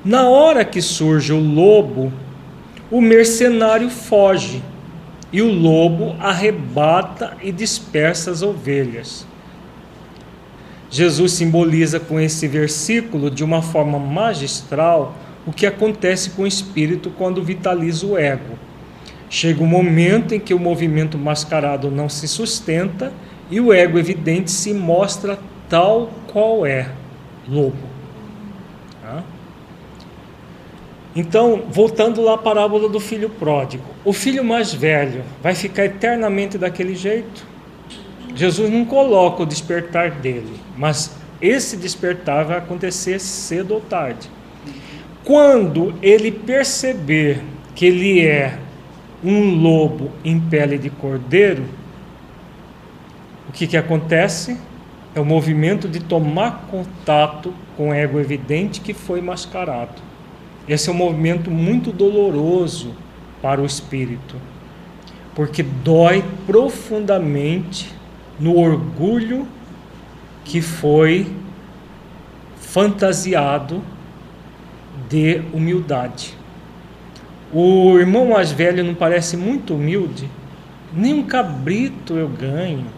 Na 0.04 0.28
hora 0.28 0.64
que 0.64 0.80
surge 0.80 1.32
o 1.32 1.38
lobo, 1.38 2.12
o 2.90 3.00
mercenário 3.00 3.90
foge, 3.90 4.62
e 5.32 5.42
o 5.42 5.52
lobo 5.52 6.16
arrebata 6.18 7.36
e 7.42 7.52
dispersa 7.52 8.30
as 8.30 8.42
ovelhas. 8.42 9.26
Jesus 10.90 11.32
simboliza 11.32 12.00
com 12.00 12.18
esse 12.18 12.48
versículo 12.48 13.30
de 13.30 13.44
uma 13.44 13.60
forma 13.60 13.98
magistral 13.98 15.14
o 15.46 15.52
que 15.52 15.66
acontece 15.66 16.30
com 16.30 16.42
o 16.42 16.46
espírito 16.46 17.10
quando 17.10 17.42
vitaliza 17.42 18.06
o 18.06 18.16
ego. 18.16 18.58
Chega 19.28 19.62
um 19.62 19.66
momento 19.66 20.34
em 20.34 20.40
que 20.40 20.54
o 20.54 20.58
movimento 20.58 21.18
mascarado 21.18 21.90
não 21.90 22.08
se 22.08 22.26
sustenta 22.26 23.12
e 23.50 23.60
o 23.60 23.72
ego 23.72 23.98
evidente 23.98 24.50
se 24.50 24.72
mostra 24.72 25.38
tal 25.68 26.10
qual 26.38 26.64
é, 26.64 26.88
lobo. 27.48 27.76
Tá? 29.02 29.24
Então, 31.16 31.64
voltando 31.68 32.22
lá 32.22 32.34
à 32.34 32.38
parábola 32.38 32.88
do 32.88 33.00
filho 33.00 33.28
pródigo, 33.28 33.82
o 34.04 34.12
filho 34.12 34.44
mais 34.44 34.72
velho 34.72 35.24
vai 35.42 35.56
ficar 35.56 35.86
eternamente 35.86 36.56
daquele 36.56 36.94
jeito? 36.94 37.44
Jesus 38.36 38.70
não 38.70 38.84
coloca 38.84 39.42
o 39.42 39.46
despertar 39.46 40.12
dele, 40.12 40.60
mas 40.76 41.16
esse 41.42 41.76
despertar 41.76 42.44
vai 42.44 42.58
acontecer 42.58 43.18
cedo 43.18 43.74
ou 43.74 43.80
tarde. 43.80 44.30
Quando 45.24 45.92
ele 46.00 46.30
perceber 46.30 47.42
que 47.74 47.84
ele 47.84 48.24
é 48.24 48.56
um 49.24 49.60
lobo 49.60 50.12
em 50.24 50.38
pele 50.38 50.78
de 50.78 50.88
cordeiro, 50.88 51.64
o 53.48 53.52
que, 53.52 53.66
que 53.66 53.76
acontece? 53.76 54.56
É 55.14 55.20
o 55.20 55.24
movimento 55.24 55.88
de 55.88 56.00
tomar 56.00 56.66
contato 56.70 57.52
com 57.76 57.90
o 57.90 57.94
ego 57.94 58.18
evidente 58.18 58.80
que 58.80 58.92
foi 58.92 59.20
mascarado. 59.20 60.02
Esse 60.68 60.90
é 60.90 60.92
um 60.92 60.96
movimento 60.96 61.50
muito 61.50 61.90
doloroso 61.90 62.94
para 63.40 63.60
o 63.60 63.66
espírito, 63.66 64.36
porque 65.34 65.62
dói 65.62 66.22
profundamente 66.46 67.92
no 68.38 68.58
orgulho 68.58 69.46
que 70.44 70.60
foi 70.60 71.26
fantasiado 72.60 73.82
de 75.08 75.40
humildade. 75.52 76.36
O 77.52 77.98
irmão 77.98 78.26
mais 78.26 78.52
velho 78.52 78.84
não 78.84 78.94
parece 78.94 79.36
muito 79.36 79.74
humilde? 79.74 80.28
Nem 80.92 81.14
um 81.14 81.22
cabrito 81.22 82.14
eu 82.14 82.28
ganho. 82.28 82.97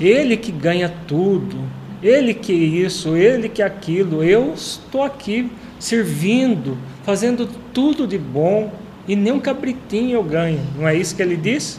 Ele 0.00 0.36
que 0.36 0.50
ganha 0.50 0.92
tudo, 1.06 1.58
ele 2.02 2.32
que 2.32 2.52
isso, 2.52 3.16
ele 3.16 3.48
que 3.48 3.62
aquilo. 3.62 4.24
Eu 4.24 4.54
estou 4.54 5.02
aqui 5.02 5.50
servindo, 5.78 6.78
fazendo 7.04 7.46
tudo 7.72 8.06
de 8.06 8.18
bom 8.18 8.72
e 9.06 9.14
nem 9.14 9.32
um 9.32 9.40
cabritinho 9.40 10.14
eu 10.14 10.22
ganho. 10.22 10.60
Não 10.76 10.88
é 10.88 10.94
isso 10.94 11.14
que 11.14 11.22
ele 11.22 11.36
diz? 11.36 11.78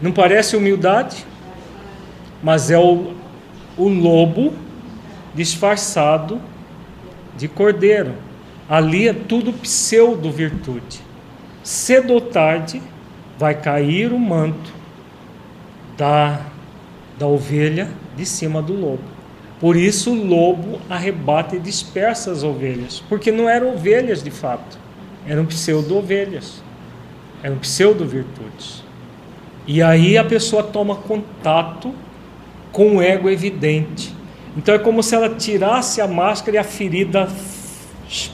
Não 0.00 0.12
parece 0.12 0.56
humildade? 0.56 1.26
mas 2.42 2.70
é 2.70 2.78
o, 2.78 3.12
o 3.76 3.88
lobo 3.88 4.54
disfarçado 5.34 6.40
de 7.36 7.48
cordeiro. 7.48 8.14
Ali 8.68 9.08
é 9.08 9.12
tudo 9.14 9.52
pseudo-virtude. 9.52 11.00
Cedo 11.62 12.14
ou 12.14 12.20
tarde 12.20 12.82
vai 13.38 13.54
cair 13.54 14.12
o 14.12 14.18
manto 14.18 14.72
da, 15.96 16.40
da 17.18 17.26
ovelha 17.26 17.88
de 18.16 18.24
cima 18.24 18.62
do 18.62 18.72
lobo. 18.72 19.02
Por 19.60 19.76
isso 19.76 20.12
o 20.12 20.26
lobo 20.26 20.80
arrebata 20.88 21.56
e 21.56 21.60
dispersa 21.60 22.30
as 22.30 22.42
ovelhas, 22.42 23.02
porque 23.08 23.32
não 23.32 23.48
eram 23.48 23.74
ovelhas 23.74 24.22
de 24.22 24.30
fato, 24.30 24.78
eram 25.26 25.44
pseudo-ovelhas, 25.46 26.62
eram 27.42 27.56
pseudo-virtudes. 27.58 28.84
E 29.66 29.82
aí 29.82 30.16
a 30.16 30.24
pessoa 30.24 30.62
toma 30.62 30.96
contato 30.96 31.92
com 32.72 32.96
o 32.96 33.02
ego 33.02 33.28
evidente. 33.28 34.14
Então 34.56 34.74
é 34.74 34.78
como 34.78 35.02
se 35.02 35.14
ela 35.14 35.30
tirasse 35.30 36.00
a 36.00 36.06
máscara 36.06 36.56
e 36.56 36.58
a 36.58 36.64
ferida 36.64 37.28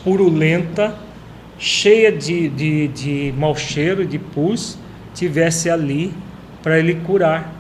purulenta, 0.05 0.95
cheia 1.59 2.13
de, 2.13 2.49
de, 2.49 2.89
de 2.89 3.35
mau 3.37 3.57
cheiro, 3.57 4.07
de 4.07 4.19
pus, 4.19 4.79
tivesse 5.15 5.71
ali 5.71 6.13
para 6.63 6.79
ele 6.79 6.95
curar. 6.97 7.53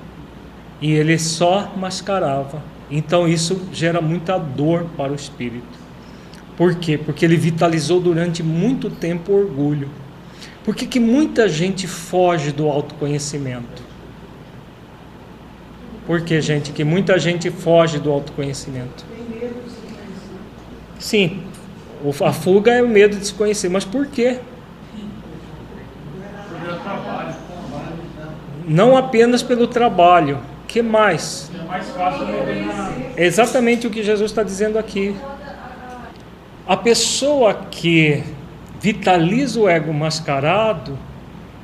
E 0.80 0.92
ele 0.92 1.18
só 1.18 1.72
mascarava. 1.76 2.62
Então 2.90 3.26
isso 3.26 3.68
gera 3.72 4.00
muita 4.00 4.38
dor 4.38 4.86
para 4.96 5.12
o 5.12 5.14
espírito. 5.14 5.84
Por 6.56 6.76
quê? 6.76 6.96
Porque 6.98 7.24
ele 7.24 7.36
vitalizou 7.36 8.00
durante 8.00 8.42
muito 8.42 8.90
tempo 8.90 9.32
o 9.32 9.36
orgulho. 9.36 9.88
Por 10.64 10.74
que, 10.74 10.86
que 10.86 11.00
muita 11.00 11.48
gente 11.48 11.86
foge 11.86 12.52
do 12.52 12.68
autoconhecimento? 12.68 13.82
Por 16.06 16.20
que, 16.20 16.40
gente? 16.40 16.72
Que 16.72 16.84
muita 16.84 17.18
gente 17.18 17.50
foge 17.50 17.98
do 17.98 18.10
autoconhecimento. 18.10 19.04
Sim, 20.98 21.42
a 22.24 22.32
fuga 22.32 22.72
é 22.72 22.82
o 22.82 22.88
medo 22.88 23.16
de 23.16 23.26
se 23.26 23.34
conhecer, 23.34 23.68
mas 23.68 23.84
por 23.84 24.06
quê? 24.06 24.38
Não 28.66 28.96
apenas 28.96 29.42
pelo 29.42 29.66
trabalho, 29.66 30.38
que 30.74 30.82
mais? 30.82 31.52
É 33.16 33.24
exatamente 33.24 33.86
o 33.86 33.90
que 33.90 34.02
Jesus 34.02 34.32
está 34.32 34.42
dizendo 34.42 34.76
aqui. 34.76 35.14
A 36.66 36.76
pessoa 36.76 37.54
que 37.70 38.24
vitaliza 38.80 39.60
o 39.60 39.68
ego 39.68 39.94
mascarado, 39.94 40.98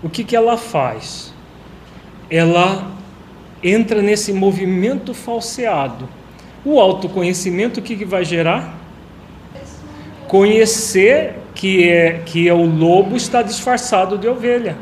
o 0.01 0.09
que, 0.09 0.23
que 0.23 0.37
ela 0.37 0.57
faz? 0.57 1.35
Ela 2.31 2.87
entra 3.61 4.01
nesse 4.01 4.33
movimento 4.33 5.13
falseado. 5.13 6.09
O 6.65 6.79
autoconhecimento 6.79 7.81
o 7.81 7.83
que, 7.83 7.97
que 7.97 8.05
vai 8.05 8.25
gerar? 8.25 8.79
Conhecer 10.29 11.35
que 11.53 11.89
é 11.89 12.23
que 12.25 12.49
é 12.49 12.55
o 12.55 12.65
lobo 12.65 13.17
está 13.17 13.43
disfarçado 13.43 14.17
de 14.17 14.29
ovelha. 14.29 14.77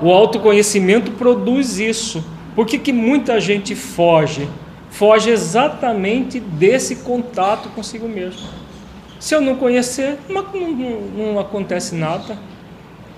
O 0.00 0.12
autoconhecimento 0.12 1.10
produz 1.10 1.80
isso. 1.80 2.37
Por 2.58 2.66
que, 2.66 2.76
que 2.76 2.92
muita 2.92 3.40
gente 3.40 3.76
foge? 3.76 4.48
Foge 4.90 5.30
exatamente 5.30 6.40
desse 6.40 6.96
contato 6.96 7.68
consigo 7.68 8.08
mesmo. 8.08 8.48
Se 9.20 9.32
eu 9.32 9.40
não 9.40 9.54
conhecer, 9.54 10.18
não, 10.28 10.42
não, 10.42 11.00
não 11.34 11.38
acontece 11.38 11.94
nada. 11.94 12.36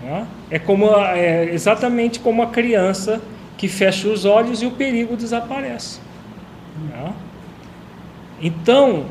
Né? 0.03 0.27
É 0.51 0.59
como 0.59 0.95
é 0.95 1.55
exatamente 1.55 2.21
como 2.21 2.43
a 2.43 2.49
criança 2.49 3.19
que 3.57 3.67
fecha 3.67 4.09
os 4.09 4.27
olhos 4.27 4.61
e 4.61 4.67
o 4.67 4.73
perigo 4.73 5.17
desaparece. 5.17 6.01
Né? 6.91 7.11
Então, 8.43 9.07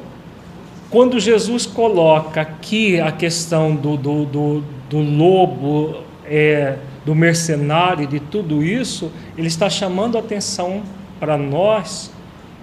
quando 0.92 1.20
Jesus 1.20 1.66
coloca 1.66 2.42
aqui 2.42 3.02
a 3.02 3.12
questão 3.12 3.76
do, 3.76 3.98
do, 3.98 4.26
do, 4.26 4.64
do 4.92 5.00
lobo, 5.00 6.04
é, 6.24 6.78
do 7.06 7.16
mercenário, 7.16 8.08
de 8.08 8.20
tudo 8.20 8.64
isso, 8.64 9.12
ele 9.38 9.47
está 9.47 9.70
chamando 9.70 10.18
a 10.18 10.20
atenção 10.20 10.84
para 11.20 11.38
nós, 11.38 12.12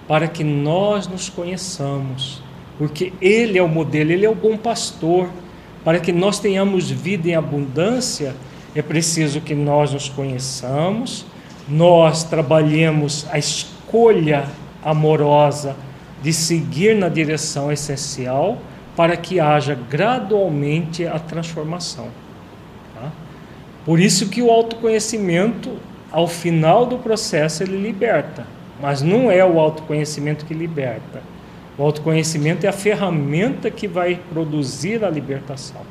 para 0.07 0.27
que 0.27 0.43
nós 0.43 1.07
nos 1.07 1.29
conheçamos, 1.29 2.41
porque 2.77 3.11
Ele 3.21 3.57
é 3.57 3.63
o 3.63 3.67
modelo, 3.67 4.11
Ele 4.11 4.25
é 4.25 4.29
o 4.29 4.35
bom 4.35 4.55
pastor. 4.55 5.29
Para 5.83 5.99
que 5.99 6.11
nós 6.11 6.39
tenhamos 6.39 6.89
vida 6.89 7.29
em 7.29 7.35
abundância, 7.35 8.35
é 8.75 8.81
preciso 8.81 9.41
que 9.41 9.55
nós 9.55 9.93
nos 9.93 10.07
conheçamos 10.09 11.25
nós 11.67 12.23
trabalhemos 12.23 13.27
a 13.29 13.37
escolha 13.37 14.45
amorosa 14.83 15.75
de 16.23 16.31
seguir 16.31 16.95
na 16.95 17.09
direção 17.09 17.71
essencial 17.71 18.57
para 18.95 19.17
que 19.17 19.39
haja 19.39 19.75
gradualmente 19.75 21.05
a 21.05 21.19
transformação. 21.19 22.07
Por 23.87 24.01
isso 24.01 24.27
que 24.27 24.41
o 24.41 24.51
autoconhecimento, 24.51 25.77
ao 26.11 26.27
final 26.27 26.85
do 26.85 26.97
processo, 26.97 27.63
ele 27.63 27.81
liberta. 27.81 28.45
Mas 28.81 29.01
não 29.01 29.31
é 29.31 29.45
o 29.45 29.61
autoconhecimento 29.61 30.45
que 30.45 30.53
liberta. 30.53 31.23
O 31.77 31.83
autoconhecimento 31.83 32.65
é 32.65 32.69
a 32.69 32.73
ferramenta 32.73 33.71
que 33.71 33.87
vai 33.87 34.19
produzir 34.29 35.05
a 35.05 35.09
libertação. 35.09 35.83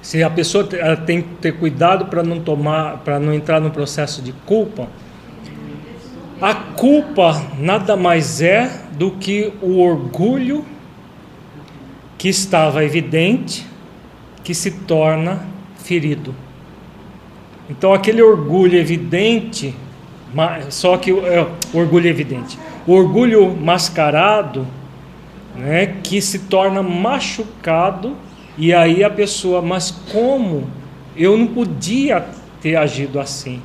Se 0.00 0.22
a 0.22 0.30
pessoa 0.30 0.66
tem 1.04 1.20
que 1.20 1.28
ter 1.34 1.52
cuidado 1.58 2.06
para 2.06 2.22
não 2.22 2.40
tomar, 2.40 3.00
para 3.04 3.20
não 3.20 3.34
entrar 3.34 3.60
no 3.60 3.70
processo 3.70 4.22
de 4.22 4.32
culpa, 4.32 4.88
a 6.40 6.54
culpa 6.54 7.46
nada 7.58 7.94
mais 7.94 8.40
é 8.40 8.84
do 8.92 9.10
que 9.10 9.52
o 9.60 9.80
orgulho 9.80 10.64
que 12.16 12.30
estava 12.30 12.82
evidente, 12.82 13.66
que 14.42 14.54
se 14.54 14.70
torna 14.70 15.44
ferido. 15.76 16.34
Então 17.70 17.94
aquele 17.94 18.20
orgulho 18.20 18.76
evidente, 18.76 19.74
só 20.68 20.96
que 20.96 21.12
é, 21.12 21.46
orgulho 21.72 22.08
evidente, 22.08 22.58
orgulho 22.84 23.56
mascarado, 23.56 24.66
né, 25.54 25.86
que 26.02 26.20
se 26.20 26.40
torna 26.40 26.82
machucado 26.82 28.16
e 28.58 28.74
aí 28.74 29.04
a 29.04 29.10
pessoa, 29.10 29.62
mas 29.62 29.92
como 30.12 30.68
eu 31.16 31.36
não 31.36 31.46
podia 31.46 32.26
ter 32.60 32.74
agido 32.74 33.20
assim, 33.20 33.62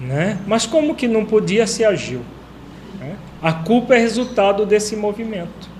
né? 0.00 0.38
Mas 0.46 0.66
como 0.66 0.94
que 0.94 1.06
não 1.06 1.24
podia 1.24 1.66
se 1.66 1.84
agiu? 1.84 2.20
Né? 2.98 3.16
A 3.42 3.52
culpa 3.52 3.94
é 3.94 3.98
resultado 3.98 4.66
desse 4.66 4.96
movimento. 4.96 5.70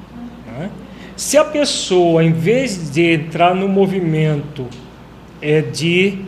Né? 0.46 0.70
Se 1.16 1.36
a 1.36 1.44
pessoa, 1.44 2.22
em 2.22 2.32
vez 2.32 2.90
de 2.90 3.14
entrar 3.14 3.54
no 3.54 3.68
movimento 3.68 4.66
é 5.40 5.60
de 5.60 6.18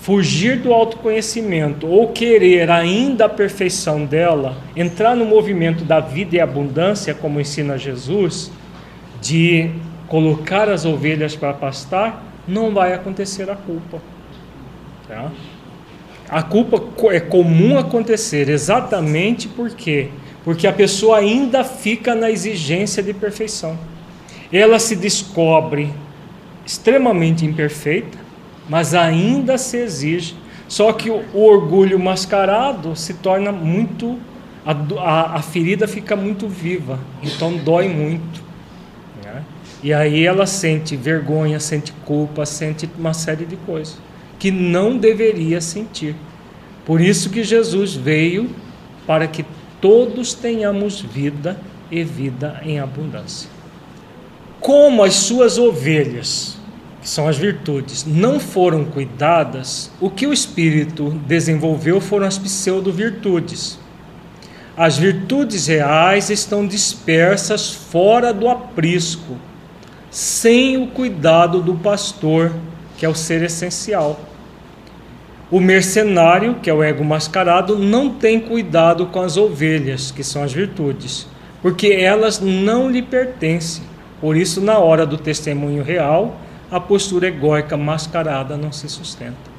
fugir 0.00 0.58
do 0.58 0.72
autoconhecimento 0.72 1.86
ou 1.86 2.08
querer 2.08 2.70
ainda 2.70 3.26
a 3.26 3.28
perfeição 3.28 4.04
dela, 4.04 4.56
entrar 4.76 5.14
no 5.16 5.24
movimento 5.24 5.84
da 5.84 6.00
vida 6.00 6.36
e 6.36 6.40
abundância, 6.40 7.14
como 7.14 7.40
ensina 7.40 7.76
Jesus, 7.76 8.50
de 9.20 9.70
colocar 10.06 10.68
as 10.68 10.84
ovelhas 10.84 11.36
para 11.36 11.52
pastar, 11.52 12.24
não 12.46 12.72
vai 12.72 12.94
acontecer 12.94 13.50
a 13.50 13.56
culpa. 13.56 14.00
Tá? 15.06 15.30
A 16.28 16.42
culpa 16.42 16.82
é 17.10 17.20
comum 17.20 17.78
acontecer 17.78 18.48
exatamente 18.48 19.48
porque 19.48 20.08
porque 20.44 20.66
a 20.66 20.72
pessoa 20.72 21.18
ainda 21.18 21.62
fica 21.62 22.14
na 22.14 22.30
exigência 22.30 23.02
de 23.02 23.12
perfeição. 23.12 23.78
Ela 24.50 24.78
se 24.78 24.96
descobre 24.96 25.92
extremamente 26.64 27.44
imperfeita, 27.44 28.16
mas 28.68 28.94
ainda 28.94 29.56
se 29.56 29.76
exige. 29.76 30.36
Só 30.68 30.92
que 30.92 31.10
o, 31.10 31.24
orgulho 31.34 31.98
mascarado 31.98 32.94
se 32.94 33.14
torna 33.14 33.50
muito 33.50 34.18
a, 34.66 34.72
a, 35.00 35.36
a 35.36 35.42
ferida 35.42 35.88
fica 35.88 36.14
muito 36.14 36.46
viva, 36.46 36.98
então 37.22 37.56
dói 37.56 37.88
muito. 37.88 38.48
E 39.82 39.92
aí 39.94 40.26
ela 40.26 40.44
sente 40.44 40.96
vergonha, 40.96 41.60
sente 41.60 41.92
culpa, 42.04 42.44
sente 42.44 42.88
uma 42.98 43.14
série 43.14 43.44
de 43.44 43.56
coisas 43.56 43.96
que 44.38 44.50
não 44.50 44.96
deveria 44.96 45.60
sentir. 45.60 46.14
Por 46.84 47.00
isso 47.00 47.30
que 47.30 47.42
Jesus 47.42 47.94
veio 47.94 48.50
para 49.06 49.26
que 49.26 49.44
todos 49.80 50.34
tenhamos 50.34 51.00
vida 51.00 51.60
e 51.90 52.02
vida 52.02 52.60
em 52.64 52.78
abundância. 52.78 53.48
Como 54.60 55.02
as 55.02 55.14
suas 55.14 55.58
ovelhas, 55.58 56.57
que 57.00 57.08
são 57.08 57.28
as 57.28 57.36
virtudes, 57.36 58.04
não 58.04 58.40
foram 58.40 58.84
cuidadas, 58.84 59.90
o 60.00 60.10
que 60.10 60.26
o 60.26 60.32
Espírito 60.32 61.10
desenvolveu 61.26 62.00
foram 62.00 62.26
as 62.26 62.38
pseudo-virtudes. 62.38 63.78
As 64.76 64.96
virtudes 64.96 65.66
reais 65.66 66.30
estão 66.30 66.66
dispersas 66.66 67.70
fora 67.70 68.32
do 68.32 68.48
aprisco 68.48 69.36
sem 70.10 70.76
o 70.76 70.86
cuidado 70.86 71.60
do 71.60 71.74
pastor, 71.74 72.52
que 72.96 73.04
é 73.04 73.08
o 73.08 73.14
ser 73.14 73.42
essencial. 73.42 74.18
O 75.50 75.60
mercenário, 75.60 76.56
que 76.62 76.68
é 76.68 76.74
o 76.74 76.82
ego 76.82 77.04
mascarado, 77.04 77.78
não 77.78 78.10
tem 78.10 78.38
cuidado 78.38 79.06
com 79.06 79.20
as 79.20 79.36
ovelhas, 79.36 80.10
que 80.10 80.22
são 80.22 80.42
as 80.42 80.52
virtudes, 80.52 81.26
porque 81.62 81.88
elas 81.88 82.40
não 82.40 82.90
lhe 82.90 83.02
pertencem. 83.02 83.82
Por 84.20 84.36
isso, 84.36 84.60
na 84.60 84.78
hora 84.78 85.06
do 85.06 85.16
testemunho 85.16 85.82
real, 85.82 86.36
a 86.70 86.78
postura 86.78 87.28
egóica 87.28 87.76
mascarada 87.76 88.56
não 88.56 88.70
se 88.70 88.88
sustenta. 88.88 89.58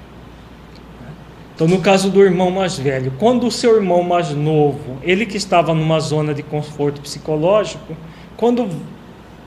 Então, 1.56 1.68
no 1.68 1.82
caso 1.82 2.10
do 2.10 2.24
irmão 2.24 2.50
mais 2.50 2.78
velho, 2.78 3.12
quando 3.20 3.46
o 3.46 3.52
seu 3.52 3.76
irmão 3.76 4.02
mais 4.02 4.30
novo, 4.30 4.98
ele 5.04 5.26
que 5.26 5.36
estava 5.36 5.74
numa 5.74 6.00
zona 6.00 6.34
de 6.34 6.42
conforto 6.42 7.02
psicológico, 7.02 7.98
quando 8.38 8.70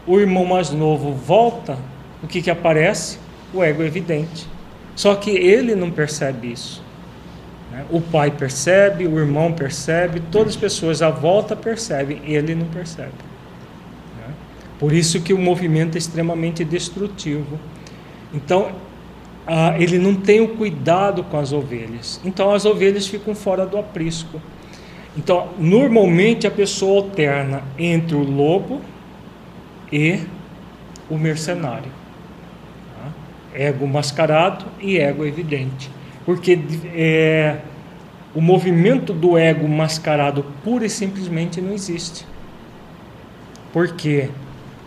o 0.07 0.21
irmão 0.21 0.45
mais 0.45 0.71
novo 0.71 1.13
volta, 1.13 1.79
o 2.23 2.27
que, 2.27 2.43
que 2.43 2.51
aparece? 2.51 3.19
O 3.55 3.63
ego 3.63 3.83
evidente. 3.83 4.47
Só 4.95 5.15
que 5.15 5.31
ele 5.31 5.75
não 5.75 5.91
percebe 5.91 6.53
isso. 6.53 6.83
Né? 7.71 7.85
O 7.91 8.01
pai 8.01 8.31
percebe, 8.31 9.07
o 9.07 9.19
irmão 9.19 9.53
percebe, 9.53 10.21
todas 10.31 10.51
as 10.51 10.57
pessoas 10.57 11.01
à 11.01 11.09
volta 11.09 11.57
percebem, 11.57 12.21
ele 12.25 12.55
não 12.55 12.67
percebe. 12.67 13.32
Por 14.83 14.93
isso 14.93 15.21
que 15.21 15.33
o 15.33 15.39
movimento 15.39 15.95
é 15.95 15.99
extremamente 15.99 16.65
destrutivo. 16.65 17.57
Então, 18.35 18.73
ah, 19.47 19.77
ele 19.79 19.97
não 19.97 20.13
tem 20.13 20.41
o 20.41 20.57
cuidado 20.57 21.23
com 21.23 21.39
as 21.39 21.53
ovelhas. 21.53 22.21
Então, 22.25 22.53
as 22.53 22.65
ovelhas 22.65 23.07
ficam 23.07 23.33
fora 23.33 23.65
do 23.65 23.79
aprisco. 23.79 24.43
Então, 25.17 25.51
normalmente 25.57 26.49
a 26.49 26.51
pessoa 26.51 27.05
alterna 27.05 27.63
entre 27.79 28.17
o 28.17 28.25
lobo 28.25 28.81
e 29.93 30.19
o 31.09 31.17
mercenário. 31.17 31.93
Tá? 32.97 33.13
Ego 33.55 33.87
mascarado 33.87 34.65
e 34.81 34.99
ego 34.99 35.25
evidente. 35.25 35.93
Porque 36.27 36.59
é, 36.93 37.59
o 38.35 38.41
movimento 38.41 39.13
do 39.13 39.39
ego 39.39 39.69
mascarado 39.69 40.45
pura 40.65 40.85
e 40.85 40.91
simplesmente 40.91 41.61
não 41.61 41.73
existe. 41.73 42.27
Porque 43.73 44.29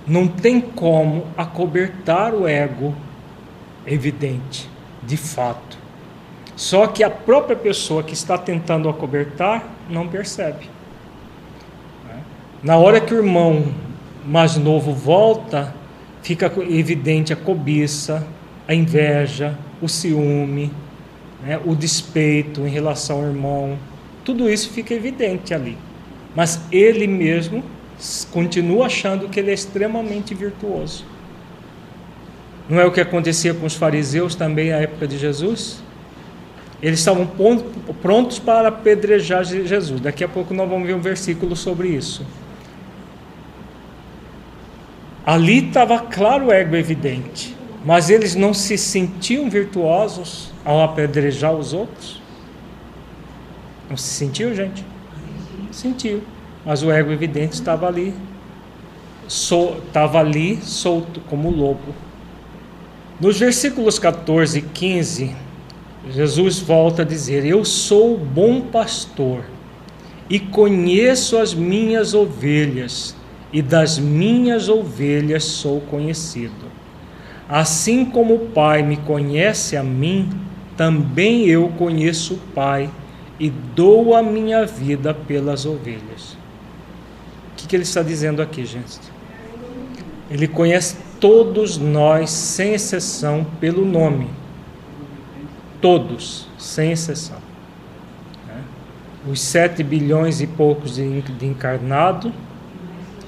não 0.07 0.27
tem 0.27 0.61
como 0.61 1.25
acobertar 1.37 2.33
o 2.33 2.47
ego 2.47 2.93
evidente, 3.85 4.69
de 5.03 5.17
fato. 5.17 5.77
Só 6.55 6.87
que 6.87 7.03
a 7.03 7.09
própria 7.09 7.55
pessoa 7.55 8.03
que 8.03 8.13
está 8.13 8.37
tentando 8.37 8.87
acobertar 8.87 9.67
não 9.89 10.07
percebe. 10.07 10.69
Na 12.63 12.77
hora 12.77 12.99
que 13.01 13.13
o 13.13 13.17
irmão 13.17 13.65
mais 14.25 14.57
novo 14.57 14.91
volta, 14.91 15.73
fica 16.21 16.51
evidente 16.67 17.31
a 17.31 17.35
cobiça, 17.35 18.25
a 18.67 18.73
inveja, 18.73 19.55
o 19.81 19.87
ciúme, 19.87 20.71
né, 21.43 21.59
o 21.63 21.75
despeito 21.75 22.61
em 22.61 22.69
relação 22.69 23.17
ao 23.17 23.25
irmão. 23.25 23.77
Tudo 24.23 24.49
isso 24.49 24.71
fica 24.71 24.93
evidente 24.93 25.53
ali. 25.53 25.77
Mas 26.35 26.59
ele 26.71 27.05
mesmo 27.05 27.63
continua 28.31 28.87
achando 28.87 29.29
que 29.29 29.39
ele 29.39 29.51
é 29.51 29.53
extremamente 29.53 30.33
virtuoso. 30.33 31.05
Não 32.67 32.79
é 32.79 32.85
o 32.85 32.91
que 32.91 32.99
acontecia 32.99 33.53
com 33.53 33.65
os 33.65 33.75
fariseus 33.75 34.35
também 34.35 34.71
na 34.71 34.77
época 34.77 35.07
de 35.07 35.17
Jesus? 35.17 35.83
Eles 36.81 36.99
estavam 36.99 37.29
prontos 38.01 38.39
para 38.39 38.67
apedrejar 38.67 39.43
Jesus. 39.43 40.01
Daqui 40.01 40.23
a 40.23 40.27
pouco 40.27 40.53
nós 40.53 40.69
vamos 40.69 40.85
ver 40.85 40.95
um 40.95 41.01
versículo 41.01 41.55
sobre 41.55 41.89
isso. 41.89 42.25
Ali 45.25 45.67
estava 45.67 45.99
claro 45.99 46.47
o 46.47 46.51
ego 46.51 46.75
evidente, 46.75 47.55
mas 47.83 48.09
eles 48.09 48.35
não 48.35 48.53
se 48.53 48.77
sentiam 48.77 49.49
virtuosos 49.49 50.51
ao 50.63 50.83
apedrejar 50.83 51.53
os 51.53 51.73
outros? 51.73 52.21
Não 53.89 53.97
se 53.97 54.09
sentiu, 54.09 54.53
gente? 54.53 54.85
Sentiu. 55.71 56.23
Mas 56.65 56.81
o 56.81 56.91
ego 56.91 57.11
evidente 57.11 57.53
estava 57.53 57.87
ali, 57.87 58.13
estava 59.27 60.19
ali 60.19 60.57
solto 60.63 61.19
como 61.21 61.51
lobo. 61.51 61.93
Nos 63.19 63.39
versículos 63.39 63.99
14 63.99 64.59
e 64.59 64.61
15, 64.61 65.35
Jesus 66.09 66.59
volta 66.59 67.03
a 67.03 67.05
dizer: 67.05 67.45
Eu 67.45 67.63
sou 67.63 68.15
o 68.15 68.17
bom 68.17 68.61
pastor 68.61 69.45
e 70.29 70.39
conheço 70.39 71.37
as 71.37 71.53
minhas 71.53 72.13
ovelhas 72.13 73.15
e 73.53 73.61
das 73.61 73.97
minhas 73.97 74.67
ovelhas 74.67 75.43
sou 75.43 75.79
conhecido. 75.81 76.65
Assim 77.47 78.05
como 78.05 78.35
o 78.35 78.47
Pai 78.47 78.81
me 78.81 78.97
conhece 78.97 79.77
a 79.77 79.83
mim, 79.83 80.29
também 80.75 81.45
eu 81.45 81.69
conheço 81.77 82.33
o 82.33 82.53
Pai 82.53 82.89
e 83.39 83.49
dou 83.49 84.15
a 84.15 84.23
minha 84.23 84.65
vida 84.65 85.13
pelas 85.13 85.65
ovelhas. 85.65 86.34
Que, 87.65 87.69
que 87.69 87.75
ele 87.75 87.83
está 87.83 88.03
dizendo 88.03 88.43
aqui, 88.43 88.63
gente? 88.63 88.99
Ele 90.29 90.47
conhece 90.47 90.97
todos 91.19 91.79
nós, 91.79 92.29
sem 92.29 92.75
exceção, 92.75 93.43
pelo 93.59 93.83
nome. 93.83 94.29
todos, 95.85 96.47
sem 96.57 96.93
exceção. 96.93 97.37
Né? 98.47 98.59
Os 99.27 99.39
sete 99.39 99.83
bilhões 99.83 100.41
e 100.41 100.47
poucos 100.47 100.95
de, 100.95 101.21
de 101.21 101.45
encarnado 101.45 102.33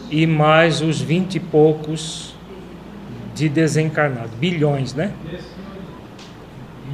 e 0.09 0.25
mais 0.25 0.81
os 0.81 0.99
vinte 0.99 1.35
e 1.35 1.39
poucos 1.39 2.33
de 3.35 3.47
desencarnado. 3.47 4.29
Bilhões, 4.39 4.95
né? 4.95 5.11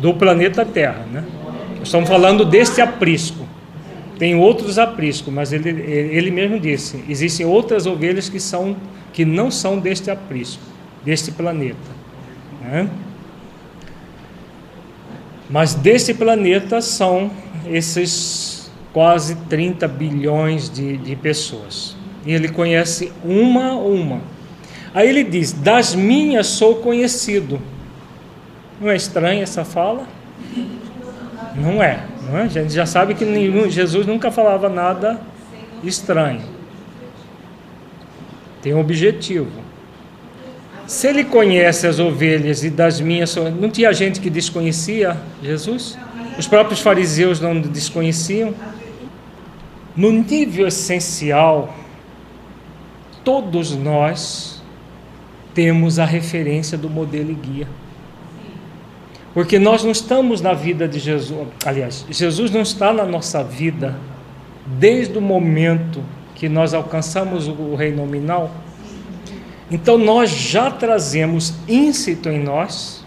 Do 0.01 0.13
planeta 0.15 0.65
Terra, 0.65 1.05
né? 1.09 1.23
Estamos 1.81 2.09
falando 2.09 2.43
deste 2.43 2.81
aprisco. 2.81 3.42
Tem 4.18 4.36
outros 4.36 4.78
apriscos, 4.78 5.34
mas 5.34 5.51
ele, 5.51 5.70
ele 5.70 6.32
mesmo 6.32 6.59
disse: 6.59 7.03
existem 7.09 7.45
outras 7.45 7.86
ovelhas 7.86 8.30
que, 8.30 8.39
são, 8.39 8.76
que 9.11 9.26
não 9.26 9.49
são 9.49 9.80
deste 9.80 10.11
aprisco, 10.11 10.61
deste 11.03 11.32
planeta. 11.32 11.78
Né? 12.61 12.89
Mas 15.49 15.74
deste 15.74 16.14
planeta 16.14 16.82
são 16.82 17.32
esses 17.66 18.72
quase 18.93 19.36
30 19.49 19.88
bilhões 19.88 20.70
de, 20.70 20.97
de 20.97 21.16
pessoas. 21.16 21.95
E 22.26 22.32
ele 22.32 22.47
conhece 22.47 23.11
uma 23.24 23.72
a 23.72 23.76
uma. 23.76 24.22
Aí 24.93 25.09
ele 25.09 25.24
diz: 25.24 25.51
Das 25.51 25.95
minhas 25.95 26.47
sou 26.47 26.76
conhecido. 26.76 27.59
Não 28.80 28.89
é 28.89 28.95
estranha 28.95 29.43
essa 29.43 29.66
fala? 29.66 30.07
Não 31.55 31.84
é, 31.84 32.03
não 32.28 32.38
é? 32.38 32.43
A 32.43 32.47
gente 32.47 32.74
já 32.74 32.86
sabe 32.86 33.13
que 33.13 33.26
nenhum, 33.26 33.69
Jesus 33.69 34.05
nunca 34.05 34.32
falava 34.32 34.69
nada 34.69 35.19
estranho. 35.84 36.41
Tem 38.61 38.74
um 38.74 38.80
objetivo. 38.80 39.51
Se 40.88 41.07
ele 41.07 41.24
conhece 41.24 41.88
as 41.88 41.99
ovelhas 41.99 42.63
e 42.63 42.69
das 42.69 42.99
minhas, 42.99 43.36
não 43.36 43.69
tinha 43.69 43.91
gente 43.93 44.19
que 44.19 44.30
desconhecia 44.30 45.17
Jesus? 45.41 45.97
Os 46.38 46.47
próprios 46.47 46.82
fariseus 46.82 47.39
não 47.39 47.59
desconheciam? 47.59 48.53
No 49.95 50.11
nível 50.11 50.67
essencial, 50.67 51.74
todos 53.24 53.76
nós 53.76 54.61
temos 55.53 55.99
a 55.99 56.05
referência 56.05 56.78
do 56.78 56.89
modelo 56.89 57.32
e 57.32 57.36
guia. 57.36 57.67
Porque 59.34 59.57
nós 59.57 59.84
não 59.84 59.91
estamos 59.91 60.41
na 60.41 60.53
vida 60.53 60.88
de 60.88 60.99
Jesus, 60.99 61.47
aliás, 61.65 62.05
Jesus 62.09 62.51
não 62.51 62.61
está 62.61 62.93
na 62.93 63.03
nossa 63.03 63.43
vida 63.43 63.97
desde 64.65 65.17
o 65.17 65.21
momento 65.21 66.03
que 66.36 66.47
nós 66.47 66.73
alcançamos 66.73 67.47
o 67.47 67.75
reino 67.75 67.97
nominal. 68.05 68.51
Então 69.71 69.97
nós 69.97 70.29
já 70.29 70.69
trazemos 70.69 71.53
íncito 71.67 72.29
em 72.29 72.43
nós 72.43 73.03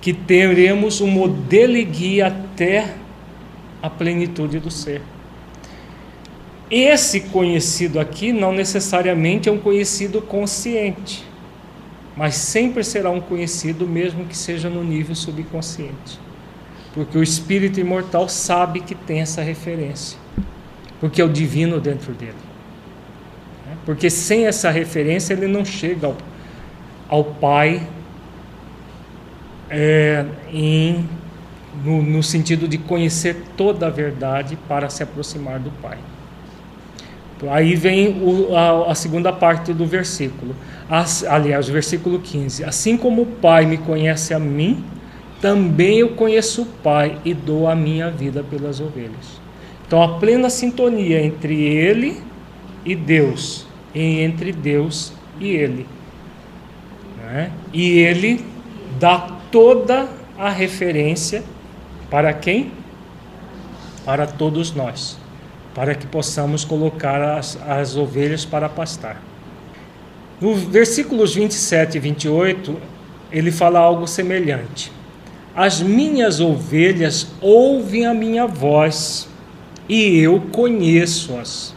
que 0.00 0.12
teremos 0.12 1.00
um 1.00 1.08
modelo 1.08 1.76
e 1.76 1.84
guia 1.84 2.28
até 2.28 2.94
a 3.82 3.90
plenitude 3.90 4.58
do 4.58 4.70
ser. 4.70 5.02
Esse 6.70 7.20
conhecido 7.20 8.00
aqui 8.00 8.32
não 8.32 8.52
necessariamente 8.52 9.48
é 9.48 9.52
um 9.52 9.58
conhecido 9.58 10.22
consciente 10.22 11.24
mas 12.16 12.34
sempre 12.34 12.82
será 12.82 13.10
um 13.10 13.20
conhecido, 13.20 13.86
mesmo 13.86 14.24
que 14.24 14.36
seja 14.36 14.70
no 14.70 14.82
nível 14.82 15.14
subconsciente. 15.14 16.18
Porque 16.94 17.18
o 17.18 17.22
espírito 17.22 17.78
imortal 17.78 18.26
sabe 18.26 18.80
que 18.80 18.94
tem 18.94 19.20
essa 19.20 19.42
referência, 19.42 20.18
porque 20.98 21.20
é 21.20 21.24
o 21.24 21.28
divino 21.28 21.78
dentro 21.78 22.14
dele. 22.14 22.32
Né? 23.66 23.76
Porque 23.84 24.08
sem 24.08 24.46
essa 24.46 24.70
referência 24.70 25.34
ele 25.34 25.46
não 25.46 25.62
chega 25.62 26.06
ao, 26.06 26.16
ao 27.06 27.24
Pai 27.24 27.86
é, 29.68 30.24
em, 30.50 31.06
no, 31.84 32.00
no 32.00 32.22
sentido 32.22 32.66
de 32.66 32.78
conhecer 32.78 33.36
toda 33.58 33.88
a 33.88 33.90
verdade 33.90 34.56
para 34.66 34.88
se 34.88 35.02
aproximar 35.02 35.60
do 35.60 35.70
Pai. 35.82 35.98
Aí 37.50 37.74
vem 37.74 38.22
o, 38.22 38.56
a, 38.56 38.92
a, 38.92 38.94
segunda 38.94 39.30
parte 39.30 39.72
do 39.74 39.84
versículo. 39.84 40.56
As, 40.88 41.22
aliás, 41.22 41.68
o 41.68 41.72
versículo 41.72 42.18
15. 42.18 42.64
Assim 42.64 42.96
como 42.96 43.22
o 43.22 43.26
Pai 43.26 43.66
me 43.66 43.76
conhece 43.76 44.32
a 44.32 44.38
mim, 44.38 44.82
também 45.40 45.98
eu 45.98 46.10
conheço 46.10 46.62
o 46.62 46.66
Pai 46.66 47.18
e 47.24 47.34
dou 47.34 47.68
a 47.68 47.74
minha 47.74 48.10
vida 48.10 48.42
pelas 48.42 48.80
ovelhas. 48.80 49.40
Então, 49.86 50.02
a 50.02 50.18
plena 50.18 50.48
sintonia 50.48 51.22
entre 51.22 51.62
ele 51.62 52.22
e 52.84 52.94
Deus, 52.94 53.66
e 53.94 54.20
entre 54.20 54.50
Deus 54.50 55.12
e 55.38 55.48
ele. 55.48 55.86
Né? 57.18 57.52
E 57.72 57.98
ele 57.98 58.44
dá 58.98 59.36
toda 59.52 60.08
a 60.38 60.48
referência 60.48 61.44
para 62.10 62.32
quem? 62.32 62.72
Para 64.06 64.26
todos 64.26 64.74
nós 64.74 65.25
para 65.76 65.94
que 65.94 66.06
possamos 66.06 66.64
colocar 66.64 67.20
as, 67.20 67.58
as 67.68 67.96
ovelhas 67.96 68.46
para 68.46 68.66
pastar. 68.66 69.22
No 70.40 70.54
versículos 70.54 71.34
27 71.34 71.98
e 71.98 72.00
28, 72.00 72.76
ele 73.30 73.52
fala 73.52 73.78
algo 73.78 74.06
semelhante. 74.06 74.90
As 75.54 75.82
minhas 75.82 76.40
ovelhas 76.40 77.26
ouvem 77.42 78.06
a 78.06 78.14
minha 78.14 78.46
voz, 78.46 79.28
e 79.86 80.18
eu 80.18 80.40
conheço-as, 80.50 81.74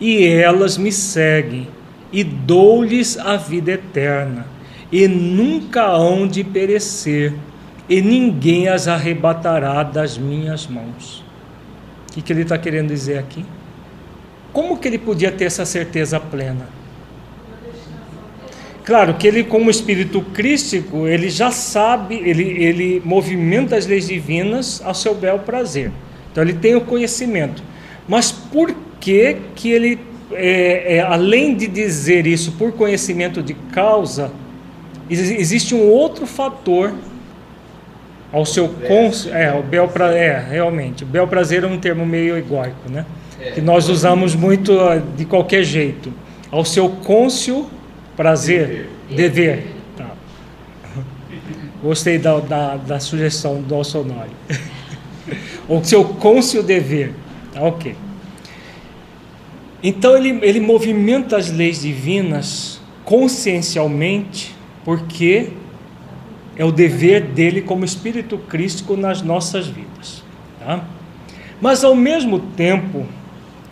e 0.00 0.26
elas 0.26 0.76
me 0.76 0.90
seguem, 0.90 1.68
e 2.12 2.24
dou-lhes 2.24 3.16
a 3.16 3.36
vida 3.36 3.70
eterna, 3.70 4.46
e 4.90 5.06
nunca 5.06 5.84
hão 5.86 6.26
de 6.26 6.42
perecer, 6.42 7.34
e 7.88 8.02
ninguém 8.02 8.66
as 8.66 8.88
arrebatará 8.88 9.84
das 9.84 10.18
minhas 10.18 10.66
mãos. 10.66 11.21
O 12.12 12.14
que, 12.14 12.20
que 12.20 12.30
ele 12.30 12.42
está 12.42 12.58
querendo 12.58 12.88
dizer 12.88 13.16
aqui? 13.16 13.42
Como 14.52 14.76
que 14.76 14.86
ele 14.86 14.98
podia 14.98 15.32
ter 15.32 15.46
essa 15.46 15.64
certeza 15.64 16.20
plena? 16.20 16.68
Claro 18.84 19.14
que 19.14 19.26
ele, 19.26 19.44
como 19.44 19.70
espírito 19.70 20.20
crístico, 20.20 21.06
ele 21.08 21.30
já 21.30 21.50
sabe, 21.50 22.16
ele, 22.16 22.42
ele 22.62 23.02
movimenta 23.02 23.76
as 23.76 23.86
leis 23.86 24.08
divinas 24.08 24.82
ao 24.84 24.92
seu 24.92 25.14
bel 25.14 25.38
prazer. 25.38 25.90
Então 26.30 26.44
ele 26.44 26.52
tem 26.52 26.74
o 26.74 26.82
conhecimento. 26.82 27.62
Mas 28.06 28.30
por 28.30 28.74
que 29.00 29.38
que 29.54 29.70
ele, 29.70 29.98
é, 30.32 30.96
é, 30.96 31.00
além 31.00 31.54
de 31.54 31.66
dizer 31.66 32.26
isso 32.26 32.52
por 32.52 32.72
conhecimento 32.72 33.42
de 33.42 33.54
causa, 33.54 34.30
existe 35.08 35.74
um 35.74 35.88
outro 35.88 36.26
fator 36.26 36.92
ao 38.32 38.46
seu 38.46 38.66
cônsul, 38.68 39.34
é, 39.34 39.54
o 39.54 39.62
bel 39.62 39.88
pra, 39.88 40.10
é, 40.16 40.38
realmente, 40.40 41.04
o 41.04 41.06
bel 41.06 41.28
prazer 41.28 41.64
é 41.64 41.66
um 41.66 41.78
termo 41.78 42.06
meio 42.06 42.36
egóico, 42.36 42.90
né? 42.90 43.04
É, 43.38 43.50
que 43.50 43.60
nós 43.60 43.90
usamos 43.90 44.34
muito 44.34 44.80
ah, 44.80 44.96
de 44.96 45.26
qualquer 45.26 45.62
jeito. 45.62 46.12
Ao 46.50 46.64
seu 46.64 46.88
cônsul 46.88 47.68
prazer, 48.16 48.88
dever. 49.10 49.66
Tá. 49.96 50.10
Gostei 51.82 52.18
da, 52.18 52.40
da, 52.40 52.76
da, 52.76 53.00
sugestão 53.00 53.60
do 53.60 53.74
Alçonori. 53.74 54.30
o 55.68 55.84
seu 55.84 56.02
cônsul 56.02 56.62
dever. 56.62 57.12
Tá 57.52 57.60
ok. 57.60 57.94
Então 59.82 60.16
ele, 60.16 60.38
ele 60.42 60.60
movimenta 60.60 61.36
as 61.36 61.50
leis 61.50 61.82
divinas 61.82 62.80
consciencialmente, 63.04 64.54
porque 64.84 65.50
é 66.56 66.64
o 66.64 66.72
dever 66.72 67.22
dele 67.22 67.62
como 67.62 67.84
espírito 67.84 68.38
crístico 68.38 68.96
nas 68.96 69.22
nossas 69.22 69.66
vidas. 69.66 70.22
Tá? 70.58 70.84
Mas 71.60 71.84
ao 71.84 71.94
mesmo 71.94 72.38
tempo, 72.40 73.06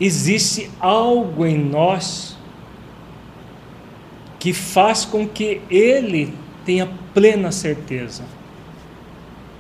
existe 0.01 0.71
algo 0.81 1.45
em 1.45 1.59
nós 1.59 2.37
que 4.39 4.53
faz 4.53 5.05
com 5.05 5.29
que 5.29 5.61
ele 5.69 6.33
tenha 6.65 6.89
plena 7.13 7.53
certeza, 7.53 8.23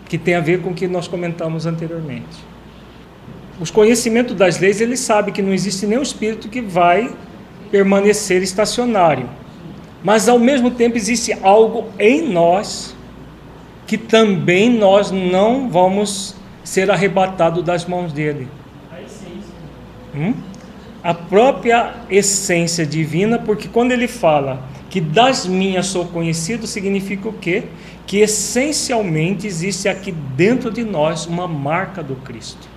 que 0.08 0.16
tem 0.16 0.34
a 0.34 0.40
ver 0.40 0.62
com 0.62 0.70
o 0.70 0.74
que 0.74 0.88
nós 0.88 1.06
comentamos 1.06 1.66
anteriormente. 1.66 2.50
Os 3.60 3.70
conhecimentos 3.70 4.34
das 4.34 4.58
leis, 4.58 4.80
ele 4.80 4.96
sabe 4.96 5.32
que 5.32 5.42
não 5.42 5.52
existe 5.52 5.86
nenhum 5.86 6.00
espírito 6.00 6.48
que 6.48 6.62
vai 6.62 7.14
permanecer 7.70 8.42
estacionário. 8.42 9.28
Mas 10.02 10.28
ao 10.28 10.38
mesmo 10.38 10.70
tempo 10.70 10.96
existe 10.96 11.36
algo 11.42 11.88
em 11.98 12.26
nós 12.26 12.96
que 13.90 13.98
também 13.98 14.70
nós 14.70 15.10
não 15.10 15.68
vamos 15.68 16.36
ser 16.62 16.92
arrebatados 16.92 17.64
das 17.64 17.84
mãos 17.86 18.12
dele. 18.12 18.46
Hum? 20.14 20.32
A 21.02 21.12
própria 21.12 21.94
essência 22.08 22.86
divina, 22.86 23.36
porque 23.36 23.66
quando 23.66 23.90
ele 23.90 24.06
fala 24.06 24.62
que 24.88 25.00
das 25.00 25.44
minhas 25.44 25.86
sou 25.86 26.04
conhecido, 26.04 26.68
significa 26.68 27.30
o 27.30 27.32
quê? 27.32 27.64
Que 28.06 28.18
essencialmente 28.18 29.48
existe 29.48 29.88
aqui 29.88 30.12
dentro 30.12 30.70
de 30.70 30.84
nós 30.84 31.26
uma 31.26 31.48
marca 31.48 32.00
do 32.00 32.14
Cristo. 32.14 32.68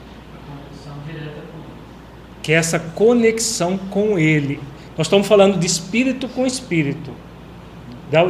Que 2.41 2.53
é 2.53 2.55
essa 2.55 2.79
conexão 2.79 3.77
com 3.77 4.17
Ele. 4.17 4.59
Nós 4.97 5.05
estamos 5.05 5.27
falando 5.27 5.59
de 5.59 5.67
espírito 5.67 6.27
com 6.27 6.43
espírito. 6.43 7.11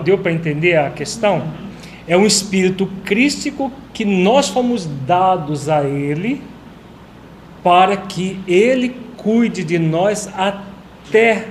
Deu 0.04 0.18
para 0.18 0.34
entender 0.34 0.76
a 0.76 0.90
questão? 0.90 1.64
É 2.08 2.18
um 2.18 2.26
espírito 2.26 2.90
crístico 3.06 3.72
que 3.94 4.04
nós 4.04 4.50
fomos 4.50 4.86
dados 5.06 5.70
a 5.70 5.84
ele 5.84 6.42
para 7.64 7.96
que 7.96 8.40
ele 8.46 8.96
cuide 9.16 9.64
de 9.64 9.80
nós 9.80 10.28
até 10.36 11.48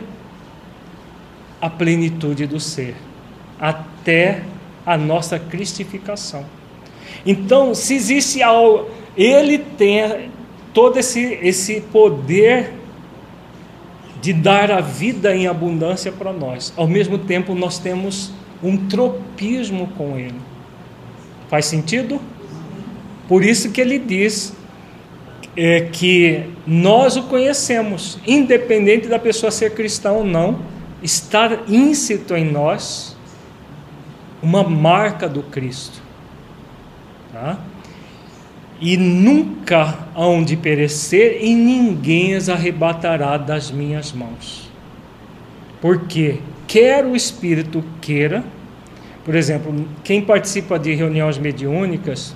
a 1.61 1.71
plenitude 1.71 2.47
do 2.47 2.61
ser, 2.61 2.95
até 3.59 4.43
a 4.85 4.99
nossa 4.99 5.39
cristificação. 5.39 6.45
Então, 7.25 7.75
se 7.75 7.95
existe 7.95 8.43
algo, 8.43 8.91
ele 9.17 9.59
tem 9.59 10.31
todo 10.75 10.99
esse, 10.99 11.39
esse 11.41 11.81
poder 11.81 12.73
de 14.21 14.33
dar 14.33 14.71
a 14.71 14.81
vida 14.81 15.35
em 15.35 15.47
abundância 15.47 16.13
para 16.13 16.33
nós. 16.33 16.73
Ao 16.77 16.87
mesmo 16.87 17.19
tempo, 17.19 17.55
nós 17.55 17.79
temos 17.79 18.33
um 18.63 18.77
tropismo 18.77 19.89
com 19.97 20.17
ele. 20.17 20.41
Faz 21.49 21.67
sentido? 21.67 22.21
Por 23.29 23.45
isso 23.45 23.71
que 23.71 23.81
ele 23.81 23.99
diz 23.99 24.55
é, 25.57 25.83
que 25.93 26.45
nós 26.67 27.17
o 27.17 27.25
conhecemos, 27.25 28.19
independente 28.27 29.09
da 29.09 29.19
pessoa 29.19 29.51
ser 29.51 29.75
cristã 29.75 30.13
ou 30.13 30.25
não, 30.25 30.61
estar 31.03 31.69
íncito 31.69 32.35
em 32.35 32.45
nós 32.45 33.17
uma 34.43 34.63
marca 34.63 35.29
do 35.29 35.43
Cristo. 35.43 36.01
Tá? 37.33 37.59
E 38.81 38.97
nunca 38.97 40.09
hão 40.15 40.43
de 40.43 40.57
perecer, 40.57 41.39
e 41.41 41.55
ninguém 41.55 42.35
as 42.35 42.49
arrebatará 42.49 43.37
das 43.37 43.71
minhas 43.71 44.13
mãos. 44.13 44.69
Porque 45.81 46.41
quer 46.73 47.05
o 47.05 47.15
Espírito 47.15 47.85
queira, 48.01 48.43
por 49.27 49.35
exemplo, 49.35 49.87
quem 50.03 50.23
participa 50.23 50.79
de 50.79 50.95
reuniões 50.95 51.37
mediúnicas 51.37 52.35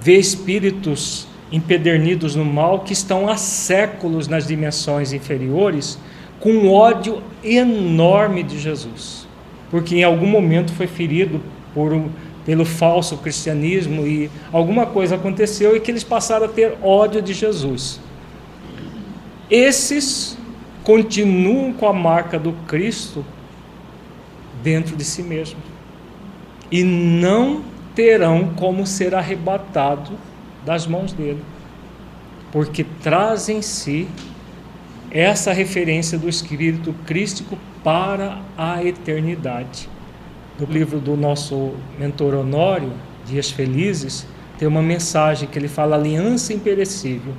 vê 0.00 0.16
espíritos 0.16 1.28
empedernidos 1.52 2.34
no 2.34 2.42
mal 2.42 2.80
que 2.80 2.94
estão 2.94 3.28
há 3.28 3.36
séculos 3.36 4.28
nas 4.28 4.46
dimensões 4.46 5.12
inferiores 5.12 5.98
com 6.40 6.52
um 6.52 6.72
ódio 6.72 7.22
enorme 7.44 8.42
de 8.42 8.58
Jesus, 8.58 9.28
porque 9.70 9.96
em 9.96 10.04
algum 10.04 10.26
momento 10.26 10.72
foi 10.72 10.86
ferido 10.86 11.42
por 11.74 11.92
um, 11.92 12.08
pelo 12.46 12.64
falso 12.64 13.18
cristianismo 13.18 14.06
e 14.06 14.30
alguma 14.50 14.86
coisa 14.86 15.16
aconteceu 15.16 15.76
e 15.76 15.80
que 15.80 15.90
eles 15.90 16.02
passaram 16.02 16.46
a 16.46 16.48
ter 16.48 16.78
ódio 16.82 17.20
de 17.20 17.34
Jesus. 17.34 18.00
Esses 19.50 20.38
continuam 20.82 21.74
com 21.74 21.86
a 21.86 21.92
marca 21.92 22.38
do 22.38 22.52
Cristo 22.66 23.22
dentro 24.66 24.96
de 24.96 25.04
si 25.04 25.22
mesmo 25.22 25.60
e 26.72 26.82
não 26.82 27.62
terão 27.94 28.48
como 28.56 28.84
ser 28.84 29.14
arrebatado 29.14 30.18
das 30.64 30.88
mãos 30.88 31.12
dele, 31.12 31.40
porque 32.50 32.84
traz 33.00 33.48
em 33.48 33.62
si 33.62 34.08
essa 35.08 35.52
referência 35.52 36.18
do 36.18 36.28
Espírito 36.28 36.92
Crístico 37.06 37.56
para 37.84 38.40
a 38.58 38.82
eternidade. 38.82 39.88
No 40.58 40.66
livro 40.66 40.98
do 40.98 41.16
nosso 41.16 41.74
mentor 41.96 42.34
Honório, 42.34 42.92
Dias 43.24 43.52
Felizes, 43.52 44.26
tem 44.58 44.66
uma 44.66 44.82
mensagem 44.82 45.48
que 45.48 45.56
ele 45.56 45.68
fala 45.68 45.94
aliança 45.94 46.52
imperecível. 46.52 47.34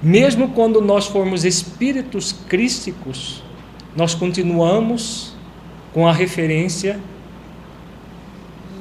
Mesmo 0.00 0.50
quando 0.50 0.80
nós 0.80 1.08
formos 1.08 1.44
espíritos 1.44 2.32
crísticos, 2.48 3.42
nós 3.96 4.14
continuamos 4.14 5.31
com 5.92 6.06
a 6.06 6.12
referência 6.12 6.98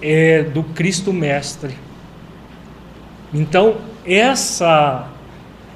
é, 0.01 0.43
do 0.43 0.63
Cristo 0.63 1.11
Mestre 1.13 1.75
então, 3.33 3.77
essa, 4.05 5.07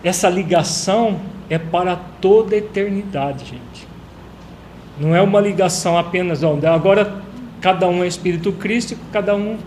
essa 0.03 0.29
ligação 0.29 1.19
é 1.49 1.57
para 1.57 1.95
toda 1.95 2.55
a 2.55 2.57
eternidade, 2.57 3.45
gente. 3.45 3.87
Não 4.99 5.15
é 5.15 5.21
uma 5.21 5.39
ligação 5.39 5.97
apenas 5.97 6.43
onde 6.43 6.65
agora 6.65 7.21
cada 7.61 7.87
um 7.87 8.03
é 8.03 8.07
espírito 8.07 8.51
crístico, 8.51 9.01
cada 9.11 9.35
um 9.35 9.57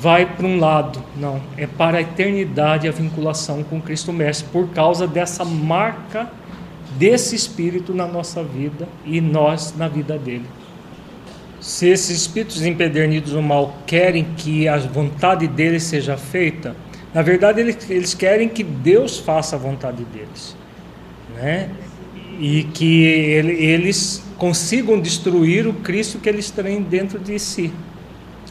vai 0.00 0.26
para 0.26 0.46
um 0.46 0.58
lado. 0.58 1.00
Não, 1.16 1.40
é 1.56 1.66
para 1.66 1.98
a 1.98 2.00
eternidade 2.00 2.88
a 2.88 2.92
vinculação 2.92 3.62
com 3.62 3.80
Cristo 3.80 4.12
Mestre, 4.12 4.48
por 4.52 4.68
causa 4.70 5.06
dessa 5.06 5.44
marca 5.44 6.28
desse 6.98 7.34
espírito 7.34 7.94
na 7.94 8.06
nossa 8.06 8.42
vida 8.42 8.88
e 9.04 9.20
nós 9.20 9.74
na 9.76 9.88
vida 9.88 10.18
dele. 10.18 10.46
Se 11.60 11.88
esses 11.88 12.10
espíritos 12.10 12.62
empedernidos 12.62 13.32
no 13.32 13.42
mal 13.42 13.78
querem 13.86 14.24
que 14.36 14.68
a 14.68 14.76
vontade 14.76 15.48
deles 15.48 15.84
seja 15.84 16.16
feita, 16.16 16.76
na 17.12 17.22
verdade 17.22 17.60
eles, 17.60 17.88
eles 17.88 18.12
querem 18.12 18.48
que 18.48 18.62
Deus 18.62 19.18
faça 19.18 19.56
a 19.56 19.58
vontade 19.58 20.04
deles, 20.04 20.56
né? 21.34 21.70
E 22.38 22.64
que 22.64 23.04
ele, 23.04 23.52
eles 23.52 24.22
consigam 24.36 25.00
destruir 25.00 25.66
o 25.66 25.72
Cristo 25.72 26.18
que 26.18 26.28
eles 26.28 26.50
têm 26.50 26.82
dentro 26.82 27.18
de 27.18 27.38
si, 27.38 27.72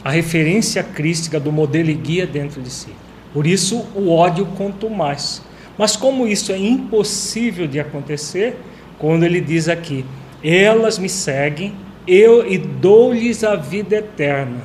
a 0.02 0.10
referência 0.10 0.82
crística 0.82 1.38
do 1.38 1.52
modelo 1.52 1.90
e 1.90 1.94
guia 1.94 2.26
dentro 2.26 2.60
de 2.60 2.70
si. 2.70 2.88
Por 3.32 3.46
isso 3.46 3.86
o 3.94 4.10
ódio 4.10 4.46
quanto 4.56 4.88
mais. 4.90 5.42
Mas 5.76 5.96
como 5.96 6.26
isso 6.26 6.52
é 6.52 6.58
impossível 6.58 7.66
de 7.66 7.80
acontecer, 7.80 8.56
quando 8.98 9.24
ele 9.24 9.40
diz 9.40 9.68
aqui, 9.68 10.04
elas 10.42 10.98
me 10.98 11.08
seguem 11.08 11.74
eu 12.06 12.46
e 12.46 12.58
dou-lhes 12.58 13.42
a 13.42 13.56
vida 13.56 13.96
eterna. 13.96 14.62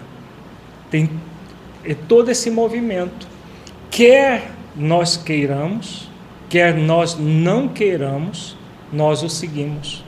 Tem 0.91 1.09
é 1.85 1.93
todo 1.93 2.29
esse 2.29 2.51
movimento. 2.51 3.27
Quer 3.89 4.51
nós 4.75 5.15
queiramos, 5.17 6.09
quer 6.49 6.75
nós 6.75 7.17
não 7.17 7.67
queiramos, 7.69 8.57
nós 8.91 9.23
o 9.23 9.29
seguimos. 9.29 10.03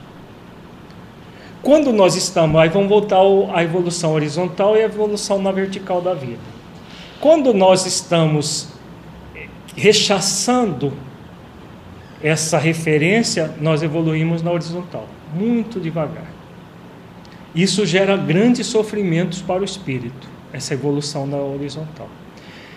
Quando 1.61 1.93
nós 1.93 2.15
estamos, 2.15 2.59
aí 2.59 2.69
vamos 2.69 2.89
voltar 2.89 3.19
à 3.53 3.63
evolução 3.63 4.13
horizontal 4.13 4.75
e 4.75 4.81
à 4.81 4.85
evolução 4.85 5.41
na 5.41 5.51
vertical 5.51 6.01
da 6.01 6.13
vida. 6.13 6.39
Quando 7.19 7.53
nós 7.53 7.85
estamos 7.85 8.67
rechaçando 9.81 10.93
essa 12.21 12.59
referência, 12.59 13.51
nós 13.59 13.81
evoluímos 13.81 14.43
na 14.43 14.51
horizontal, 14.51 15.09
muito 15.33 15.79
devagar. 15.79 16.31
Isso 17.55 17.83
gera 17.83 18.15
grandes 18.15 18.67
sofrimentos 18.67 19.41
para 19.41 19.59
o 19.59 19.65
espírito, 19.65 20.29
essa 20.53 20.75
evolução 20.75 21.25
na 21.25 21.37
horizontal. 21.37 22.07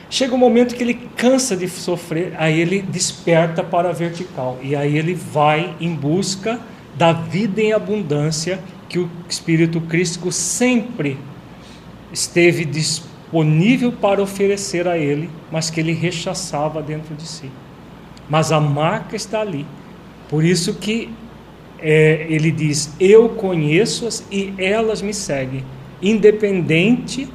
Chega 0.08 0.34
um 0.34 0.38
momento 0.38 0.74
que 0.74 0.82
ele 0.82 0.94
cansa 1.14 1.54
de 1.54 1.68
sofrer, 1.68 2.32
aí 2.38 2.58
ele 2.58 2.80
desperta 2.80 3.62
para 3.62 3.90
a 3.90 3.92
vertical, 3.92 4.58
e 4.62 4.74
aí 4.74 4.96
ele 4.96 5.14
vai 5.14 5.76
em 5.78 5.94
busca 5.94 6.58
da 6.96 7.12
vida 7.12 7.60
em 7.60 7.74
abundância 7.74 8.58
que 8.88 8.98
o 8.98 9.10
espírito 9.28 9.78
crístico 9.78 10.32
sempre 10.32 11.18
esteve 12.10 12.64
disponível 13.34 13.90
para 13.90 14.22
oferecer 14.22 14.86
a 14.86 14.96
ele, 14.96 15.28
mas 15.50 15.68
que 15.68 15.80
ele 15.80 15.92
rechaçava 15.92 16.80
dentro 16.80 17.16
de 17.16 17.26
si. 17.26 17.50
Mas 18.28 18.52
a 18.52 18.60
marca 18.60 19.16
está 19.16 19.40
ali. 19.40 19.66
Por 20.28 20.44
isso 20.44 20.74
que 20.74 21.10
é, 21.80 22.26
ele 22.30 22.52
diz: 22.52 22.94
Eu 23.00 23.30
conheço-as 23.30 24.24
e 24.30 24.54
elas 24.56 25.02
me 25.02 25.12
seguem, 25.12 25.64
independente 26.00 27.28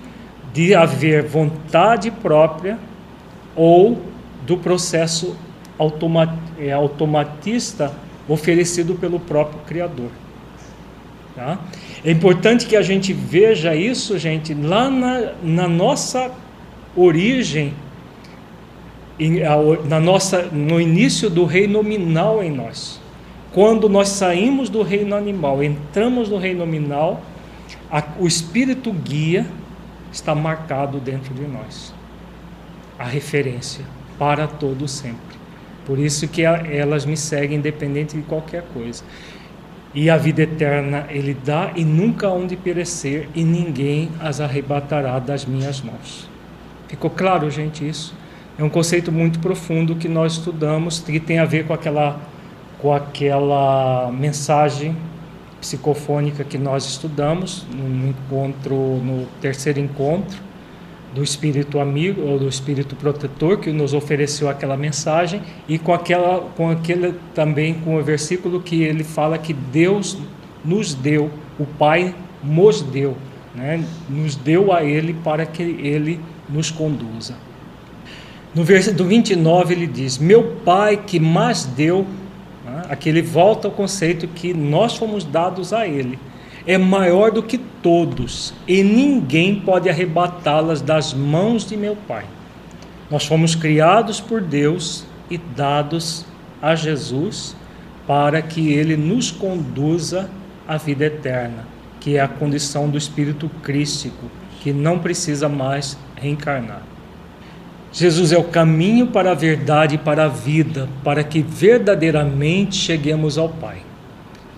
de 0.53 0.73
haver 0.73 1.23
vontade 1.23 2.09
própria 2.09 2.79
ou 3.53 4.01
do 4.45 4.57
processo 4.57 5.35
é, 6.57 6.71
automatista 6.71 7.93
oferecido 8.27 8.95
pelo 8.95 9.19
próprio 9.19 9.59
Criador. 9.65 10.11
Tá? 11.35 11.59
É 12.03 12.11
importante 12.11 12.65
que 12.65 12.75
a 12.75 12.81
gente 12.81 13.11
veja 13.11 13.75
isso, 13.75 14.17
gente, 14.17 14.53
lá 14.53 14.89
na, 14.89 15.33
na 15.43 15.67
nossa 15.67 16.31
origem, 16.95 17.73
na 19.87 19.99
nossa, 19.99 20.43
no 20.43 20.79
início 20.79 21.29
do 21.29 21.43
reino 21.43 21.73
nominal 21.73 22.41
em 22.41 22.51
nós. 22.51 23.01
Quando 23.51 23.89
nós 23.89 24.09
saímos 24.09 24.69
do 24.69 24.81
reino 24.81 25.15
animal, 25.15 25.61
entramos 25.63 26.29
no 26.29 26.37
reino 26.37 26.59
nominal, 26.59 27.21
a, 27.91 28.03
o 28.19 28.27
espírito 28.27 28.93
guia 28.93 29.45
está 30.11 30.33
marcado 30.33 30.99
dentro 30.99 31.33
de 31.33 31.45
nós. 31.47 31.93
A 32.97 33.03
referência 33.03 33.83
para 34.17 34.47
todo 34.47 34.87
sempre. 34.87 35.37
Por 35.85 35.97
isso 35.97 36.27
que 36.27 36.45
a, 36.45 36.63
elas 36.69 37.05
me 37.05 37.17
seguem 37.17 37.57
independente 37.57 38.15
de 38.15 38.23
qualquer 38.23 38.63
coisa. 38.73 39.03
E 39.93 40.09
a 40.09 40.17
vida 40.17 40.43
eterna 40.43 41.05
ele 41.09 41.33
dá 41.33 41.71
e 41.75 41.83
nunca 41.83 42.27
hão 42.27 42.45
de 42.45 42.55
perecer 42.55 43.27
e 43.33 43.43
ninguém 43.43 44.09
as 44.19 44.39
arrebatará 44.39 45.17
das 45.17 45.45
minhas 45.45 45.81
mãos. 45.81 46.29
Ficou 46.87 47.09
claro, 47.09 47.49
gente, 47.49 47.87
isso? 47.87 48.13
É 48.57 48.63
um 48.63 48.69
conceito 48.69 49.11
muito 49.11 49.39
profundo 49.39 49.95
que 49.95 50.07
nós 50.07 50.33
estudamos, 50.33 50.99
que 50.99 51.19
tem 51.19 51.39
a 51.39 51.45
ver 51.45 51.65
com 51.65 51.73
aquela 51.73 52.19
com 52.79 52.93
aquela 52.93 54.09
mensagem 54.11 54.95
psicofônica 55.59 56.45
que 56.45 56.57
nós 56.57 56.85
estudamos 56.85 57.65
no 57.73 58.07
encontro, 58.07 58.75
no 58.75 59.25
terceiro 59.41 59.79
encontro, 59.79 60.41
do 61.13 61.23
espírito 61.23 61.79
amigo 61.79 62.21
ou 62.21 62.37
do 62.37 62.47
espírito 62.47 62.95
protetor 62.95 63.57
que 63.57 63.71
nos 63.71 63.93
ofereceu 63.93 64.47
aquela 64.47 64.77
mensagem 64.77 65.41
e 65.67 65.79
com 65.79 65.93
aquela 65.93 66.39
com 66.55 66.69
aquele 66.69 67.15
também 67.33 67.73
com 67.73 67.97
o 67.97 68.03
versículo 68.03 68.61
que 68.61 68.83
ele 68.83 69.03
fala 69.03 69.37
que 69.37 69.53
Deus 69.53 70.17
nos 70.63 70.93
deu, 70.93 71.31
o 71.57 71.65
Pai 71.65 72.13
nos 72.43 72.81
deu, 72.81 73.17
né? 73.55 73.83
Nos 74.09 74.35
deu 74.35 74.71
a 74.73 74.83
ele 74.83 75.13
para 75.13 75.45
que 75.45 75.63
ele 75.63 76.19
nos 76.47 76.69
conduza. 76.69 77.35
No 78.53 78.63
versículo 78.63 79.07
29 79.07 79.73
ele 79.73 79.87
diz: 79.87 80.17
Meu 80.17 80.57
Pai 80.65 80.97
que 80.97 81.19
mais 81.19 81.65
deu, 81.65 82.05
né? 82.65 82.83
aqui 82.89 83.09
ele 83.09 83.21
volta 83.21 83.67
ao 83.67 83.73
conceito 83.73 84.27
que 84.27 84.53
nós 84.53 84.95
fomos 84.95 85.23
dados 85.23 85.73
a 85.73 85.87
ele, 85.87 86.17
é 86.69 86.77
maior 86.77 87.31
do 87.31 87.41
que 87.41 87.57
todos, 87.57 88.53
e 88.67 88.83
ninguém 88.83 89.59
pode 89.59 89.89
arrebatá-las 89.89 90.81
das 90.81 91.15
mãos 91.15 91.65
de 91.65 91.75
meu 91.75 91.95
Pai. 91.95 92.25
Nós 93.09 93.25
fomos 93.25 93.55
criados 93.55 94.21
por 94.21 94.39
Deus 94.39 95.03
e 95.31 95.39
dados 95.39 96.27
a 96.61 96.75
Jesus 96.75 97.55
para 98.05 98.39
que 98.43 98.71
ele 98.71 98.95
nos 98.95 99.31
conduza 99.31 100.29
à 100.67 100.77
vida 100.77 101.05
eterna, 101.05 101.65
que 101.99 102.17
é 102.17 102.19
a 102.19 102.27
condição 102.27 102.87
do 102.87 102.99
espírito 102.99 103.49
crístico, 103.63 104.29
que 104.61 104.71
não 104.71 104.99
precisa 104.99 105.49
mais 105.49 105.97
reencarnar. 106.15 106.83
Jesus 107.91 108.31
é 108.31 108.37
o 108.37 108.43
caminho 108.43 109.07
para 109.07 109.31
a 109.31 109.33
verdade 109.33 109.95
e 109.95 109.97
para 109.97 110.25
a 110.25 110.27
vida, 110.27 110.87
para 111.03 111.23
que 111.23 111.41
verdadeiramente 111.41 112.75
cheguemos 112.75 113.39
ao 113.39 113.49
Pai. 113.49 113.88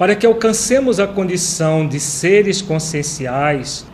Para 0.01 0.15
que 0.15 0.25
alcancemos 0.25 0.99
a 0.99 1.05
condição 1.05 1.87
de 1.87 1.99
seres 1.99 2.59
conscienciais, 2.59 3.85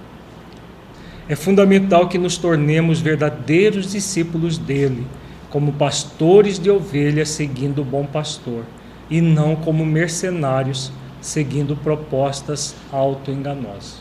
é 1.28 1.36
fundamental 1.36 2.08
que 2.08 2.18
nos 2.18 2.38
tornemos 2.38 3.01
verdadeiros 3.01 3.91
discípulos 3.91 4.58
dele, 4.58 5.05
como 5.49 5.74
pastores 5.74 6.58
de 6.58 6.72
ovelhas 6.72 7.28
seguindo 7.28 7.82
o 7.82 7.84
bom 7.84 8.05
pastor, 8.05 8.64
e 9.10 9.20
não 9.20 9.53
como 9.53 9.86
mercenários 9.86 10.93
seguindo 11.20 11.76
propostas 11.76 12.74
autoenganosas. 12.89 13.97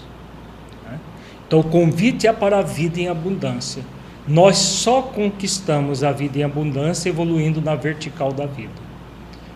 Então, 1.45 1.59
o 1.59 1.65
convite 1.65 2.29
é 2.29 2.33
para 2.33 2.61
a 2.61 2.63
vida 2.63 3.01
em 3.01 3.09
abundância 3.09 3.83
nós 4.29 4.59
só 4.59 5.03
conquistamos 5.03 6.05
a 6.05 6.13
vida 6.13 6.39
em 6.39 6.45
abundância 6.45 7.09
evoluindo 7.09 7.61
na 7.61 7.75
vertical 7.75 8.33
da 8.33 8.47
vida. 8.47 8.87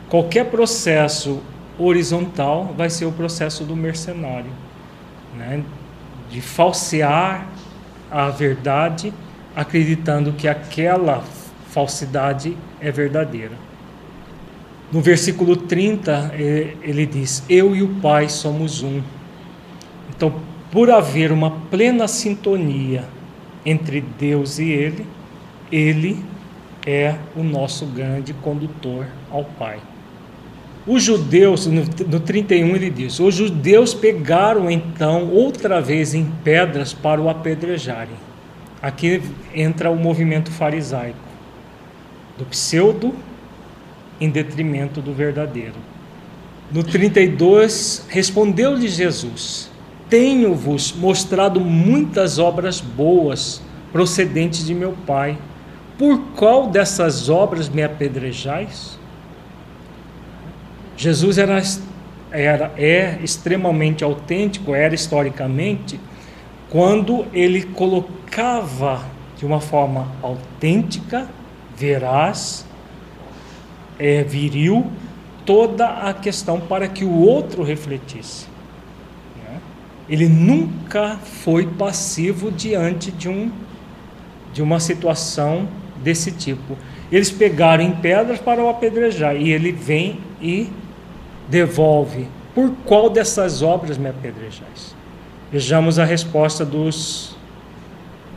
Qualquer 0.09 0.47
processo 0.47 1.41
horizontal 1.85 2.75
vai 2.77 2.91
ser 2.91 3.07
o 3.07 3.13
processo 3.13 3.65
do 3.65 3.75
mercenário, 3.75 4.51
né? 5.37 5.63
de 6.31 6.41
falsear 6.41 7.47
a 8.11 8.29
verdade, 8.29 9.13
acreditando 9.55 10.33
que 10.33 10.47
aquela 10.47 11.23
falsidade 11.69 12.57
é 12.81 12.91
verdadeira. 12.91 13.53
No 14.93 15.01
versículo 15.01 15.57
30, 15.57 16.33
ele 16.83 17.07
diz: 17.07 17.45
Eu 17.49 17.77
e 17.77 17.83
o 17.83 17.89
Pai 18.01 18.29
somos 18.29 18.83
um. 18.83 19.01
Então, 20.09 20.35
por 20.71 20.91
haver 20.91 21.31
uma 21.31 21.51
plena 21.71 22.09
sintonia 22.09 23.05
entre 23.65 24.01
Deus 24.01 24.59
e 24.59 24.69
ele, 24.71 25.07
ele 25.71 26.25
é 26.87 27.15
o 27.37 27.43
nosso 27.43 27.87
grande 27.87 28.33
condutor 28.35 29.07
ao 29.31 29.45
Pai. 29.45 29.79
Os 30.87 31.03
judeus, 31.03 31.67
no, 31.67 31.85
no 32.09 32.21
31 32.21 32.75
ele 32.75 32.91
diz: 32.91 33.21
Os 33.21 33.35
judeus 33.35 33.93
pegaram 33.95 34.71
então 34.71 35.29
outra 35.31 35.81
vez 35.81 36.15
em 36.15 36.25
pedras 36.43 36.93
para 36.93 37.21
o 37.21 37.29
apedrejarem. 37.29 38.15
Aqui 38.81 39.23
entra 39.55 39.91
o 39.91 39.97
movimento 39.97 40.51
farisaico, 40.51 41.19
do 42.39 42.47
pseudo 42.47 43.15
em 44.21 44.31
detrimento 44.31 45.03
do 45.03 45.13
verdadeiro. 45.13 45.77
No 46.73 46.83
32, 46.83 48.07
respondeu-lhe 48.09 48.89
Jesus: 48.89 49.71
tenho-vos 50.11 50.93
mostrado 50.93 51.61
muitas 51.61 52.41
obras 52.41 52.81
boas 52.81 53.63
procedentes 53.93 54.67
de 54.67 54.75
meu 54.75 54.93
Pai. 55.07 55.39
Por 55.97 56.19
qual 56.35 56.67
dessas 56.67 57.29
obras 57.29 57.69
me 57.69 57.83
apedrejais? 57.83 58.99
Jesus 61.01 61.39
era, 61.39 61.63
era 62.31 62.75
é 62.77 63.19
extremamente 63.25 64.05
autêntico, 64.05 64.75
era 64.75 64.95
historicamente, 64.95 65.99
quando 66.69 67.25
ele 67.33 67.63
colocava 67.63 69.03
de 69.39 69.47
uma 69.47 69.63
forma 69.63 70.13
autêntica, 70.21 71.27
veraz, 71.75 72.67
é, 73.99 74.23
viril, 74.23 74.93
toda 75.47 75.87
a 75.87 76.13
questão 76.13 76.61
para 76.61 76.87
que 76.87 77.03
o 77.03 77.17
outro 77.17 77.63
refletisse. 77.63 78.47
Ele 80.07 80.29
nunca 80.29 81.17
foi 81.17 81.67
passivo 81.67 82.51
diante 82.53 83.11
de, 83.11 83.27
um, 83.27 83.51
de 84.53 84.61
uma 84.61 84.79
situação 84.79 85.67
desse 86.05 86.31
tipo. 86.31 86.77
Eles 87.11 87.31
pegaram 87.31 87.83
em 87.83 87.93
pedras 87.93 88.39
para 88.39 88.63
o 88.63 88.69
apedrejar 88.69 89.35
e 89.35 89.51
ele 89.51 89.73
vem 89.73 90.21
e 90.43 90.69
devolve. 91.51 92.29
Por 92.55 92.71
qual 92.85 93.11
dessas 93.11 93.63
obras 93.63 93.99
me 93.99 94.09
apedrejais? 94.09 94.95
Vejamos 95.53 95.99
a 95.99 96.05
resposta 96.05 96.65
dos 96.65 97.37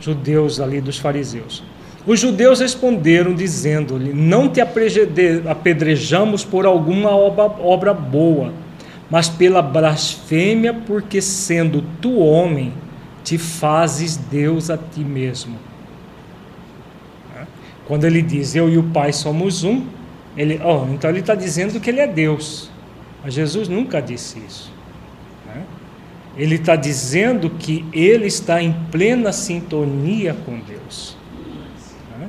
judeus 0.00 0.60
ali, 0.60 0.80
dos 0.80 0.98
fariseus. 0.98 1.62
Os 2.06 2.20
judeus 2.20 2.60
responderam, 2.60 3.34
dizendo-lhe: 3.34 4.12
Não 4.12 4.48
te 4.48 4.60
apedrejamos 4.60 6.44
por 6.44 6.66
alguma 6.66 7.10
obra, 7.10 7.94
boa 7.94 8.52
mas 9.10 9.28
pela 9.28 9.62
blasfêmia, 9.62 10.72
porque 10.74 11.20
sendo 11.20 11.84
tu 12.00 12.18
homem, 12.18 12.72
te 13.22 13.38
fazes 13.38 14.16
Deus 14.16 14.70
a 14.70 14.76
ti 14.76 15.00
mesmo. 15.00 15.56
Quando 17.86 18.04
ele 18.04 18.22
diz 18.22 18.56
eu 18.56 18.68
e 18.68 18.78
o 18.78 18.82
Pai 18.82 19.12
somos 19.12 19.62
um, 19.62 19.86
ele, 20.36 20.60
oh, 20.64 20.86
então 20.92 21.10
ele 21.10 21.20
está 21.20 21.34
dizendo 21.34 21.78
que 21.78 21.90
ele 21.90 22.00
é 22.00 22.06
Deus. 22.06 22.70
Mas 23.24 23.32
Jesus 23.32 23.68
nunca 23.68 24.02
disse 24.02 24.38
isso. 24.46 24.70
Né? 25.46 25.62
Ele 26.36 26.56
está 26.56 26.76
dizendo 26.76 27.48
que 27.48 27.82
ele 27.90 28.26
está 28.26 28.62
em 28.62 28.70
plena 28.92 29.32
sintonia 29.32 30.36
com 30.44 30.60
Deus. 30.60 31.16
Né? 32.18 32.28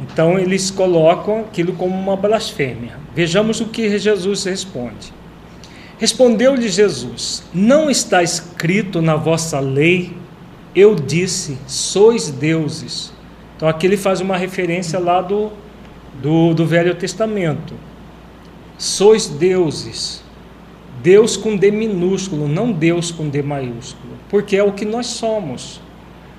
Então 0.00 0.38
eles 0.38 0.70
colocam 0.70 1.40
aquilo 1.40 1.74
como 1.74 1.94
uma 1.94 2.16
blasfêmia. 2.16 2.96
Vejamos 3.14 3.60
o 3.60 3.66
que 3.66 3.98
Jesus 3.98 4.44
responde. 4.44 5.12
Respondeu-lhe 5.98 6.68
Jesus: 6.68 7.44
Não 7.52 7.90
está 7.90 8.22
escrito 8.22 9.02
na 9.02 9.16
vossa 9.16 9.60
lei, 9.60 10.16
eu 10.74 10.94
disse, 10.94 11.58
sois 11.66 12.30
deuses. 12.30 13.12
Então 13.54 13.68
aqui 13.68 13.86
ele 13.86 13.98
faz 13.98 14.22
uma 14.22 14.38
referência 14.38 14.98
lá 14.98 15.20
do, 15.20 15.52
do, 16.22 16.54
do 16.54 16.64
Velho 16.64 16.94
Testamento. 16.94 17.74
Sois 18.82 19.28
deuses. 19.28 20.24
Deus 21.04 21.36
com 21.36 21.56
D 21.56 21.70
minúsculo, 21.70 22.48
não 22.48 22.72
Deus 22.72 23.12
com 23.12 23.28
D 23.28 23.40
maiúsculo, 23.40 24.14
porque 24.28 24.56
é 24.56 24.64
o 24.64 24.72
que 24.72 24.84
nós 24.84 25.06
somos. 25.06 25.80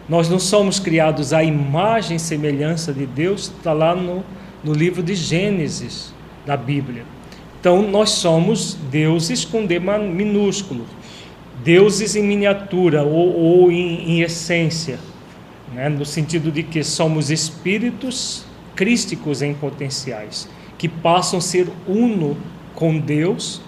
Nós 0.10 0.28
não 0.28 0.38
somos 0.38 0.78
criados 0.78 1.32
à 1.32 1.41
imagem 1.41 2.18
e 2.18 2.20
semelhança 2.20 2.91
de 2.91 3.06
Deus, 3.06 3.44
está 3.44 3.72
lá 3.72 3.95
no, 3.95 4.26
no 4.61 4.74
livro 4.74 5.02
de 5.02 5.15
Gênesis 5.15 6.14
da 6.45 6.57
Bíblia. 6.57 7.06
Então, 7.61 7.82
nós 7.82 8.10
somos 8.10 8.74
deuses 8.91 9.45
com 9.45 9.65
D 9.65 9.80
minúsculo, 9.80 10.86
deuses 11.64 12.14
em 12.18 12.24
miniatura 12.24 13.03
ou, 13.03 13.34
ou 13.38 13.72
em, 13.72 14.18
em, 14.18 14.22
essência, 14.22 14.99
né? 15.74 15.88
no 15.88 16.03
sentido 16.03 16.52
de 16.52 16.61
que 16.61 16.84
somos 16.84 17.32
espíritos 17.32 18.44
crísticos 18.76 19.41
em 19.41 19.53
potenciais, 19.53 20.49
que 20.84 20.89
passam 20.89 21.39
a 21.39 21.41
ser 21.41 21.69
uno 21.88 22.35
com 22.76 22.99
Deus, 22.99 23.61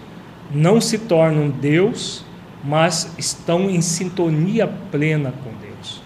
não 0.54 0.82
se 0.82 0.98
tornam 0.98 1.50
Deus, 1.50 2.26
mas 2.62 3.10
estão 3.18 3.70
em 3.70 3.80
sintonia 3.80 4.68
plena 4.92 5.34
com 5.42 5.50
Deus. 5.66 6.02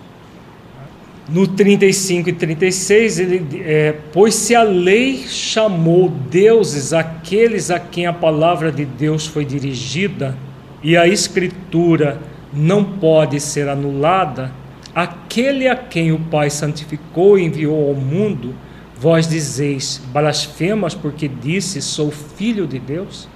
No 1.28 1.48
35 1.48 2.30
e 2.30 2.34
36, 2.34 3.18
ele, 3.18 3.64
é, 3.66 3.96
pois 4.14 4.36
se 4.36 4.54
a 4.54 4.62
lei 4.62 5.26
chamou 5.28 6.10
deuses 6.10 6.94
aqueles 6.94 7.72
a 7.72 7.80
quem 7.80 8.06
a 8.06 8.14
palavra 8.14 8.72
de 8.72 8.86
Deus 8.86 9.26
foi 9.26 9.44
dirigida, 9.44 10.38
e 10.84 10.96
a 10.96 11.08
escritura 11.08 12.20
não 12.54 12.84
pode 12.84 13.40
ser 13.40 13.68
anulada, 13.68 14.52
aquele 14.94 15.68
a 15.68 15.76
quem 15.76 16.12
o 16.12 16.20
Pai 16.20 16.52
santificou 16.52 17.40
e 17.40 17.46
enviou 17.46 17.90
ao 17.90 17.96
mundo, 17.96 18.54
vós 19.00 19.28
dizeis 19.28 20.02
blasfemas 20.12 20.94
porque 20.94 21.28
disse 21.28 21.82
sou 21.82 22.12
filho 22.12 22.68
de 22.68 22.80
Deus? 22.80 23.30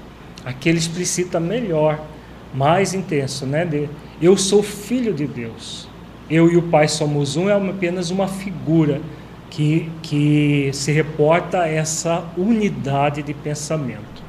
Aqui 0.43 0.67
ele 0.67 0.77
explicita 0.77 1.39
melhor, 1.39 2.05
mais 2.53 2.93
intenso, 2.93 3.45
né? 3.45 3.63
De, 3.63 3.89
eu 4.21 4.35
sou 4.35 4.61
filho 4.61 5.13
de 5.13 5.25
Deus. 5.25 5.87
eu 6.29 6.51
e 6.51 6.57
o 6.57 6.63
Pai 6.63 6.87
somos 6.87 7.35
um 7.37 7.49
é 7.49 7.53
apenas 7.53 8.09
uma 8.09 8.27
figura 8.27 9.01
que, 9.49 9.89
que 10.01 10.69
se 10.73 10.91
reporta 10.91 11.61
a 11.61 11.67
essa 11.67 12.25
unidade 12.35 13.21
de 13.21 13.33
pensamento. 13.33 14.23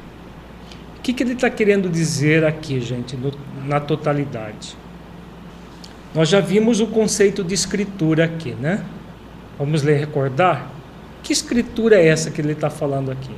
O 0.98 1.00
que, 1.02 1.12
que 1.12 1.22
ele 1.22 1.32
está 1.32 1.50
querendo 1.50 1.88
dizer 1.88 2.44
aqui, 2.44 2.80
gente, 2.80 3.16
no, 3.16 3.32
na 3.66 3.80
totalidade? 3.80 4.76
Nós 6.14 6.28
já 6.28 6.40
vimos 6.40 6.80
o 6.80 6.86
conceito 6.86 7.42
de 7.42 7.54
escritura 7.54 8.24
aqui, 8.24 8.52
né? 8.52 8.84
Vamos 9.58 9.82
ler 9.82 9.98
recordar? 9.98 10.70
Que 11.24 11.32
escritura 11.32 11.96
é 11.96 12.06
essa 12.06 12.30
que 12.30 12.38
ele 12.40 12.52
está 12.52 12.68
falando 12.68 13.10
aqui? 13.10 13.34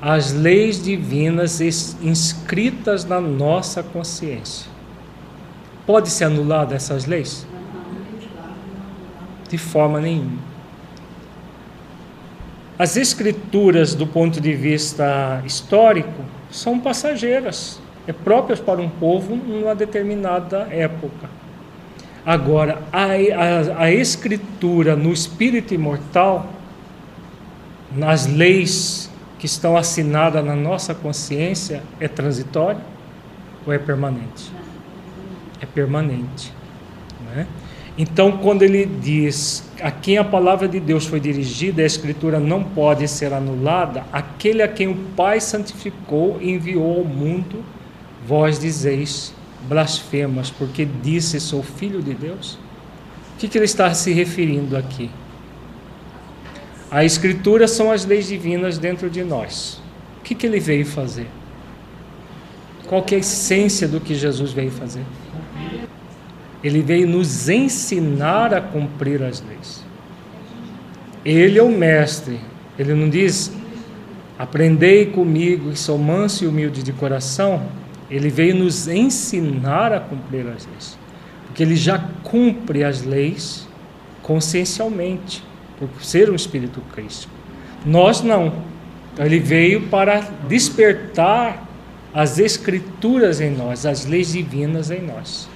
As 0.00 0.32
leis 0.32 0.82
divinas 0.82 1.60
inscritas 1.60 3.04
na 3.04 3.20
nossa 3.20 3.84
consciência. 3.84 4.68
Pode 5.86 6.10
ser 6.10 6.24
anulada 6.24 6.74
essas 6.74 7.06
leis? 7.06 7.46
De 9.48 9.56
forma 9.56 10.00
nenhuma. 10.00 10.40
As 12.76 12.96
escrituras, 12.96 13.94
do 13.94 14.06
ponto 14.06 14.40
de 14.40 14.54
vista 14.54 15.40
histórico, 15.46 16.24
são 16.50 16.80
passageiras, 16.80 17.80
é 18.08 18.12
próprias 18.12 18.58
para 18.58 18.80
um 18.80 18.88
povo 18.88 19.36
numa 19.36 19.72
determinada 19.72 20.66
época. 20.68 21.41
Agora, 22.24 22.80
a, 22.92 23.06
a, 23.06 23.84
a 23.84 23.92
escritura 23.92 24.94
no 24.94 25.12
espírito 25.12 25.74
imortal, 25.74 26.52
nas 27.94 28.26
leis 28.26 29.10
que 29.38 29.46
estão 29.46 29.76
assinadas 29.76 30.44
na 30.44 30.54
nossa 30.54 30.94
consciência, 30.94 31.82
é 31.98 32.06
transitória 32.06 32.80
ou 33.66 33.72
é 33.72 33.78
permanente? 33.78 34.52
É 35.60 35.66
permanente. 35.66 36.52
Né? 37.34 37.46
Então, 37.98 38.38
quando 38.38 38.62
ele 38.62 38.86
diz 38.86 39.68
a 39.80 39.90
quem 39.90 40.16
a 40.16 40.24
palavra 40.24 40.68
de 40.68 40.78
Deus 40.78 41.04
foi 41.04 41.18
dirigida, 41.18 41.82
a 41.82 41.86
escritura 41.86 42.38
não 42.38 42.62
pode 42.62 43.06
ser 43.08 43.32
anulada, 43.32 44.04
aquele 44.12 44.62
a 44.62 44.68
quem 44.68 44.86
o 44.86 44.94
Pai 45.16 45.40
santificou 45.40 46.38
e 46.40 46.52
enviou 46.52 46.98
ao 46.98 47.04
mundo, 47.04 47.64
vós 48.26 48.58
dizeis 48.60 49.34
blasfemas, 49.68 50.50
porque 50.50 50.84
disse 50.84 51.40
sou 51.40 51.62
filho 51.62 52.02
de 52.02 52.14
Deus? 52.14 52.58
O 53.34 53.38
que, 53.38 53.48
que 53.48 53.58
ele 53.58 53.64
está 53.64 53.92
se 53.94 54.12
referindo 54.12 54.76
aqui? 54.76 55.10
A 56.90 57.04
Escritura 57.04 57.66
são 57.66 57.90
as 57.90 58.04
leis 58.04 58.28
divinas 58.28 58.76
dentro 58.76 59.08
de 59.08 59.24
nós. 59.24 59.80
O 60.18 60.22
que, 60.22 60.34
que 60.34 60.46
ele 60.46 60.60
veio 60.60 60.84
fazer? 60.84 61.26
Qual 62.86 63.04
é 63.10 63.14
a 63.14 63.18
essência 63.18 63.88
do 63.88 63.98
que 63.98 64.14
Jesus 64.14 64.52
veio 64.52 64.70
fazer? 64.70 65.04
Ele 66.62 66.82
veio 66.82 67.08
nos 67.08 67.48
ensinar 67.48 68.52
a 68.54 68.60
cumprir 68.60 69.22
as 69.22 69.42
leis. 69.42 69.84
Ele 71.24 71.58
é 71.58 71.62
o 71.62 71.70
mestre. 71.70 72.38
Ele 72.78 72.94
não 72.94 73.08
diz: 73.08 73.52
Aprendei 74.38 75.06
comigo, 75.06 75.70
que 75.70 75.78
sou 75.78 75.96
manso 75.96 76.44
e 76.44 76.46
humilde 76.46 76.82
de 76.82 76.92
coração. 76.92 77.62
Ele 78.14 78.28
veio 78.28 78.54
nos 78.54 78.88
ensinar 78.88 79.92
a 79.92 80.00
cumprir 80.00 80.46
as 80.46 80.66
leis. 80.66 80.98
Porque 81.46 81.62
ele 81.62 81.76
já 81.76 81.98
cumpre 82.22 82.84
as 82.84 83.02
leis 83.02 83.68
consciencialmente, 84.22 85.42
por 85.78 85.88
ser 86.00 86.30
um 86.30 86.34
espírito 86.34 86.80
crístico. 86.94 87.32
Nós 87.84 88.22
não. 88.22 88.52
Então, 89.12 89.26
ele 89.26 89.40
veio 89.40 89.88
para 89.88 90.20
despertar 90.48 91.66
as 92.14 92.38
escrituras 92.38 93.40
em 93.40 93.50
nós, 93.50 93.84
as 93.84 94.06
leis 94.06 94.32
divinas 94.32 94.90
em 94.90 95.02
nós 95.02 95.48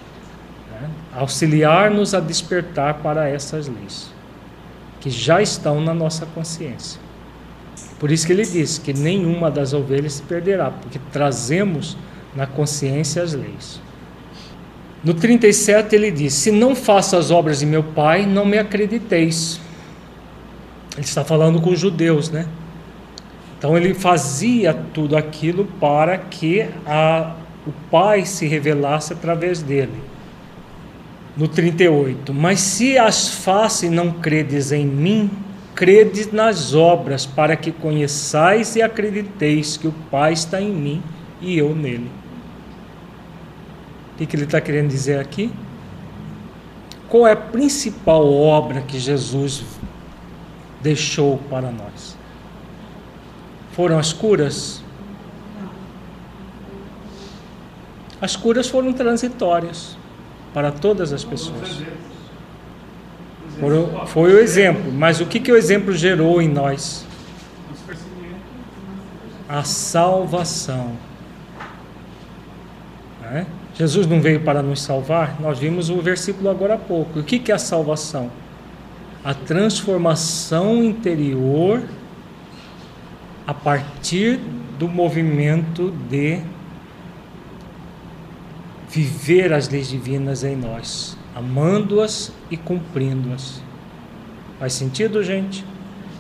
auxiliar-nos 1.16 2.14
a 2.14 2.20
despertar 2.20 2.94
para 2.94 3.28
essas 3.28 3.66
leis, 3.66 4.10
que 5.00 5.08
já 5.08 5.40
estão 5.40 5.80
na 5.80 5.94
nossa 5.94 6.26
consciência. 6.26 7.00
Por 7.98 8.10
isso 8.10 8.26
que 8.26 8.32
ele 8.32 8.44
diz 8.44 8.76
que 8.76 8.92
nenhuma 8.92 9.50
das 9.50 9.72
ovelhas 9.72 10.14
se 10.14 10.22
perderá, 10.22 10.70
porque 10.70 11.00
trazemos 11.10 11.96
na 12.36 12.46
consciência 12.46 13.22
as 13.22 13.32
leis. 13.32 13.80
No 15.02 15.14
37 15.14 15.94
ele 15.94 16.10
diz: 16.10 16.34
Se 16.34 16.50
não 16.50 16.74
faço 16.74 17.16
as 17.16 17.30
obras 17.30 17.60
de 17.60 17.66
meu 17.66 17.82
pai, 17.82 18.26
não 18.26 18.44
me 18.44 18.58
acrediteis. 18.58 19.60
Ele 20.96 21.04
está 21.04 21.24
falando 21.24 21.60
com 21.60 21.70
os 21.70 21.78
judeus, 21.78 22.30
né? 22.30 22.46
Então 23.58 23.76
ele 23.76 23.94
fazia 23.94 24.74
tudo 24.92 25.16
aquilo 25.16 25.64
para 25.80 26.18
que 26.18 26.66
a, 26.86 27.34
o 27.66 27.72
pai 27.90 28.24
se 28.24 28.46
revelasse 28.46 29.12
através 29.12 29.62
dele 29.62 30.06
no 31.36 31.46
38. 31.46 32.32
Mas 32.32 32.60
se 32.60 32.98
as 32.98 33.28
faço 33.28 33.86
e 33.86 33.90
não 33.90 34.10
credes 34.10 34.72
em 34.72 34.86
mim, 34.86 35.30
credes 35.74 36.32
nas 36.32 36.74
obras, 36.74 37.26
para 37.26 37.54
que 37.54 37.70
conheçais 37.70 38.74
e 38.76 38.82
acrediteis 38.82 39.76
que 39.76 39.86
o 39.86 39.94
Pai 40.10 40.32
está 40.32 40.60
em 40.60 40.72
mim 40.72 41.02
e 41.40 41.58
eu 41.58 41.74
nele. 41.74 42.10
O 44.16 44.26
que, 44.26 44.34
ele 44.34 44.44
está 44.44 44.62
querendo 44.62 44.88
dizer 44.88 45.20
aqui? 45.20 45.52
Qual 47.06 47.26
é 47.26 47.32
a 47.32 47.36
principal 47.36 48.32
obra 48.32 48.80
que 48.80 48.98
Jesus 48.98 49.62
deixou 50.80 51.36
para 51.51 51.70
nós? 51.70 52.16
Foram 53.72 53.98
as 53.98 54.14
curas? 54.14 54.82
As 58.22 58.34
curas 58.34 58.70
foram 58.70 58.94
transitórias 58.94 59.98
para 60.55 60.72
todas 60.72 61.12
as 61.12 61.22
pessoas. 61.22 61.82
Foi 64.06 64.32
o 64.32 64.38
exemplo, 64.38 64.90
mas 64.90 65.20
o 65.20 65.26
que, 65.26 65.38
que 65.38 65.52
o 65.52 65.56
exemplo 65.56 65.93
gerou 65.93 66.40
em 66.40 66.48
nós? 66.48 67.05
A 69.47 69.62
salvação. 69.62 70.97
É? 73.22 73.44
Jesus 73.78 74.07
não 74.07 74.20
veio 74.20 74.40
para 74.40 74.62
nos 74.62 74.81
salvar? 74.81 75.40
Nós 75.40 75.59
vimos 75.59 75.90
o 75.90 76.01
versículo 76.01 76.48
agora 76.48 76.74
há 76.74 76.78
pouco. 76.78 77.19
O 77.19 77.23
que, 77.23 77.51
é 77.53 77.55
a 77.55 77.59
salvação? 77.59 78.31
A 79.23 79.35
transformação 79.35 80.82
interior 80.82 81.82
a 83.47 83.53
partir 83.53 84.40
do 84.78 84.89
movimento 84.89 85.93
de 86.09 86.40
viver 88.89 89.53
as 89.53 89.69
leis 89.69 89.89
divinas 89.89 90.43
em 90.43 90.57
nós, 90.57 91.16
amando-as 91.35 92.32
e 92.51 92.57
cumprindo-as. 92.57 93.61
Faz 94.59 94.73
sentido, 94.73 95.23
gente? 95.23 95.65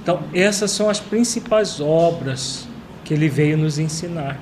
Então, 0.02 0.20
essas 0.34 0.70
são 0.70 0.90
as 0.90 1.00
principais 1.00 1.80
obras 1.80 2.68
que 3.04 3.14
ele 3.14 3.28
veio 3.28 3.56
nos 3.56 3.78
ensinar. 3.78 4.38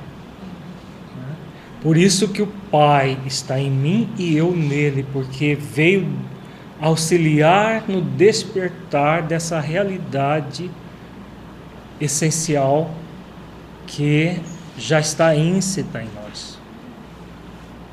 Por 1.84 1.98
isso 1.98 2.28
que 2.28 2.40
o 2.40 2.46
Pai 2.70 3.18
está 3.26 3.60
em 3.60 3.70
mim 3.70 4.08
e 4.16 4.34
eu 4.34 4.56
nele, 4.56 5.04
porque 5.12 5.54
veio 5.54 6.08
auxiliar 6.80 7.84
no 7.86 8.00
despertar 8.00 9.22
dessa 9.22 9.60
realidade 9.60 10.70
essencial 12.00 12.90
que 13.86 14.40
já 14.78 14.98
está 14.98 15.36
íncita 15.36 16.02
em 16.02 16.08
nós. 16.14 16.58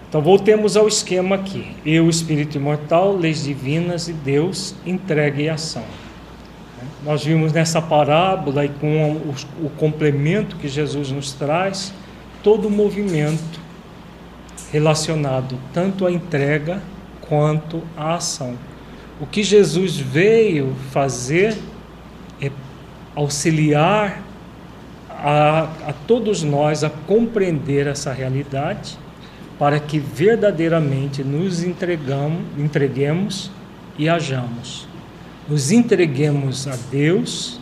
Então 0.08 0.22
voltemos 0.22 0.78
ao 0.78 0.88
esquema 0.88 1.36
aqui. 1.36 1.76
Eu, 1.86 2.10
espírito 2.10 2.56
imortal, 2.56 3.14
leis 3.14 3.44
divinas 3.44 4.08
e 4.08 4.14
Deus, 4.14 4.74
entrega 4.86 5.42
e 5.42 5.50
ação. 5.50 5.84
Nós 7.04 7.26
vimos 7.26 7.52
nessa 7.52 7.82
parábola 7.82 8.64
e 8.64 8.70
com 8.70 9.18
o 9.62 9.70
complemento 9.72 10.56
que 10.56 10.70
Jesus 10.70 11.12
nos 11.12 11.34
traz, 11.34 11.94
todo 12.42 12.70
o 12.70 12.72
movimento 12.72 13.61
relacionado 14.72 15.58
tanto 15.74 16.06
à 16.06 16.12
entrega 16.12 16.82
quanto 17.22 17.82
à 17.96 18.16
ação. 18.16 18.56
O 19.20 19.26
que 19.26 19.44
Jesus 19.44 19.98
veio 19.98 20.74
fazer 20.92 21.56
é 22.42 22.50
auxiliar 23.16 24.22
a, 25.10 25.70
a 25.88 25.94
todos 26.08 26.42
nós 26.42 26.84
a 26.84 26.90
compreender 26.90 27.86
essa 27.86 28.12
realidade 28.12 28.98
para 29.60 29.80
que 29.80 30.00
verdadeiramente 30.00 31.24
nos 31.24 31.64
entregamos, 31.64 32.42
entreguemos 32.58 33.52
e 33.98 34.10
hajamos. 34.10 34.88
Nos 35.48 35.72
entreguemos 35.72 36.68
a 36.68 36.76
Deus, 36.90 37.60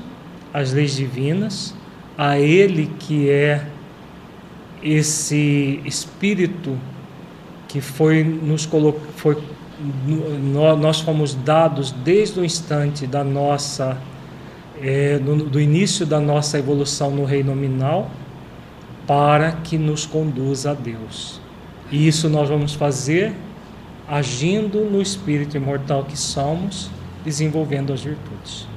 às 0.54 0.72
leis 0.72 0.96
divinas, 0.96 1.76
a 2.18 2.40
Ele 2.40 2.90
que 3.00 3.30
é 3.30 3.66
esse 4.82 5.82
Espírito 5.84 6.78
que 7.70 7.80
foi 7.80 8.24
nos 8.24 8.68
foi, 9.16 9.38
nós 10.78 11.00
fomos 11.00 11.34
dados 11.34 11.92
desde 11.92 12.40
o 12.40 12.44
instante 12.44 13.08
da 13.08 13.24
nossa 13.24 13.98
é, 14.82 15.18
do, 15.20 15.36
do 15.46 15.62
início 15.62 16.06
da 16.06 16.20
nossa 16.20 16.58
evolução 16.58 17.12
no 17.12 17.24
reino 17.24 17.54
nominal 17.54 18.10
para 19.06 19.54
que 19.54 19.78
nos 19.78 20.06
conduza 20.06 20.72
a 20.72 20.74
Deus. 20.74 21.40
E 21.92 22.08
isso 22.08 22.28
nós 22.30 22.50
vamos 22.50 22.74
fazer 22.74 23.34
agindo 24.08 24.82
no 24.86 25.02
espírito 25.02 25.56
imortal 25.56 26.04
que 26.04 26.18
somos, 26.18 26.90
desenvolvendo 27.24 27.94
as 27.94 28.04
virtudes. 28.04 28.68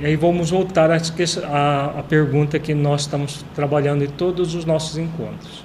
E 0.00 0.06
aí 0.06 0.16
vamos 0.16 0.50
voltar 0.50 0.90
à, 0.90 2.02
pergunta 2.08 2.58
que 2.58 2.74
nós 2.74 3.02
estamos 3.02 3.44
trabalhando 3.54 4.04
em 4.04 4.08
todos 4.08 4.54
os 4.54 4.64
nossos 4.64 4.98
encontros. 4.98 5.64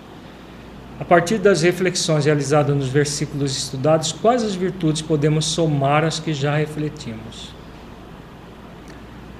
A 0.99 1.05
partir 1.05 1.38
das 1.38 1.61
reflexões 1.61 2.26
realizadas 2.26 2.76
nos 2.76 2.89
versículos 2.89 3.55
estudados, 3.55 4.11
quais 4.11 4.43
as 4.43 4.53
virtudes 4.53 5.01
podemos 5.01 5.45
somar 5.45 6.03
às 6.03 6.19
que 6.19 6.34
já 6.34 6.55
refletimos? 6.55 7.53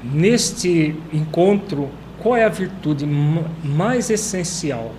Neste 0.02 0.95
encontro, 1.11 1.90
qual 2.19 2.38
é 2.38 2.45
a 2.45 2.49
virtude 2.49 3.06
mais 3.06 4.10
essencial 4.10 4.94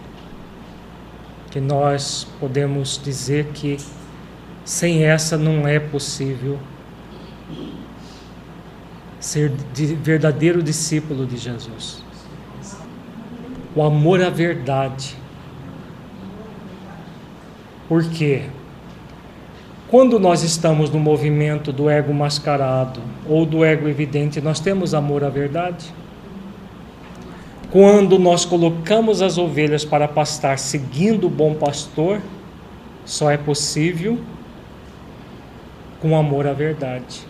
que 1.50 1.60
nós 1.60 2.26
podemos 2.38 3.00
dizer 3.02 3.46
que 3.54 3.78
sem 4.64 5.02
essa 5.04 5.36
não 5.36 5.66
é 5.66 5.80
possível 5.80 6.58
ser 9.18 9.52
de 9.74 9.86
verdadeiro 9.94 10.62
discípulo 10.62 11.26
de 11.26 11.36
Jesus. 11.36 12.02
O 13.74 13.82
amor 13.82 14.22
à 14.22 14.30
verdade. 14.30 15.19
Por 17.90 18.04
quê? 18.04 18.42
Quando 19.88 20.20
nós 20.20 20.44
estamos 20.44 20.90
no 20.90 21.00
movimento 21.00 21.72
do 21.72 21.90
ego 21.90 22.14
mascarado 22.14 23.00
ou 23.28 23.44
do 23.44 23.64
ego 23.64 23.88
evidente, 23.88 24.40
nós 24.40 24.60
temos 24.60 24.94
amor 24.94 25.24
à 25.24 25.28
verdade? 25.28 25.92
Quando 27.68 28.16
nós 28.16 28.44
colocamos 28.44 29.20
as 29.20 29.38
ovelhas 29.38 29.84
para 29.84 30.06
pastar 30.06 30.56
seguindo 30.56 31.26
o 31.26 31.28
bom 31.28 31.54
pastor, 31.54 32.20
só 33.04 33.28
é 33.28 33.36
possível 33.36 34.20
com 35.98 36.16
amor 36.16 36.46
à 36.46 36.52
verdade. 36.52 37.26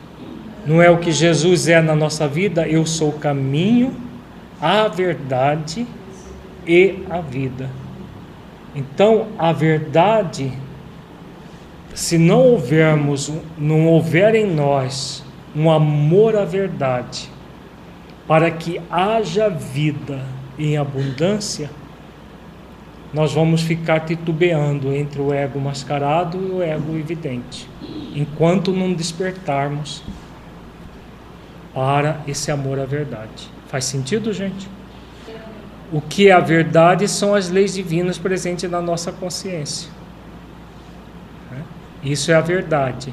Não 0.67 0.83
é 0.83 0.91
o 0.91 0.99
que 0.99 1.11
Jesus 1.11 1.69
é 1.69 1.81
na 1.81 1.97
nossa 1.97 2.29
vida, 2.29 2.69
eu 2.69 2.85
sou 2.85 3.09
o 3.09 3.19
caminho, 3.19 3.97
a 4.61 4.87
verdade 4.89 5.87
e 6.67 6.97
a 7.09 7.23
vida. 7.23 7.80
Então, 8.75 9.29
a 9.39 9.53
verdade, 9.53 10.53
se 11.95 12.17
não 12.17 12.41
houvermos, 12.41 13.33
não 13.59 13.87
houver 13.87 14.35
em 14.35 14.47
nós 14.47 15.25
um 15.55 15.71
amor 15.71 16.37
à 16.37 16.45
verdade, 16.45 17.29
para 18.27 18.51
que 18.51 18.81
haja 18.91 19.49
vida 19.49 20.25
em 20.57 20.77
abundância, 20.77 21.69
nós 23.13 23.33
vamos 23.33 23.63
ficar 23.63 24.01
titubeando 24.01 24.95
entre 24.95 25.21
o 25.21 25.33
ego 25.33 25.59
mascarado 25.59 26.39
e 26.39 26.51
o 26.53 26.63
ego 26.63 26.97
evidente, 26.97 27.69
enquanto 28.15 28.73
não 28.73 28.93
despertarmos 28.93 30.03
para 31.75 32.21
esse 32.29 32.53
amor 32.53 32.79
à 32.79 32.85
verdade. 32.85 33.51
Faz 33.67 33.85
sentido, 33.85 34.33
gente? 34.33 34.69
O 35.93 36.01
que 36.01 36.29
é 36.29 36.33
a 36.33 36.41
verdade 36.41 37.09
são 37.09 37.35
as 37.35 37.51
leis 37.51 37.75
divinas 37.75 38.19
presentes 38.19 38.71
na 38.71 38.81
nossa 38.81 39.11
consciência. 39.11 39.91
Isso 42.03 42.31
é 42.31 42.35
a 42.35 42.41
verdade. 42.41 43.13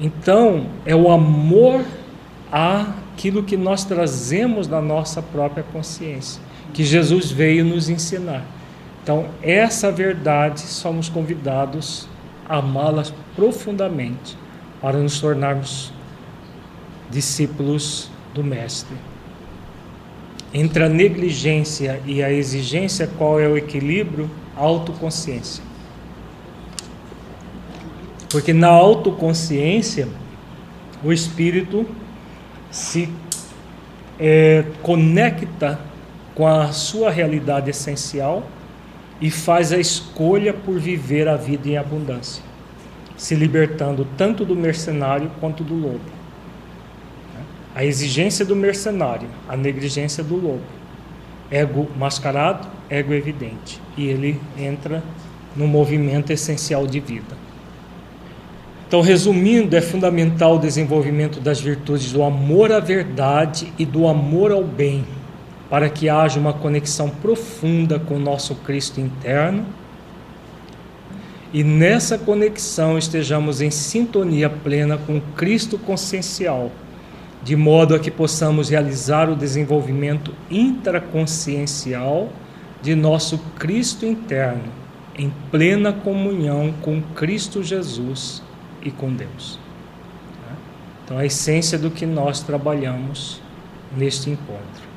Então, 0.00 0.66
é 0.86 0.94
o 0.94 1.10
amor 1.10 1.84
a 2.52 2.86
aquilo 3.18 3.42
que 3.42 3.56
nós 3.56 3.84
trazemos 3.84 4.68
na 4.68 4.80
nossa 4.80 5.20
própria 5.20 5.64
consciência, 5.64 6.40
que 6.72 6.84
Jesus 6.84 7.32
veio 7.32 7.64
nos 7.64 7.88
ensinar. 7.88 8.44
Então, 9.02 9.26
essa 9.42 9.90
verdade 9.90 10.60
somos 10.60 11.08
convidados 11.08 12.06
a 12.48 12.58
amá-la 12.58 13.02
profundamente 13.34 14.38
para 14.80 14.98
nos 14.98 15.20
tornarmos 15.20 15.92
discípulos 17.10 18.08
do 18.32 18.44
Mestre. 18.44 18.96
Entre 20.52 20.82
a 20.82 20.88
negligência 20.88 22.00
e 22.06 22.22
a 22.22 22.32
exigência, 22.32 23.06
qual 23.18 23.38
é 23.38 23.46
o 23.46 23.56
equilíbrio? 23.56 24.30
Autoconsciência. 24.56 25.62
Porque 28.30 28.52
na 28.52 28.68
autoconsciência, 28.68 30.08
o 31.02 31.12
espírito 31.12 31.86
se 32.70 33.08
é, 34.18 34.64
conecta 34.82 35.80
com 36.34 36.46
a 36.46 36.72
sua 36.72 37.10
realidade 37.10 37.70
essencial 37.70 38.46
e 39.20 39.30
faz 39.30 39.72
a 39.72 39.78
escolha 39.78 40.52
por 40.52 40.78
viver 40.78 41.28
a 41.28 41.36
vida 41.36 41.68
em 41.68 41.76
abundância, 41.76 42.42
se 43.16 43.34
libertando 43.34 44.06
tanto 44.16 44.44
do 44.44 44.54
mercenário 44.54 45.30
quanto 45.40 45.64
do 45.64 45.74
lobo. 45.74 46.17
A 47.78 47.84
exigência 47.84 48.44
do 48.44 48.56
mercenário, 48.56 49.28
a 49.48 49.56
negligência 49.56 50.24
do 50.24 50.34
lobo. 50.34 50.64
Ego 51.48 51.86
mascarado, 51.96 52.66
ego 52.90 53.14
evidente. 53.14 53.80
E 53.96 54.08
ele 54.08 54.40
entra 54.58 55.00
no 55.54 55.68
movimento 55.68 56.32
essencial 56.32 56.88
de 56.88 56.98
vida. 56.98 57.36
Então, 58.88 59.00
resumindo, 59.00 59.76
é 59.76 59.80
fundamental 59.80 60.56
o 60.56 60.58
desenvolvimento 60.58 61.38
das 61.38 61.60
virtudes 61.60 62.10
do 62.10 62.24
amor 62.24 62.72
à 62.72 62.80
verdade 62.80 63.72
e 63.78 63.86
do 63.86 64.08
amor 64.08 64.50
ao 64.50 64.64
bem, 64.64 65.06
para 65.70 65.88
que 65.88 66.08
haja 66.08 66.40
uma 66.40 66.52
conexão 66.52 67.08
profunda 67.08 68.00
com 68.00 68.16
o 68.16 68.18
nosso 68.18 68.56
Cristo 68.56 69.00
interno 69.00 69.64
e 71.52 71.62
nessa 71.62 72.18
conexão 72.18 72.98
estejamos 72.98 73.60
em 73.60 73.70
sintonia 73.70 74.50
plena 74.50 74.98
com 74.98 75.18
o 75.18 75.22
Cristo 75.36 75.78
consciencial, 75.78 76.72
de 77.42 77.56
modo 77.56 77.94
a 77.94 77.98
que 77.98 78.10
possamos 78.10 78.68
realizar 78.68 79.30
o 79.30 79.36
desenvolvimento 79.36 80.34
intraconsciencial 80.50 82.30
de 82.82 82.94
nosso 82.94 83.38
Cristo 83.58 84.04
interno, 84.06 84.72
em 85.16 85.32
plena 85.50 85.92
comunhão 85.92 86.72
com 86.82 87.00
Cristo 87.14 87.62
Jesus 87.62 88.42
e 88.82 88.90
com 88.90 89.12
Deus. 89.12 89.58
Então, 91.04 91.16
a 91.16 91.24
essência 91.24 91.78
do 91.78 91.90
que 91.90 92.04
nós 92.04 92.40
trabalhamos 92.40 93.40
neste 93.96 94.28
encontro. 94.28 94.88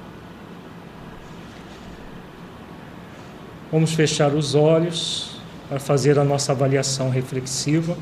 Vamos 3.71 3.93
fechar 3.93 4.33
os 4.33 4.53
olhos 4.53 5.39
para 5.69 5.79
fazer 5.79 6.19
a 6.19 6.23
nossa 6.25 6.51
avaliação 6.51 7.09
reflexiva. 7.09 7.97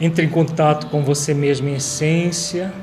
Entre 0.00 0.24
em 0.24 0.28
contato 0.28 0.88
com 0.88 1.04
você 1.04 1.32
mesmo 1.32 1.68
em 1.68 1.76
essência, 1.76 2.74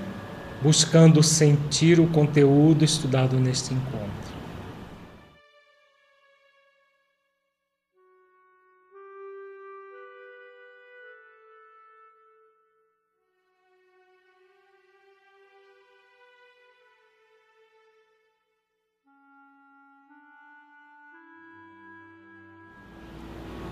buscando 0.63 1.21
sentir 1.21 1.99
o 1.99 2.07
conteúdo 2.07 2.85
estudado 2.85 3.37
neste 3.37 3.73
encontro. 3.73 4.33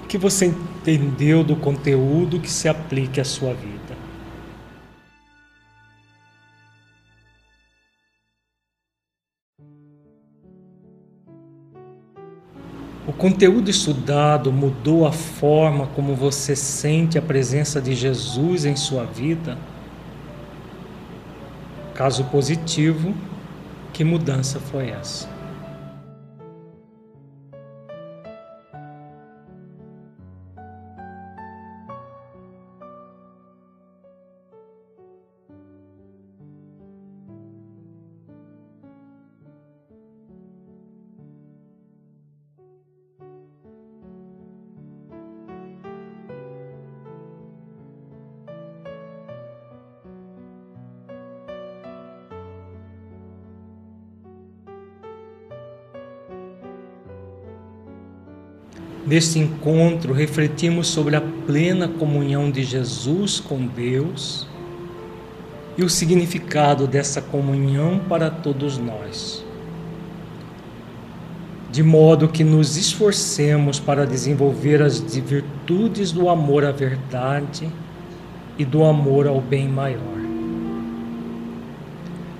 que 0.10 0.18
você 0.18 0.48
entendeu 0.48 1.42
do 1.42 1.56
conteúdo 1.56 2.38
que 2.38 2.52
se 2.52 2.68
aplique 2.68 3.22
à 3.22 3.24
sua 3.24 3.54
vida. 3.54 4.01
Conteúdo 13.22 13.70
estudado 13.70 14.52
mudou 14.52 15.06
a 15.06 15.12
forma 15.12 15.86
como 15.86 16.16
você 16.16 16.56
sente 16.56 17.20
a 17.20 17.22
presença 17.22 17.80
de 17.80 17.94
Jesus 17.94 18.66
em 18.66 18.76
sua 18.76 19.04
vida? 19.06 19.60
Caso 21.94 22.24
positivo, 22.24 23.14
que 23.94 24.04
mudança 24.04 24.60
foi 24.60 24.90
essa? 24.90 25.30
Neste 59.12 59.40
encontro, 59.40 60.14
refletimos 60.14 60.88
sobre 60.88 61.18
a 61.18 61.22
plena 61.46 61.86
comunhão 61.86 62.50
de 62.50 62.64
Jesus 62.64 63.42
com 63.42 63.68
Deus 63.68 64.48
e 65.78 65.84
o 65.84 65.90
significado 65.90 66.88
dessa 66.88 67.22
comunhão 67.22 68.00
para 68.08 68.30
todos 68.30 68.78
nós. 68.78 69.44
De 71.70 71.84
modo 71.84 72.30
que 72.30 72.42
nos 72.42 72.78
esforcemos 72.78 73.82
para 73.82 74.08
desenvolver 74.08 74.82
as 74.82 75.02
virtudes 75.02 76.14
do 76.14 76.30
amor 76.30 76.64
à 76.64 76.72
verdade 76.72 77.70
e 78.58 78.64
do 78.64 78.86
amor 78.86 79.28
ao 79.28 79.42
bem 79.42 79.68
maior. 79.68 80.22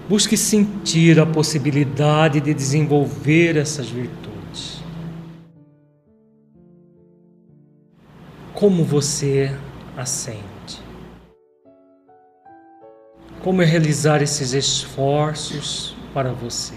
Busque 0.08 0.38
sentir 0.38 1.20
a 1.20 1.26
possibilidade 1.26 2.40
de 2.40 2.54
desenvolver 2.54 3.58
essas 3.58 3.90
virtudes 3.90 4.31
como 8.62 8.84
você 8.84 9.50
a 9.98 10.06
sente. 10.06 10.84
Como 13.44 13.60
é 13.64 13.66
realizar 13.66 14.22
esses 14.22 14.54
esforços 14.54 15.96
para 16.14 16.32
você. 16.32 16.76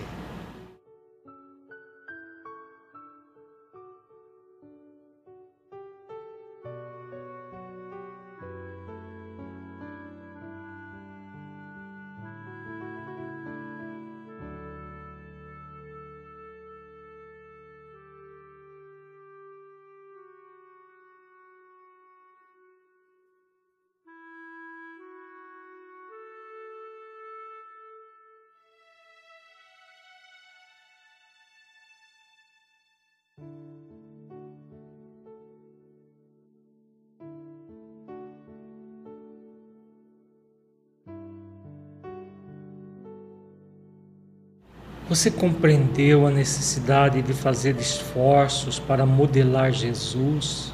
Você 45.08 45.30
compreendeu 45.30 46.26
a 46.26 46.30
necessidade 46.30 47.20
de 47.20 47.34
fazer 47.34 47.76
esforços 47.76 48.78
para 48.78 49.04
modelar 49.04 49.70
Jesus, 49.70 50.72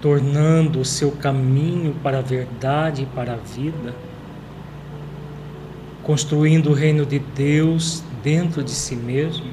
tornando 0.00 0.80
o 0.80 0.84
seu 0.84 1.12
caminho 1.12 1.94
para 2.02 2.20
a 2.20 2.22
verdade 2.22 3.02
e 3.02 3.06
para 3.06 3.34
a 3.34 3.36
vida, 3.36 3.94
construindo 6.02 6.70
o 6.70 6.72
reino 6.72 7.04
de 7.04 7.18
Deus 7.18 8.02
dentro 8.22 8.64
de 8.64 8.70
si 8.70 8.96
mesmo? 8.96 9.52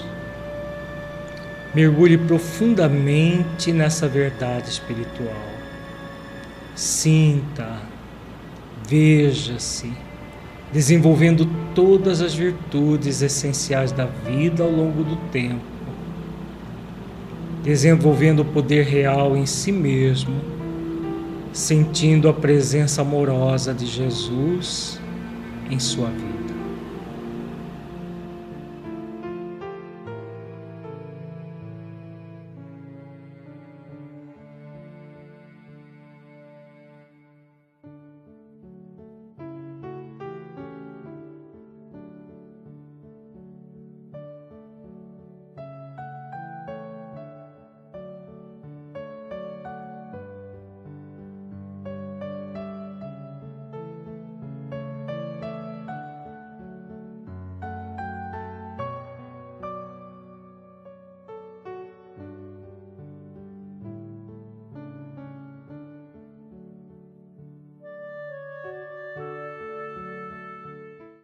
Mergulhe 1.73 2.17
profundamente 2.17 3.71
nessa 3.71 4.07
verdade 4.07 4.69
espiritual. 4.69 5.41
Sinta, 6.75 7.81
veja-se, 8.87 9.93
desenvolvendo 10.73 11.45
todas 11.73 12.21
as 12.21 12.33
virtudes 12.33 13.21
essenciais 13.21 13.91
da 13.91 14.05
vida 14.05 14.63
ao 14.63 14.69
longo 14.69 15.03
do 15.03 15.15
tempo, 15.31 15.61
desenvolvendo 17.63 18.41
o 18.41 18.45
poder 18.45 18.85
real 18.85 19.37
em 19.37 19.45
si 19.45 19.71
mesmo, 19.71 20.35
sentindo 21.53 22.27
a 22.27 22.33
presença 22.33 23.01
amorosa 23.01 23.73
de 23.73 23.85
Jesus 23.85 24.99
em 25.69 25.79
sua 25.79 26.07
vida. 26.07 26.40